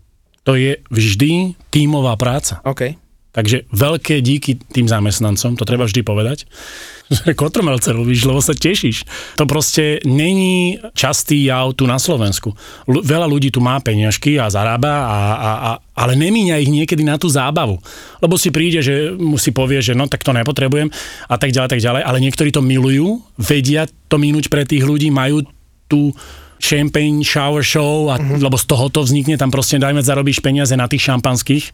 To 0.47 0.55
je 0.55 0.79
vždy 0.95 1.59
tímová 1.75 2.15
práca. 2.15 2.63
OK. 2.63 2.95
Takže 3.35 3.67
veľké 3.75 4.23
díky 4.23 4.63
tým 4.71 4.87
zamestnancom, 4.87 5.59
to 5.59 5.67
treba 5.67 5.91
vždy 5.91 6.07
povedať, 6.07 6.47
že 7.27 7.35
kotrmelce 7.35 7.91
robíš, 7.91 8.31
lebo 8.31 8.39
sa 8.39 8.55
tešíš. 8.55 9.03
To 9.35 9.45
proste 9.51 9.99
není 10.07 10.79
častý 10.95 11.51
jav 11.51 11.75
tu 11.75 11.91
na 11.91 11.99
Slovensku. 11.99 12.55
L- 12.87 13.03
veľa 13.03 13.27
ľudí 13.27 13.51
tu 13.51 13.59
má 13.59 13.83
peňažky 13.83 14.39
a 14.39 14.47
zarába, 14.47 14.93
a, 15.05 15.19
a, 15.35 15.51
a, 15.51 15.71
ale 15.99 16.15
nemíňa 16.15 16.63
ich 16.63 16.71
niekedy 16.71 17.03
na 17.03 17.19
tú 17.19 17.27
zábavu. 17.27 17.83
Lebo 18.23 18.39
si 18.39 18.55
príde, 18.55 18.79
že 18.87 19.11
mu 19.19 19.35
si 19.35 19.51
povie, 19.51 19.83
že 19.83 19.99
no 19.99 20.07
tak 20.07 20.23
to 20.23 20.31
nepotrebujem 20.31 20.95
a 21.27 21.35
tak 21.35 21.51
ďalej, 21.51 21.69
tak 21.75 21.83
ďalej. 21.83 22.03
Ale 22.07 22.23
niektorí 22.23 22.55
to 22.55 22.63
milujú, 22.63 23.19
vedia 23.35 23.91
to 24.07 24.17
minúť 24.17 24.47
pre 24.47 24.63
tých 24.63 24.87
ľudí, 24.87 25.11
majú 25.11 25.43
tú 25.91 26.15
champagne 26.63 27.21
shower 27.21 27.61
show, 27.61 28.09
a, 28.09 28.17
mm-hmm. 28.17 28.41
lebo 28.41 28.57
z 28.57 28.65
toho 28.65 28.87
to 28.89 29.05
vznikne, 29.05 29.37
tam 29.37 29.51
proste 29.51 29.77
dajme 29.77 30.01
zarobíš 30.01 30.41
peniaze 30.41 30.73
na 30.79 30.89
tých 30.89 31.11
šampanských, 31.13 31.65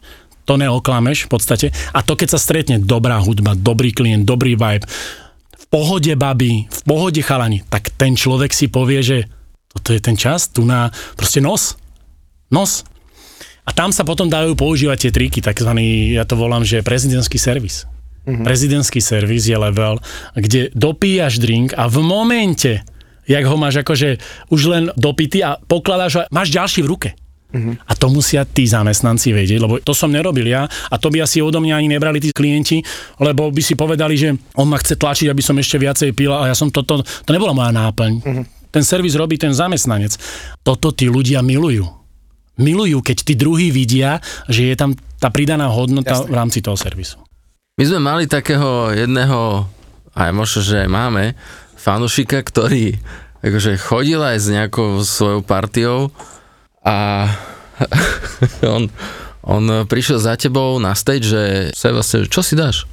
to 0.45 0.57
neoklameš 0.57 1.27
v 1.27 1.29
podstate. 1.29 1.67
A 1.93 2.01
to, 2.01 2.17
keď 2.17 2.37
sa 2.37 2.39
stretne 2.41 2.81
dobrá 2.81 3.21
hudba, 3.21 3.53
dobrý 3.53 3.93
klient, 3.93 4.25
dobrý 4.25 4.57
vibe, 4.57 4.85
v 5.55 5.65
pohode 5.71 6.11
baby, 6.17 6.67
v 6.67 6.81
pohode 6.83 7.21
chalani, 7.23 7.63
tak 7.69 7.93
ten 7.95 8.17
človek 8.17 8.51
si 8.51 8.67
povie, 8.67 8.99
že 8.99 9.17
toto 9.71 9.95
je 9.95 10.01
ten 10.03 10.19
čas, 10.19 10.51
tu 10.51 10.67
na 10.67 10.91
proste 11.15 11.39
nos. 11.39 11.79
Nos. 12.51 12.83
A 13.63 13.71
tam 13.71 13.95
sa 13.95 14.03
potom 14.03 14.27
dajú 14.27 14.57
používať 14.57 15.07
tie 15.07 15.11
triky, 15.15 15.39
takzvaný, 15.39 16.17
ja 16.17 16.27
to 16.27 16.35
volám, 16.35 16.67
že 16.67 16.83
prezidentský 16.83 17.39
servis. 17.39 17.87
Mm-hmm. 18.27 18.45
Prezidentský 18.45 18.99
servis 18.99 19.47
je 19.47 19.57
level, 19.57 19.97
kde 20.35 20.69
dopíjaš 20.75 21.39
drink 21.41 21.73
a 21.73 21.87
v 21.87 22.03
momente, 22.03 22.83
jak 23.25 23.45
ho 23.47 23.55
máš 23.55 23.81
akože 23.81 24.21
už 24.51 24.61
len 24.67 24.83
dopity 24.93 25.41
a 25.41 25.57
pokladáš 25.57 26.11
ho, 26.19 26.21
máš 26.29 26.51
ďalší 26.53 26.83
v 26.83 26.91
ruke. 26.91 27.09
Uh-huh. 27.51 27.75
A 27.75 27.91
to 27.99 28.07
musia 28.07 28.47
tí 28.47 28.63
zamestnanci 28.63 29.35
vedieť, 29.35 29.59
lebo 29.59 29.83
to 29.83 29.91
som 29.91 30.07
nerobil 30.07 30.47
ja 30.47 30.63
a 30.65 30.95
to 30.95 31.11
by 31.11 31.27
asi 31.27 31.43
odo 31.43 31.59
mňa 31.59 31.83
ani 31.83 31.91
nebrali 31.91 32.23
tí 32.23 32.31
klienti, 32.31 32.79
lebo 33.19 33.51
by 33.51 33.59
si 33.59 33.75
povedali, 33.75 34.15
že 34.15 34.31
on 34.55 34.71
ma 34.71 34.79
chce 34.79 34.95
tlačiť, 34.95 35.27
aby 35.27 35.43
som 35.43 35.59
ešte 35.59 35.75
viacej 35.75 36.15
pil 36.15 36.31
a 36.31 36.47
ja 36.47 36.55
som 36.55 36.71
toto, 36.71 37.03
to 37.03 37.31
nebola 37.35 37.51
moja 37.51 37.75
náplň. 37.75 38.11
Uh-huh. 38.23 38.43
Ten 38.71 38.87
servis 38.87 39.19
robí 39.19 39.35
ten 39.35 39.51
zamestnanec. 39.51 40.15
Toto 40.63 40.95
tí 40.95 41.11
ľudia 41.11 41.43
milujú. 41.43 41.83
Milujú, 42.55 43.03
keď 43.03 43.17
tí 43.27 43.33
druhí 43.35 43.67
vidia, 43.67 44.23
že 44.47 44.71
je 44.71 44.75
tam 44.79 44.95
tá 45.19 45.27
pridaná 45.27 45.67
hodnota 45.67 46.23
Jasne. 46.23 46.31
v 46.31 46.35
rámci 46.35 46.59
toho 46.63 46.79
servisu. 46.79 47.19
My 47.75 47.83
sme 47.83 47.99
mali 47.99 48.23
takého 48.31 48.95
jedného, 48.95 49.67
aj 50.15 50.31
možno, 50.31 50.59
že 50.63 50.87
aj 50.87 50.89
máme, 50.91 51.35
fanušika, 51.75 52.39
ktorý 52.47 52.95
akože 53.41 53.75
chodil 53.81 54.21
aj 54.21 54.37
s 54.37 54.47
nejakou 54.53 55.01
svojou 55.01 55.41
partiou 55.41 56.13
a 56.81 57.27
on, 58.75 58.89
on 59.45 59.63
prišiel 59.85 60.17
za 60.21 60.37
tebou 60.37 60.77
na 60.81 60.97
stage, 60.97 61.29
že 61.29 61.41
Sebastian, 61.73 62.29
čo 62.29 62.41
si 62.41 62.57
dáš? 62.57 62.89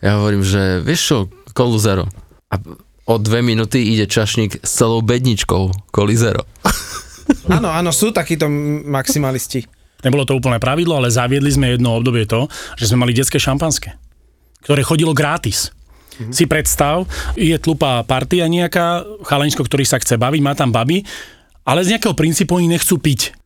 Ja 0.00 0.16
hovorím, 0.20 0.44
že 0.44 0.80
vieš 0.80 1.00
čo, 1.04 1.18
kolu 1.52 1.76
zero. 1.76 2.08
A 2.48 2.56
o 3.10 3.14
dve 3.18 3.44
minúty 3.44 3.92
ide 3.92 4.08
čašník 4.08 4.64
s 4.64 4.70
celou 4.80 5.04
bedničkou 5.04 5.92
koli 5.92 6.16
zero. 6.16 6.46
Áno, 7.46 7.70
áno, 7.70 7.94
sú 7.94 8.10
takíto 8.10 8.50
maximalisti. 8.90 9.62
Nebolo 10.02 10.26
to 10.26 10.34
úplné 10.34 10.58
pravidlo, 10.58 10.98
ale 10.98 11.14
zaviedli 11.14 11.46
sme 11.46 11.78
jedno 11.78 11.94
obdobie 11.94 12.26
to, 12.26 12.50
že 12.74 12.90
sme 12.90 13.06
mali 13.06 13.14
detské 13.14 13.38
šampanské, 13.38 13.94
ktoré 14.66 14.82
chodilo 14.82 15.14
gratis. 15.14 15.70
Mm-hmm. 16.18 16.34
Si 16.34 16.44
predstav, 16.50 17.06
je 17.38 17.54
tlupá 17.62 18.02
partia 18.02 18.50
nejaká, 18.50 19.06
chalanisko, 19.22 19.62
ktorý 19.62 19.86
sa 19.86 20.02
chce 20.02 20.18
baviť, 20.18 20.40
má 20.42 20.58
tam 20.58 20.74
baby, 20.74 21.06
ale 21.70 21.86
z 21.86 21.94
nejakého 21.94 22.18
princípu 22.18 22.58
oni 22.58 22.66
nechcú 22.66 22.98
piť. 22.98 23.38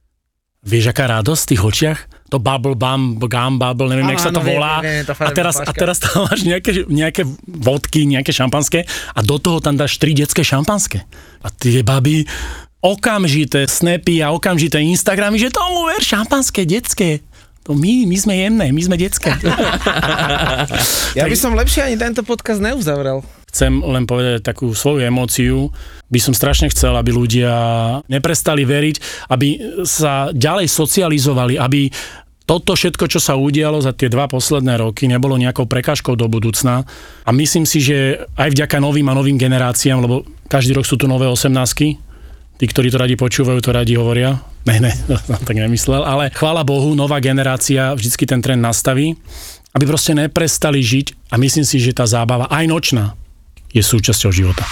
Vieš, 0.65 0.97
aká 0.97 1.21
radosť 1.21 1.45
v 1.45 1.51
tých 1.53 1.63
očiach? 1.63 1.99
To 2.33 2.41
bubble, 2.41 2.73
bum, 2.73 3.21
gum, 3.21 3.61
bubble, 3.61 3.93
neviem, 3.93 4.17
jak 4.17 4.25
sa 4.25 4.33
to 4.33 4.41
volá. 4.41 4.81
Vie, 4.81 5.05
vie, 5.05 5.05
to 5.05 5.13
a, 5.13 5.31
teraz, 5.37 5.61
a 5.61 5.71
teraz 5.77 6.01
tam 6.01 6.25
máš 6.25 6.41
nejaké, 6.49 6.89
nejaké 6.89 7.29
vodky, 7.45 8.09
nejaké 8.09 8.33
šampanské 8.33 8.89
a 9.13 9.21
do 9.21 9.37
toho 9.37 9.61
tam 9.61 9.77
dáš 9.77 10.01
tri 10.01 10.17
detské 10.17 10.41
šampanské. 10.41 11.05
A 11.45 11.53
tie 11.53 11.85
baby 11.85 12.25
okamžité 12.81 13.69
snapy 13.69 14.25
a 14.25 14.33
okamžité 14.33 14.81
Instagramy, 14.81 15.37
že 15.37 15.53
tomu 15.53 15.85
ver, 15.85 16.01
šampanské, 16.01 16.65
detské. 16.65 17.21
To 17.69 17.77
my, 17.77 18.09
my 18.09 18.17
sme 18.17 18.35
jemné, 18.41 18.67
my 18.73 18.83
sme 18.89 18.97
detské. 18.97 19.37
ja 21.19 21.25
by 21.29 21.37
som 21.37 21.53
lepšie 21.53 21.93
ani 21.93 22.01
tento 22.01 22.25
podcast 22.25 22.65
neuzavrel 22.65 23.21
chcem 23.55 23.79
len 23.79 24.03
povedať 24.03 24.43
takú 24.43 24.75
svoju 24.75 25.07
emóciu. 25.07 25.71
By 26.11 26.19
som 26.19 26.35
strašne 26.35 26.67
chcel, 26.75 26.99
aby 26.99 27.15
ľudia 27.15 27.55
neprestali 28.11 28.67
veriť, 28.67 29.27
aby 29.31 29.79
sa 29.87 30.35
ďalej 30.35 30.67
socializovali, 30.67 31.55
aby 31.55 31.87
toto 32.45 32.77
všetko, 32.77 33.09
čo 33.09 33.23
sa 33.23 33.41
udialo 33.41 33.81
za 33.81 33.97
tie 33.97 34.13
dva 34.13 34.29
posledné 34.29 34.77
roky, 34.77 35.09
nebolo 35.09 35.41
nejakou 35.41 35.65
prekážkou 35.65 36.13
do 36.13 36.29
budúcna. 36.29 36.85
A 37.25 37.31
myslím 37.33 37.65
si, 37.65 37.81
že 37.81 38.27
aj 38.37 38.53
vďaka 38.53 38.85
novým 38.85 39.09
a 39.09 39.17
novým 39.17 39.41
generáciám, 39.41 40.05
lebo 40.05 40.29
každý 40.51 40.77
rok 40.77 40.85
sú 40.85 41.01
tu 41.01 41.09
nové 41.09 41.25
18 41.25 41.49
tí, 42.55 42.65
ktorí 42.71 42.93
to 42.93 43.01
radi 43.01 43.17
počúvajú, 43.19 43.59
to 43.65 43.75
radi 43.75 43.97
hovoria. 43.97 44.39
Ne, 44.69 44.77
ne, 44.77 44.93
som 45.27 45.41
tak 45.41 45.57
nemyslel, 45.57 46.05
ale 46.05 46.31
chvála 46.31 46.63
Bohu, 46.63 46.93
nová 46.93 47.19
generácia 47.19 47.97
vždycky 47.97 48.29
ten 48.29 48.45
trend 48.45 48.61
nastaví, 48.61 49.17
aby 49.75 49.85
proste 49.89 50.13
neprestali 50.15 50.85
žiť 50.85 51.33
a 51.33 51.41
myslím 51.41 51.67
si, 51.67 51.81
že 51.81 51.97
tá 51.97 52.07
zábava, 52.07 52.47
aj 52.53 52.65
nočná, 52.69 53.17
je 53.75 53.83
súčasťou 53.83 54.31
života. 54.31 54.63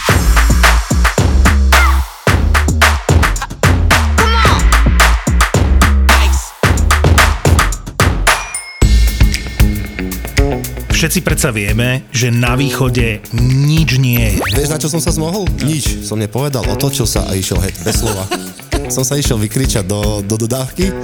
Všetci 10.94 11.26
predsa 11.26 11.50
vieme, 11.50 12.06
že 12.14 12.30
na 12.30 12.54
východe 12.54 13.26
nič 13.34 13.98
nie 13.98 14.38
je. 14.38 14.54
Vieš, 14.54 14.70
na 14.70 14.78
čo 14.78 14.86
som 14.86 15.02
sa 15.02 15.10
zmohol? 15.10 15.50
Nič. 15.66 16.06
Som 16.06 16.22
nepovedal, 16.22 16.62
otočil 16.70 17.10
sa 17.10 17.26
a 17.26 17.34
išiel 17.34 17.58
heď, 17.58 17.74
bez 17.82 18.06
slova. 18.06 18.22
som 18.94 19.02
sa 19.02 19.18
išiel 19.18 19.34
vykričať 19.34 19.82
do, 19.82 20.22
do 20.22 20.38
dodávky. 20.38 20.94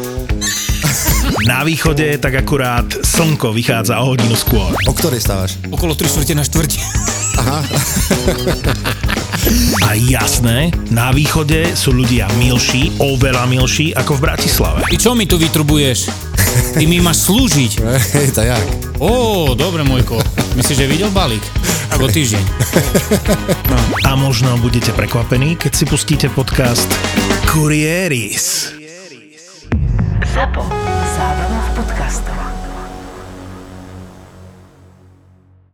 Na 1.51 1.67
východe 1.67 2.15
tak 2.23 2.31
akurát 2.39 2.87
slnko 2.87 3.51
vychádza 3.51 3.99
o 3.99 4.15
hodinu 4.15 4.39
skôr. 4.39 4.71
O 4.87 4.95
ktorej 4.95 5.19
stávaš? 5.19 5.59
Okolo 5.67 5.99
3 5.99 6.07
čtvrte 6.07 6.35
na 6.39 6.47
štvrť. 6.47 7.28
Aha. 7.39 7.61
A 9.87 9.95
jasné, 9.97 10.75
na 10.91 11.15
východe 11.15 11.73
sú 11.73 11.95
ľudia 11.95 12.29
milší, 12.37 12.93
oveľa 13.01 13.49
milší 13.49 13.95
ako 13.95 14.19
v 14.19 14.21
Bratislave. 14.29 14.81
Ty 14.91 14.97
čo 14.99 15.15
mi 15.15 15.25
tu 15.25 15.39
vytrubuješ? 15.39 16.11
Ty 16.75 16.85
mi 16.85 16.99
máš 16.99 17.31
slúžiť. 17.31 17.73
Hej, 18.19 18.29
to 18.35 18.43
jak? 18.43 18.67
Ó, 18.99 19.55
dobre, 19.55 19.87
Mojko. 19.87 20.19
Myslíš, 20.59 20.77
že 20.85 20.91
videl 20.91 21.11
balík? 21.15 21.45
Ako 21.95 22.11
týždeň. 22.11 22.45
No. 23.71 23.79
A 24.05 24.11
možno 24.19 24.59
budete 24.59 24.91
prekvapení, 24.93 25.55
keď 25.55 25.73
si 25.73 25.85
pustíte 25.87 26.27
podcast 26.29 26.91
Kurieris. 27.49 28.75
Zapo. 30.35 30.67
Zábrná 31.17 31.61
v 31.63 31.71
podcastovách. 31.79 32.58